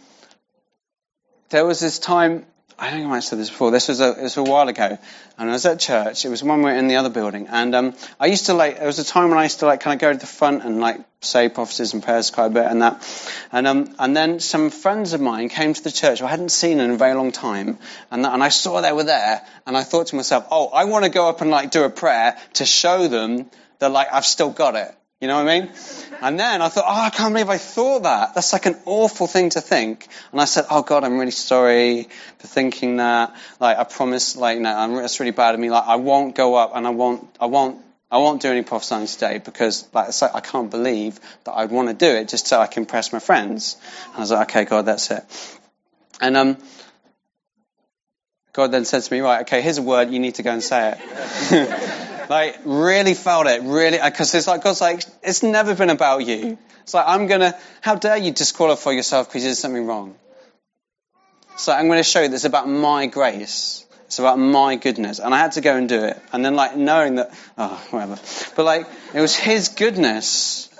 there 1.50 1.66
was 1.66 1.80
this 1.80 1.98
time 1.98 2.46
I 2.80 2.90
think 2.90 3.04
I 3.04 3.08
might 3.08 3.16
have 3.16 3.24
said 3.24 3.38
this 3.38 3.50
before. 3.50 3.70
This 3.70 3.88
was 3.88 4.00
a, 4.00 4.18
it 4.18 4.22
was 4.22 4.38
a 4.38 4.42
while 4.42 4.66
ago, 4.66 4.96
and 5.36 5.50
I 5.50 5.52
was 5.52 5.66
at 5.66 5.78
church. 5.80 6.24
It 6.24 6.30
was 6.30 6.42
when 6.42 6.60
we 6.60 6.64
were 6.64 6.74
in 6.74 6.88
the 6.88 6.96
other 6.96 7.10
building, 7.10 7.46
and 7.48 7.74
um, 7.74 7.94
I 8.18 8.24
used 8.24 8.46
to 8.46 8.54
like. 8.54 8.78
There 8.78 8.86
was 8.86 8.98
a 8.98 9.04
time 9.04 9.28
when 9.28 9.38
I 9.38 9.42
used 9.42 9.58
to 9.58 9.66
like 9.66 9.80
kind 9.80 9.94
of 9.94 10.00
go 10.00 10.10
to 10.10 10.18
the 10.18 10.26
front 10.26 10.64
and 10.64 10.80
like 10.80 10.98
say 11.20 11.50
prophecies 11.50 11.92
and 11.92 12.02
prayers 12.02 12.30
quite 12.30 12.46
a 12.46 12.50
bit 12.50 12.64
and 12.64 12.80
that, 12.80 13.46
and 13.52 13.66
um, 13.66 13.94
and 13.98 14.16
then 14.16 14.40
some 14.40 14.70
friends 14.70 15.12
of 15.12 15.20
mine 15.20 15.50
came 15.50 15.74
to 15.74 15.84
the 15.84 15.92
church 15.92 16.22
I 16.22 16.28
hadn't 16.28 16.52
seen 16.52 16.80
in 16.80 16.90
a 16.90 16.96
very 16.96 17.12
long 17.12 17.32
time, 17.32 17.76
and 18.10 18.24
that, 18.24 18.32
and 18.32 18.42
I 18.42 18.48
saw 18.48 18.80
they 18.80 18.92
were 18.92 19.04
there, 19.04 19.46
and 19.66 19.76
I 19.76 19.82
thought 19.82 20.06
to 20.08 20.16
myself, 20.16 20.46
oh, 20.50 20.68
I 20.68 20.84
want 20.86 21.04
to 21.04 21.10
go 21.10 21.28
up 21.28 21.42
and 21.42 21.50
like 21.50 21.70
do 21.70 21.84
a 21.84 21.90
prayer 21.90 22.38
to 22.54 22.64
show 22.64 23.08
them 23.08 23.50
that 23.80 23.92
like 23.92 24.08
I've 24.10 24.24
still 24.24 24.50
got 24.50 24.76
it. 24.76 24.94
You 25.20 25.28
know 25.28 25.36
what 25.36 25.48
I 25.48 25.60
mean? 25.60 25.70
And 26.22 26.40
then 26.40 26.62
I 26.62 26.68
thought, 26.68 26.84
oh, 26.86 27.00
I 27.00 27.10
can't 27.10 27.34
believe 27.34 27.50
I 27.50 27.58
thought 27.58 28.04
that. 28.04 28.34
That's 28.34 28.54
like 28.54 28.64
an 28.64 28.76
awful 28.86 29.26
thing 29.26 29.50
to 29.50 29.60
think. 29.60 30.08
And 30.32 30.40
I 30.40 30.46
said, 30.46 30.64
oh 30.70 30.82
God, 30.82 31.04
I'm 31.04 31.18
really 31.18 31.30
sorry 31.30 32.08
for 32.38 32.46
thinking 32.46 32.96
that. 32.96 33.36
Like, 33.58 33.76
I 33.76 33.84
promise, 33.84 34.34
like, 34.36 34.58
no, 34.58 34.74
I'm, 34.74 34.94
that's 34.94 35.20
really 35.20 35.32
bad 35.32 35.54
of 35.54 35.60
me. 35.60 35.70
Like, 35.70 35.86
I 35.86 35.96
won't 35.96 36.34
go 36.34 36.54
up 36.54 36.72
and 36.74 36.86
I 36.86 36.90
won't, 36.90 37.28
I 37.38 37.46
won't, 37.46 37.84
I 38.10 38.16
won't 38.16 38.40
do 38.40 38.50
any 38.50 38.62
prophesying 38.62 39.06
today 39.06 39.38
because, 39.38 39.86
like, 39.92 40.08
like, 40.22 40.34
I 40.34 40.40
can't 40.40 40.70
believe 40.70 41.20
that 41.44 41.52
I'd 41.52 41.70
want 41.70 41.88
to 41.88 41.94
do 41.94 42.10
it 42.16 42.28
just 42.28 42.46
so 42.46 42.58
I 42.58 42.66
can 42.66 42.84
impress 42.84 43.12
my 43.12 43.18
friends. 43.20 43.76
And 44.06 44.16
I 44.16 44.20
was 44.20 44.30
like, 44.30 44.48
okay, 44.50 44.64
God, 44.64 44.86
that's 44.86 45.10
it. 45.10 45.22
And, 46.22 46.34
um, 46.36 46.56
God 48.54 48.72
then 48.72 48.86
said 48.86 49.02
to 49.02 49.12
me, 49.12 49.20
right, 49.20 49.42
okay, 49.42 49.60
here's 49.60 49.78
a 49.78 49.82
word, 49.82 50.10
you 50.10 50.18
need 50.18 50.36
to 50.36 50.42
go 50.42 50.50
and 50.50 50.62
say 50.62 50.96
it. 50.98 52.06
Like, 52.30 52.60
really 52.64 53.14
felt 53.14 53.48
it, 53.48 53.62
really, 53.62 53.98
uh, 53.98 54.08
because 54.08 54.32
it's 54.36 54.46
like, 54.46 54.62
God's 54.62 54.80
like, 54.80 55.02
it's 55.24 55.42
never 55.42 55.74
been 55.74 55.90
about 55.90 56.24
you. 56.24 56.56
It's 56.82 56.94
like, 56.94 57.06
I'm 57.08 57.26
gonna, 57.26 57.58
how 57.80 57.96
dare 57.96 58.18
you 58.18 58.30
disqualify 58.30 58.92
yourself 58.92 59.28
because 59.28 59.42
you 59.42 59.50
did 59.50 59.56
something 59.56 59.84
wrong? 59.84 60.14
So 61.56 61.72
I'm 61.72 61.88
going 61.88 61.98
to 61.98 62.04
show 62.04 62.22
you 62.22 62.28
that 62.28 62.34
it's 62.34 62.44
about 62.44 62.68
my 62.68 63.06
grace. 63.06 63.84
It's 64.06 64.20
about 64.20 64.38
my 64.38 64.76
goodness. 64.76 65.18
And 65.18 65.34
I 65.34 65.38
had 65.38 65.52
to 65.52 65.60
go 65.60 65.76
and 65.76 65.88
do 65.88 66.04
it. 66.04 66.22
And 66.32 66.44
then, 66.44 66.54
like, 66.54 66.76
knowing 66.76 67.16
that, 67.16 67.34
oh, 67.58 67.86
whatever. 67.90 68.16
But, 68.54 68.64
like, 68.64 68.86
it 69.12 69.20
was 69.20 69.34
His 69.36 69.68
goodness. 69.68 70.70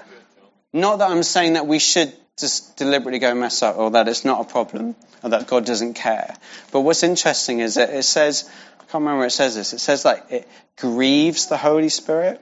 Not 0.73 1.01
that 1.01 1.11
I'm 1.11 1.25
saying 1.25 1.55
that 1.55 1.67
we 1.67 1.81
should 1.81 2.13
just 2.39 2.77
deliberately 2.77 3.19
go 3.19 3.35
mess 3.35 3.63
up 3.63 3.77
or 3.77 3.91
that 3.91 4.09
it's 4.09 4.25
not 4.25 4.41
a 4.41 4.45
problem 4.45 4.95
or 5.23 5.31
that 5.31 5.49
God 5.49 5.67
doesn't 5.67 5.95
care. 5.95 6.35
But 6.73 6.81
what's 6.81 7.03
interesting 7.03 7.59
is 7.59 7.75
that 7.75 7.91
it 7.91 8.05
says, 8.05 8.49
can't 8.91 9.03
remember 9.03 9.19
where 9.19 9.27
it 9.29 9.33
says 9.33 9.55
this. 9.55 9.73
It 9.73 9.79
says 9.79 10.05
like 10.05 10.25
it 10.31 10.49
grieves 10.77 11.47
the 11.47 11.57
Holy 11.57 11.91
Spirit. 11.91 12.41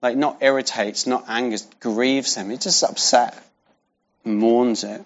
Like 0.00 0.16
not 0.16 0.38
irritates, 0.40 1.06
not 1.06 1.26
angers, 1.28 1.66
grieves 1.78 2.34
him. 2.34 2.48
He's 2.48 2.60
just 2.60 2.82
upset, 2.82 3.36
mourns 4.24 4.82
it. 4.82 5.04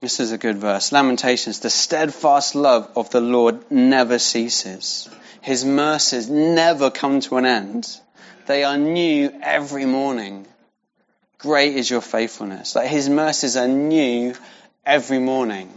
This 0.00 0.18
is 0.20 0.32
a 0.32 0.38
good 0.38 0.56
verse. 0.56 0.90
Lamentations, 0.90 1.60
the 1.60 1.68
steadfast 1.68 2.54
love 2.54 2.90
of 2.96 3.10
the 3.10 3.20
Lord 3.20 3.70
never 3.70 4.18
ceases. 4.18 5.10
His 5.42 5.66
mercies 5.66 6.30
never 6.30 6.90
come 6.90 7.20
to 7.20 7.36
an 7.36 7.44
end. 7.44 8.00
They 8.46 8.64
are 8.64 8.78
new 8.78 9.30
every 9.42 9.84
morning. 9.84 10.46
Great 11.36 11.76
is 11.76 11.90
your 11.90 12.00
faithfulness. 12.00 12.74
Like 12.74 12.88
his 12.88 13.10
mercies 13.10 13.58
are 13.58 13.68
new 13.68 14.34
every 14.86 15.18
morning. 15.18 15.70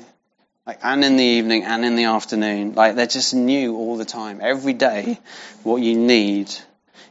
Like, 0.67 0.79
and 0.83 1.05
in 1.05 1.15
the 1.15 1.23
evening 1.23 1.63
and 1.63 1.85
in 1.85 1.95
the 1.95 2.03
afternoon. 2.03 2.73
Like, 2.75 2.97
they're 2.97 3.07
just 3.07 3.33
new 3.33 3.77
all 3.77 3.95
the 3.95 4.03
time. 4.03 4.39
Every 4.41 4.73
day, 4.73 5.17
what 5.63 5.77
you 5.77 5.95
need, 5.95 6.53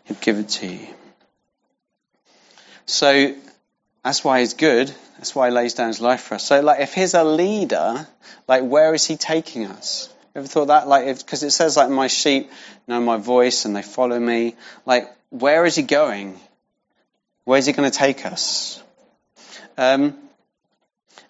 He'll 0.04 0.18
give 0.20 0.38
it 0.38 0.50
to 0.50 0.66
you. 0.66 0.86
So, 2.84 3.34
that's 4.04 4.22
why 4.22 4.40
He's 4.40 4.52
good. 4.52 4.94
That's 5.16 5.34
why 5.34 5.48
He 5.48 5.54
lays 5.54 5.72
down 5.72 5.88
His 5.88 6.02
life 6.02 6.20
for 6.20 6.34
us. 6.34 6.44
So, 6.44 6.60
like, 6.60 6.80
if 6.80 6.92
He's 6.92 7.14
a 7.14 7.24
leader, 7.24 8.06
like, 8.46 8.62
where 8.62 8.92
is 8.92 9.06
He 9.06 9.16
taking 9.16 9.66
us? 9.66 10.12
Ever 10.34 10.46
thought 10.46 10.66
that? 10.66 10.86
Like, 10.86 11.06
because 11.18 11.42
it 11.42 11.50
says, 11.50 11.78
like, 11.78 11.88
my 11.88 12.08
sheep 12.08 12.50
know 12.86 13.00
my 13.00 13.16
voice 13.16 13.64
and 13.64 13.74
they 13.74 13.82
follow 13.82 14.20
me. 14.20 14.54
Like, 14.84 15.10
where 15.30 15.64
is 15.64 15.76
He 15.76 15.82
going? 15.82 16.38
Where 17.44 17.58
is 17.58 17.64
He 17.64 17.72
going 17.72 17.90
to 17.90 17.98
take 17.98 18.26
us? 18.26 18.82
Um, 19.78 20.14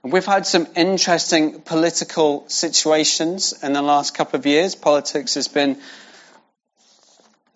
We've 0.07 0.25
had 0.25 0.47
some 0.47 0.69
interesting 0.77 1.63
political 1.63 2.49
situations 2.49 3.53
in 3.61 3.73
the 3.73 3.83
last 3.83 4.15
couple 4.15 4.39
of 4.39 4.47
years. 4.47 4.77
Politics 4.77 5.35
has 5.35 5.49
been 5.49 5.79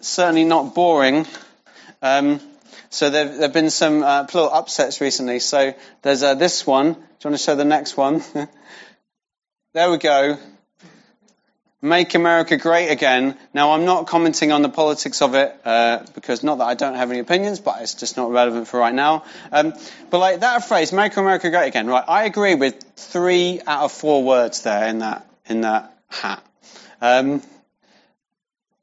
certainly 0.01 0.42
not 0.42 0.74
boring. 0.74 1.26
Um, 2.03 2.40
so 2.88 3.09
there, 3.09 3.42
have 3.42 3.53
been 3.53 3.70
some 3.70 4.03
uh, 4.03 4.26
upsets 4.34 5.01
recently. 5.01 5.38
So 5.38 5.74
there's 6.03 6.24
uh, 6.24 6.34
this 6.34 6.66
one. 6.66 6.94
Do 6.94 6.98
you 6.98 7.30
want 7.30 7.36
to 7.36 7.44
show 7.44 7.55
the 7.55 7.64
next 7.64 7.96
one? 7.96 8.20
there 9.74 9.88
we 9.88 9.98
go. 9.98 10.36
Make 11.83 12.14
America 12.14 12.59
Great 12.59 12.91
Again. 12.91 13.39
Now, 13.55 13.72
I'm 13.72 13.87
not 13.87 14.07
commenting 14.07 14.53
on 14.53 14.61
the 14.61 14.68
politics 14.68 15.22
of 15.22 15.35
it 15.35 15.59
uh, 15.64 16.05
because 16.14 16.43
not 16.43 16.59
that 16.59 16.64
I 16.64 16.74
don't 16.74 16.95
have 16.95 17.11
any 17.11 17.20
opinions, 17.20 17.59
but 17.59 17.81
it's 17.81 17.95
just 17.95 18.18
not 18.18 18.31
relevant 18.31 18.68
for 18.68 18.78
right 18.78 18.95
now. 18.95 19.24
Um, 19.51 19.72
but 20.11 20.18
like 20.18 20.41
that 20.41 20.68
phrase, 20.68 20.93
"Make 20.93 21.16
America 21.16 21.49
Great 21.49 21.68
Again," 21.68 21.87
right? 21.87 22.05
I 22.07 22.24
agree 22.24 22.55
with 22.55 22.83
three 22.97 23.61
out 23.66 23.85
of 23.85 23.93
four 23.93 24.22
words 24.22 24.62
there 24.62 24.89
in 24.89 24.99
that 24.99 25.26
in 25.47 25.62
that 25.62 25.97
hat. 26.09 26.45
Um, 27.01 27.43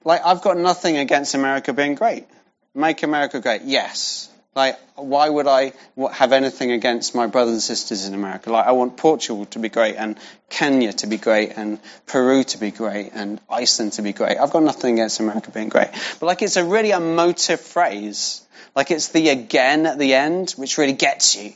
like 0.03 0.25
I've 0.25 0.41
got 0.41 0.57
nothing 0.57 0.97
against 0.97 1.35
America 1.35 1.73
being 1.73 1.95
great. 1.95 2.25
Make 2.73 3.03
America 3.03 3.39
Great, 3.41 3.63
yes. 3.63 4.29
Like, 4.57 4.79
why 4.95 5.29
would 5.29 5.45
I 5.45 5.73
have 6.11 6.31
anything 6.31 6.71
against 6.71 7.13
my 7.13 7.27
brothers 7.27 7.53
and 7.53 7.61
sisters 7.61 8.07
in 8.07 8.15
America? 8.15 8.51
Like, 8.51 8.65
I 8.65 8.71
want 8.71 8.97
Portugal 8.97 9.45
to 9.51 9.59
be 9.59 9.69
great, 9.69 9.97
and 9.97 10.17
Kenya 10.49 10.93
to 10.93 11.05
be 11.05 11.17
great, 11.17 11.51
and 11.55 11.77
Peru 12.07 12.43
to 12.43 12.57
be 12.57 12.71
great, 12.71 13.11
and 13.13 13.39
Iceland 13.47 13.93
to 13.93 14.01
be 14.01 14.13
great. 14.13 14.39
I've 14.39 14.49
got 14.49 14.63
nothing 14.63 14.95
against 14.95 15.19
America 15.19 15.51
being 15.51 15.69
great. 15.69 15.89
But, 16.19 16.25
like, 16.25 16.41
it's 16.41 16.55
a 16.55 16.65
really 16.65 16.89
emotive 16.89 17.61
phrase. 17.61 18.41
Like, 18.75 18.89
it's 18.89 19.09
the 19.09 19.29
again 19.29 19.85
at 19.85 19.99
the 19.99 20.15
end, 20.15 20.53
which 20.53 20.79
really 20.79 20.93
gets 20.93 21.35
you. 21.35 21.53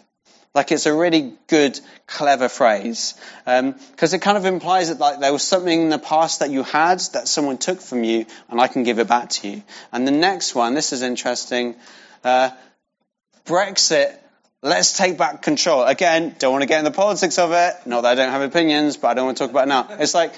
Like, 0.54 0.72
it's 0.72 0.86
a 0.86 0.94
really 0.94 1.34
good, 1.48 1.80
clever 2.06 2.50
phrase. 2.50 3.16
Because 3.46 4.14
um, 4.14 4.16
it 4.16 4.22
kind 4.22 4.38
of 4.38 4.46
implies 4.46 4.90
that, 4.90 5.00
like, 5.00 5.20
there 5.20 5.34
was 5.34 5.42
something 5.42 5.82
in 5.82 5.90
the 5.90 5.98
past 5.98 6.42
that 6.42 6.52
you 6.52 6.62
had 6.62 7.00
that 7.14 7.28
someone 7.28 7.58
took 7.58 7.82
from 7.82 8.04
you, 8.04 8.28
and 8.48 8.62
I 8.62 8.68
can 8.68 8.84
give 8.84 9.00
it 9.00 9.08
back 9.08 9.30
to 9.30 9.50
you. 9.50 9.64
And 9.92 10.08
the 10.08 10.12
next 10.12 10.54
one, 10.54 10.76
this 10.76 10.94
is 10.94 11.02
interesting. 11.02 11.74
Uh, 12.24 12.52
Brexit, 13.46 14.18
let's 14.62 14.98
take 14.98 15.18
back 15.18 15.42
control. 15.42 15.84
Again, 15.84 16.36
don't 16.40 16.52
want 16.52 16.64
to 16.64 16.68
get 16.68 16.80
in 16.80 16.86
the 16.86 16.92
politics 16.92 17.38
of 17.38 17.52
it. 17.52 17.76
Not 17.86 18.02
that 18.02 18.12
I 18.12 18.16
don't 18.16 18.32
have 18.32 18.42
opinions, 18.42 18.98
but 18.98 19.10
I 19.10 19.14
don't 19.16 19.26
want 19.26 19.38
to 19.38 19.44
talk 19.44 19.52
about 19.52 19.66
it 19.66 19.70
now. 19.70 19.88
It's 20.00 20.14
like, 20.14 20.34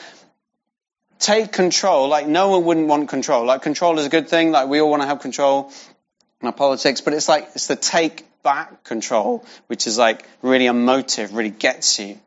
take 1.19 1.51
control. 1.51 2.07
Like, 2.07 2.27
no 2.27 2.49
one 2.49 2.65
wouldn't 2.65 2.87
want 2.87 3.09
control. 3.09 3.45
Like, 3.45 3.61
control 3.61 3.99
is 3.99 4.05
a 4.05 4.09
good 4.09 4.27
thing. 4.27 4.51
Like, 4.51 4.67
we 4.67 4.81
all 4.81 4.89
want 4.89 5.01
to 5.01 5.07
have 5.07 5.19
control 5.19 5.71
in 6.41 6.47
our 6.47 6.53
politics, 6.53 7.01
but 7.01 7.13
it's 7.13 7.29
like, 7.29 7.49
it's 7.55 7.67
the 7.67 7.75
take 7.75 8.25
back 8.43 8.83
control, 8.83 9.45
which 9.67 9.87
is 9.87 9.97
like 9.97 10.27
really 10.41 10.67
emotive, 10.67 11.33
really 11.33 11.49
gets 11.49 11.97
you. 11.99 12.19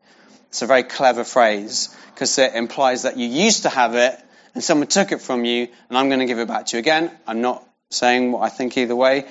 It's 0.49 0.63
a 0.63 0.67
very 0.67 0.83
clever 0.83 1.23
phrase 1.23 1.95
because 2.15 2.37
it 2.39 2.55
implies 2.55 3.03
that 3.03 3.19
you 3.19 3.29
used 3.29 3.65
to 3.65 3.69
have 3.69 3.95
it 3.95 4.19
and 4.55 4.65
someone 4.65 4.89
took 4.89 5.13
it 5.13 5.21
from 5.21 5.45
you 5.45 5.69
and 5.89 5.99
I'm 5.99 6.09
going 6.09 6.21
to 6.21 6.27
give 6.27 6.39
it 6.39 6.49
back 6.49 6.67
to 6.67 6.77
you 6.77 6.81
again. 6.81 7.11
I'm 7.27 7.43
not 7.43 7.63
saying 7.91 8.33
what 8.33 8.41
I 8.41 8.49
think 8.49 8.77
either 8.79 8.97
way, 8.97 9.27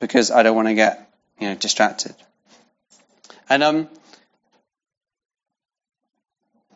because 0.00 0.30
I 0.30 0.42
don't 0.42 0.56
want 0.56 0.68
to 0.68 0.74
get 0.74 1.08
you 1.38 1.48
know 1.48 1.54
distracted. 1.54 2.14
And 3.48 3.62
um, 3.62 3.88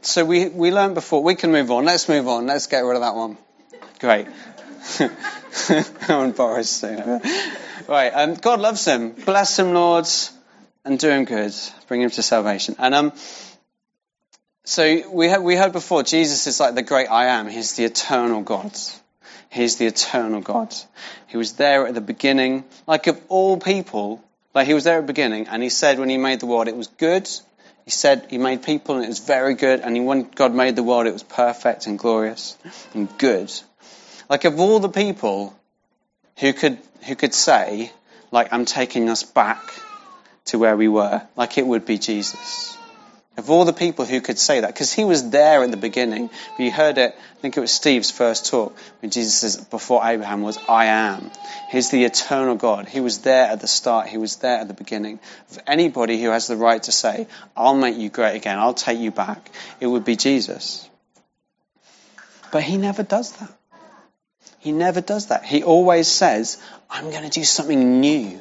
so 0.02 0.24
we 0.24 0.48
we 0.48 0.70
learned 0.70 0.94
before. 0.94 1.22
We 1.22 1.34
can 1.34 1.50
move 1.50 1.70
on. 1.70 1.84
Let's 1.84 2.08
move 2.08 2.28
on. 2.28 2.46
Let's 2.46 2.66
get 2.66 2.80
rid 2.80 2.96
of 2.96 3.02
that 3.02 3.14
one. 3.14 3.38
Great. 3.98 4.28
I'm 6.08 6.32
Boris. 6.32 6.82
Right. 7.88 8.10
Um, 8.10 8.34
God 8.34 8.60
loves 8.60 8.84
him. 8.84 9.12
Bless 9.12 9.58
him, 9.58 9.72
Lord, 9.72 10.06
and 10.84 10.98
do 10.98 11.08
him 11.08 11.24
good. 11.24 11.54
Bring 11.88 12.02
him 12.02 12.10
to 12.10 12.22
salvation. 12.22 12.76
And 12.78 12.94
um, 12.94 13.12
so 14.64 15.10
we 15.10 15.36
we 15.38 15.56
heard 15.56 15.72
before. 15.72 16.02
Jesus 16.02 16.46
is 16.46 16.60
like 16.60 16.74
the 16.74 16.82
great 16.82 17.08
I 17.08 17.26
am. 17.26 17.48
He's 17.48 17.74
the 17.74 17.84
eternal 17.84 18.42
God. 18.42 18.76
He's 19.54 19.76
the 19.76 19.86
eternal 19.86 20.40
God. 20.40 20.74
He 21.28 21.36
was 21.36 21.52
there 21.52 21.86
at 21.86 21.94
the 21.94 22.00
beginning, 22.00 22.64
like 22.88 23.06
of 23.06 23.20
all 23.28 23.56
people, 23.56 24.20
like 24.52 24.66
he 24.66 24.74
was 24.74 24.82
there 24.82 24.98
at 24.98 25.02
the 25.02 25.06
beginning, 25.06 25.46
and 25.46 25.62
he 25.62 25.68
said 25.68 26.00
when 26.00 26.08
he 26.08 26.18
made 26.18 26.40
the 26.40 26.46
world 26.46 26.66
it 26.66 26.76
was 26.76 26.88
good. 26.88 27.30
He 27.84 27.92
said 27.92 28.26
he 28.30 28.38
made 28.38 28.64
people 28.64 28.96
and 28.96 29.04
it 29.04 29.08
was 29.08 29.20
very 29.20 29.54
good, 29.54 29.78
and 29.78 30.06
when 30.06 30.28
God 30.28 30.52
made 30.52 30.74
the 30.74 30.82
world 30.82 31.06
it 31.06 31.12
was 31.12 31.22
perfect 31.22 31.86
and 31.86 31.96
glorious 31.96 32.58
and 32.94 33.08
good. 33.16 33.52
Like 34.28 34.44
of 34.44 34.58
all 34.58 34.80
the 34.80 34.88
people 34.88 35.56
who 36.40 36.52
could 36.52 36.78
who 37.06 37.14
could 37.14 37.32
say, 37.32 37.92
like 38.32 38.52
I'm 38.52 38.64
taking 38.64 39.08
us 39.08 39.22
back 39.22 39.62
to 40.46 40.58
where 40.58 40.76
we 40.76 40.88
were, 40.88 41.22
like 41.36 41.58
it 41.58 41.66
would 41.66 41.86
be 41.86 41.98
Jesus. 41.98 42.76
Of 43.36 43.50
all 43.50 43.64
the 43.64 43.72
people 43.72 44.04
who 44.04 44.20
could 44.20 44.38
say 44.38 44.60
that, 44.60 44.68
because 44.68 44.92
he 44.92 45.04
was 45.04 45.30
there 45.30 45.64
at 45.64 45.70
the 45.72 45.76
beginning. 45.76 46.30
You 46.56 46.70
heard 46.70 46.98
it, 46.98 47.16
I 47.18 47.40
think 47.40 47.56
it 47.56 47.60
was 47.60 47.72
Steve's 47.72 48.12
first 48.12 48.46
talk, 48.46 48.76
when 49.02 49.10
Jesus 49.10 49.34
says, 49.34 49.56
before 49.56 50.06
Abraham 50.06 50.42
was, 50.42 50.56
I 50.68 50.86
am. 50.86 51.32
He's 51.68 51.90
the 51.90 52.04
eternal 52.04 52.54
God. 52.54 52.88
He 52.88 53.00
was 53.00 53.18
there 53.18 53.46
at 53.46 53.60
the 53.60 53.66
start. 53.66 54.06
He 54.06 54.18
was 54.18 54.36
there 54.36 54.58
at 54.58 54.68
the 54.68 54.74
beginning. 54.74 55.18
Of 55.50 55.58
anybody 55.66 56.22
who 56.22 56.30
has 56.30 56.46
the 56.46 56.56
right 56.56 56.80
to 56.84 56.92
say, 56.92 57.26
I'll 57.56 57.74
make 57.74 57.96
you 57.96 58.08
great 58.08 58.36
again, 58.36 58.58
I'll 58.60 58.72
take 58.72 59.00
you 59.00 59.10
back, 59.10 59.50
it 59.80 59.88
would 59.88 60.04
be 60.04 60.14
Jesus. 60.14 60.88
But 62.52 62.62
he 62.62 62.76
never 62.76 63.02
does 63.02 63.32
that. 63.32 63.50
He 64.60 64.70
never 64.70 65.00
does 65.00 65.26
that. 65.26 65.44
He 65.44 65.64
always 65.64 66.06
says, 66.06 66.62
I'm 66.88 67.10
going 67.10 67.24
to 67.24 67.30
do 67.30 67.42
something 67.42 68.00
new. 68.00 68.40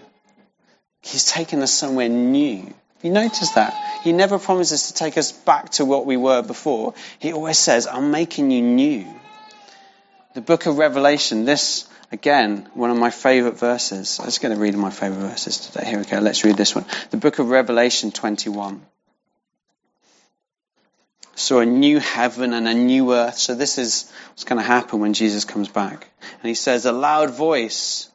He's 1.01 1.25
taken 1.25 1.63
us 1.63 1.71
somewhere 1.71 2.09
new. 2.09 2.73
You 3.03 3.11
notice 3.11 3.51
that? 3.51 3.75
He 4.03 4.13
never 4.13 4.39
promises 4.39 4.87
to 4.87 4.93
take 4.93 5.17
us 5.17 5.31
back 5.33 5.69
to 5.71 5.85
what 5.85 6.05
we 6.05 6.15
were 6.15 6.41
before. 6.41 6.93
He 7.19 7.33
always 7.33 7.59
says, 7.59 7.85
I'm 7.85 8.11
making 8.11 8.49
you 8.49 8.61
new. 8.61 9.05
The 10.33 10.41
book 10.41 10.65
of 10.65 10.77
Revelation, 10.77 11.43
this, 11.43 11.87
again, 12.13 12.69
one 12.73 12.91
of 12.91 12.97
my 12.97 13.09
favorite 13.09 13.59
verses. 13.59 14.19
I'm 14.19 14.25
just 14.25 14.41
going 14.41 14.55
to 14.55 14.59
read 14.59 14.73
my 14.75 14.89
favorite 14.89 15.19
verses 15.19 15.59
today. 15.59 15.85
Here 15.85 15.99
we 15.99 16.05
go. 16.05 16.19
Let's 16.19 16.45
read 16.45 16.55
this 16.55 16.73
one. 16.73 16.85
The 17.11 17.17
book 17.17 17.39
of 17.39 17.49
Revelation 17.49 18.11
21. 18.11 18.81
Saw 21.35 21.59
a 21.59 21.65
new 21.65 21.99
heaven 21.99 22.53
and 22.53 22.69
a 22.69 22.73
new 22.73 23.13
earth. 23.13 23.37
So 23.37 23.53
this 23.53 23.77
is 23.77 24.09
what's 24.29 24.45
going 24.45 24.61
to 24.61 24.65
happen 24.65 25.01
when 25.01 25.13
Jesus 25.13 25.43
comes 25.43 25.67
back. 25.67 26.07
And 26.21 26.47
he 26.47 26.55
says, 26.55 26.85
a 26.85 26.93
loud 26.93 27.31
voice 27.31 28.09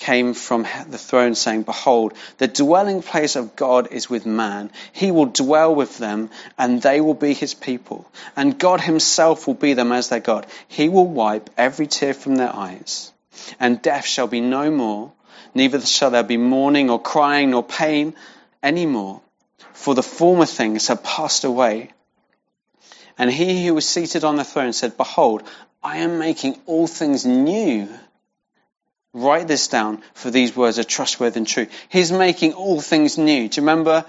came 0.00 0.32
from 0.32 0.66
the 0.88 0.98
throne 0.98 1.34
saying, 1.34 1.62
Behold, 1.62 2.14
the 2.38 2.48
dwelling 2.48 3.02
place 3.02 3.36
of 3.36 3.54
God 3.54 3.92
is 3.92 4.08
with 4.08 4.24
man. 4.26 4.70
He 4.92 5.10
will 5.10 5.26
dwell 5.26 5.74
with 5.74 5.98
them 5.98 6.30
and 6.58 6.80
they 6.80 7.00
will 7.00 7.14
be 7.14 7.34
his 7.34 7.54
people. 7.54 8.10
And 8.34 8.58
God 8.58 8.80
himself 8.80 9.46
will 9.46 9.54
be 9.54 9.74
them 9.74 9.92
as 9.92 10.08
their 10.08 10.20
God. 10.20 10.46
He 10.68 10.88
will 10.88 11.06
wipe 11.06 11.50
every 11.56 11.86
tear 11.86 12.14
from 12.14 12.36
their 12.36 12.54
eyes. 12.54 13.12
And 13.60 13.82
death 13.82 14.06
shall 14.06 14.26
be 14.26 14.40
no 14.40 14.70
more. 14.70 15.12
Neither 15.54 15.80
shall 15.82 16.10
there 16.10 16.22
be 16.22 16.38
mourning 16.38 16.90
or 16.90 17.00
crying 17.00 17.50
nor 17.50 17.62
pain 17.62 18.14
any 18.62 18.86
more. 18.86 19.20
For 19.74 19.94
the 19.94 20.02
former 20.02 20.46
things 20.46 20.88
have 20.88 21.04
passed 21.04 21.44
away. 21.44 21.92
And 23.18 23.30
he 23.30 23.66
who 23.66 23.74
was 23.74 23.86
seated 23.86 24.24
on 24.24 24.36
the 24.36 24.44
throne 24.44 24.72
said, 24.72 24.96
Behold, 24.96 25.42
I 25.82 25.98
am 25.98 26.18
making 26.18 26.58
all 26.64 26.86
things 26.86 27.26
new. 27.26 27.88
Write 29.12 29.48
this 29.48 29.66
down, 29.68 30.02
for 30.14 30.30
these 30.30 30.54
words 30.54 30.78
are 30.78 30.84
trustworthy 30.84 31.38
and 31.38 31.46
true. 31.46 31.66
He's 31.88 32.12
making 32.12 32.52
all 32.52 32.80
things 32.80 33.18
new. 33.18 33.48
Do 33.48 33.60
you 33.60 33.66
remember? 33.66 34.04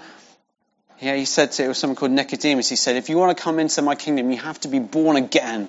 Yeah, 1.00 1.16
he 1.16 1.24
said 1.24 1.50
to 1.52 1.64
it 1.64 1.68
was 1.68 1.78
someone 1.78 1.96
called 1.96 2.12
Nicodemus. 2.12 2.68
He 2.68 2.76
said, 2.76 2.94
if 2.94 3.08
you 3.08 3.18
want 3.18 3.36
to 3.36 3.42
come 3.42 3.58
into 3.58 3.82
my 3.82 3.96
kingdom, 3.96 4.30
you 4.30 4.38
have 4.38 4.60
to 4.60 4.68
be 4.68 4.78
born 4.78 5.16
again. 5.16 5.68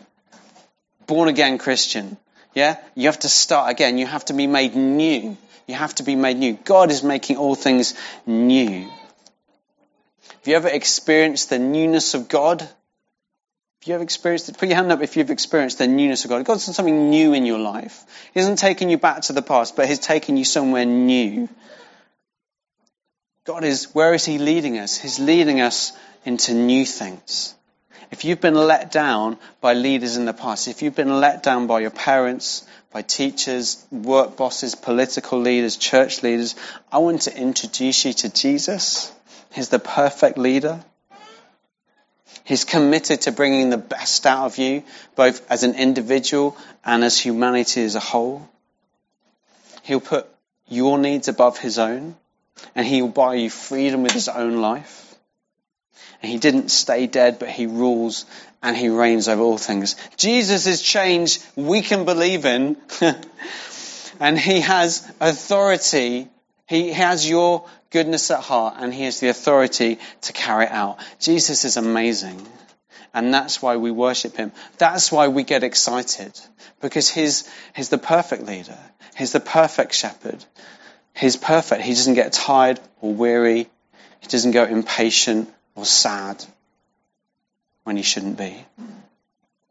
Born 1.08 1.30
again 1.30 1.58
Christian. 1.58 2.18
Yeah? 2.54 2.78
You 2.94 3.08
have 3.08 3.20
to 3.20 3.30
start 3.30 3.72
again. 3.72 3.98
You 3.98 4.06
have 4.06 4.26
to 4.26 4.34
be 4.34 4.46
made 4.46 4.76
new. 4.76 5.36
You 5.68 5.76
have 5.76 5.96
to 5.96 6.04
be 6.04 6.16
made 6.16 6.38
new. 6.38 6.54
God 6.54 6.92
is 6.92 7.02
making 7.02 7.38
all 7.38 7.56
things 7.56 7.96
new. 8.28 8.82
Have 8.84 10.48
you 10.48 10.56
ever 10.56 10.68
experienced 10.68 11.50
the 11.50 11.58
newness 11.58 12.14
of 12.14 12.28
God? 12.28 12.70
If 13.84 13.88
you 13.90 13.94
have 13.96 14.02
experienced 14.02 14.48
it, 14.48 14.58
put 14.58 14.70
your 14.70 14.78
hand 14.78 14.94
up 14.94 15.02
if 15.02 15.18
you've 15.18 15.30
experienced 15.30 15.78
the 15.78 15.88
newness 15.88 16.24
of 16.24 16.30
God. 16.30 16.46
God's 16.46 16.68
done 16.68 16.74
something 16.74 17.10
new 17.10 17.34
in 17.34 17.46
your 17.46 17.60
life. 17.60 18.06
He 18.34 18.40
hasn't 18.40 18.60
taken 18.60 18.90
you 18.90 18.98
back 18.98 19.24
to 19.24 19.34
the 19.34 19.42
past, 19.42 19.76
but 19.76 19.90
He's 19.90 20.00
taken 20.00 20.38
you 20.38 20.46
somewhere 20.46 20.86
new. 20.86 21.50
God 23.46 23.66
is, 23.66 23.94
where 23.94 24.14
is 24.14 24.24
He 24.24 24.38
leading 24.38 24.80
us? 24.80 24.98
He's 24.98 25.20
leading 25.20 25.60
us 25.60 25.92
into 26.24 26.54
new 26.54 26.86
things. 26.86 27.56
If 28.10 28.24
you've 28.24 28.40
been 28.40 28.56
let 28.56 28.90
down 28.90 29.38
by 29.60 29.74
leaders 29.74 30.16
in 30.16 30.24
the 30.24 30.34
past, 30.34 30.70
if 30.70 30.82
you've 30.82 30.96
been 30.96 31.20
let 31.20 31.44
down 31.44 31.68
by 31.68 31.82
your 31.82 31.92
parents, 31.92 32.66
by 32.94 33.02
teachers, 33.02 33.86
work 33.92 34.38
bosses, 34.38 34.76
political 34.76 35.40
leaders, 35.40 35.76
church 35.76 36.24
leaders, 36.24 36.56
I 36.90 37.00
want 37.00 37.24
to 37.24 37.38
introduce 37.38 38.06
you 38.06 38.14
to 38.14 38.30
Jesus. 38.30 39.12
He's 39.52 39.68
the 39.68 39.78
perfect 39.78 40.38
leader. 40.38 40.82
He's 42.44 42.66
committed 42.66 43.22
to 43.22 43.32
bringing 43.32 43.70
the 43.70 43.78
best 43.78 44.26
out 44.26 44.46
of 44.46 44.58
you, 44.58 44.84
both 45.16 45.50
as 45.50 45.64
an 45.64 45.76
individual 45.76 46.58
and 46.84 47.04
as 47.04 47.18
humanity 47.18 47.84
as 47.84 47.96
a 47.96 48.02
whole. 48.02 48.50
He'll 49.84 50.02
put 50.02 50.28
your 50.68 50.98
needs 50.98 51.28
above 51.28 51.58
his 51.58 51.80
own, 51.80 52.16
and 52.76 52.86
he 52.86 53.02
will 53.02 53.10
buy 53.10 53.36
you 53.36 53.50
freedom 53.50 54.04
with 54.04 54.12
his 54.12 54.28
own 54.28 54.58
life. 54.58 55.16
And 56.22 56.32
he 56.32 56.38
didn't 56.38 56.70
stay 56.70 57.08
dead, 57.08 57.39
but 57.39 57.50
he 57.50 57.66
rules 57.66 58.26
and 58.62 58.78
he 58.78 58.88
reigns 58.88 59.28
over 59.28 59.41
all 59.41 59.58
things. 59.58 59.98
Jesus 60.16 60.68
is 60.68 60.82
change 60.82 61.39
we 61.56 61.82
can 61.82 62.06
believe 62.06 62.46
in, 62.46 62.78
and 64.20 64.39
he 64.39 64.62
has 64.62 65.06
authority. 65.20 66.30
He 66.68 66.91
has 66.93 67.30
your 67.30 67.68
goodness 67.89 68.32
at 68.32 68.41
heart 68.41 68.76
and 68.78 68.93
he 68.93 69.03
has 69.03 69.20
the 69.20 69.30
authority 69.30 69.99
to 70.22 70.34
carry 70.34 70.66
it 70.66 70.72
out. 70.72 70.99
Jesus 71.20 71.66
is 71.66 71.78
amazing. 71.78 72.45
And 73.14 73.34
that's 73.34 73.61
why 73.61 73.78
we 73.78 73.91
worship 73.91 74.36
him. 74.36 74.51
That's 74.78 75.11
why 75.11 75.28
we 75.28 75.43
get 75.43 75.64
excited. 75.64 76.39
Because 76.82 77.09
he's, 77.09 77.49
he's 77.76 77.89
the 77.89 77.99
perfect 77.99 78.43
leader. 78.43 78.78
He's 79.16 79.32
the 79.32 79.39
perfect 79.39 79.93
shepherd. 79.93 80.43
He's 81.16 81.38
perfect. 81.38 81.84
He 81.84 81.93
doesn't 81.93 82.16
get 82.16 82.34
tired 82.34 82.80
or 83.01 83.14
weary. 83.14 83.70
He 84.22 84.28
doesn't 84.28 84.51
go 84.51 84.64
impatient 84.64 85.53
or 85.76 85.86
sad 85.86 86.43
when 87.84 87.97
he 87.97 88.03
shouldn't 88.03 88.38
be. 88.38 88.66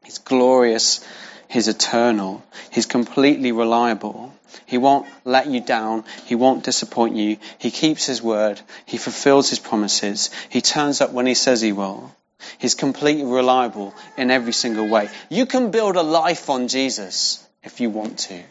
He's 0.05 0.19
glorious. 0.19 1.05
He's 1.53 1.69
eternal. 1.69 2.43
He's 2.71 2.87
completely 2.87 3.53
reliable. 3.53 4.33
He 4.65 4.79
won't 4.79 5.07
let 5.27 5.49
you 5.49 5.61
down. 5.61 6.05
He 6.25 6.35
won't 6.35 6.65
disappoint 6.65 7.15
you. 7.15 7.37
He 7.59 7.71
keeps 7.71 8.07
his 8.07 8.23
word. 8.23 8.59
He 8.87 8.97
fulfills 8.97 9.51
his 9.51 9.59
promises. 9.59 10.31
He 10.49 10.63
turns 10.63 11.03
up 11.03 11.13
when 11.13 11.27
he 11.27 11.35
says 11.35 11.61
he 11.61 11.73
will. 11.73 12.11
He's 12.57 12.75
completely 12.75 13.25
reliable 13.25 13.95
in 14.17 14.31
every 14.31 14.55
single 14.55 14.89
way. 14.89 15.11
You 15.29 15.45
can 15.45 15.71
build 15.71 15.97
a 15.97 16.03
life 16.03 16.49
on 16.49 16.69
Jesus 16.69 17.47
if 17.63 17.83
you 17.83 17.91
want 17.91 18.21
to. 18.21 18.43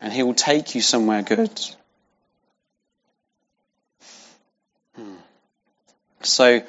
And 0.00 0.10
he 0.10 0.22
will 0.22 0.32
take 0.32 0.74
you 0.74 0.80
somewhere 0.80 1.20
good. 1.20 1.60
Hmm. 4.96 5.16
So, 6.22 6.62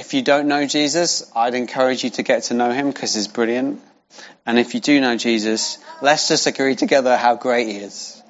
if 0.00 0.14
you 0.14 0.22
don't 0.22 0.48
know 0.48 0.66
Jesus, 0.66 1.30
I'd 1.36 1.54
encourage 1.54 2.04
you 2.04 2.10
to 2.10 2.22
get 2.22 2.44
to 2.44 2.54
know 2.54 2.72
him 2.72 2.88
because 2.90 3.14
he's 3.14 3.28
brilliant. 3.28 3.82
And 4.46 4.58
if 4.58 4.72
you 4.74 4.80
do 4.80 4.98
know 4.98 5.16
Jesus, 5.16 5.76
let's 6.00 6.26
just 6.26 6.46
agree 6.46 6.74
together 6.74 7.18
how 7.18 7.36
great 7.36 7.68
he 7.68 7.76
is. 7.76 8.20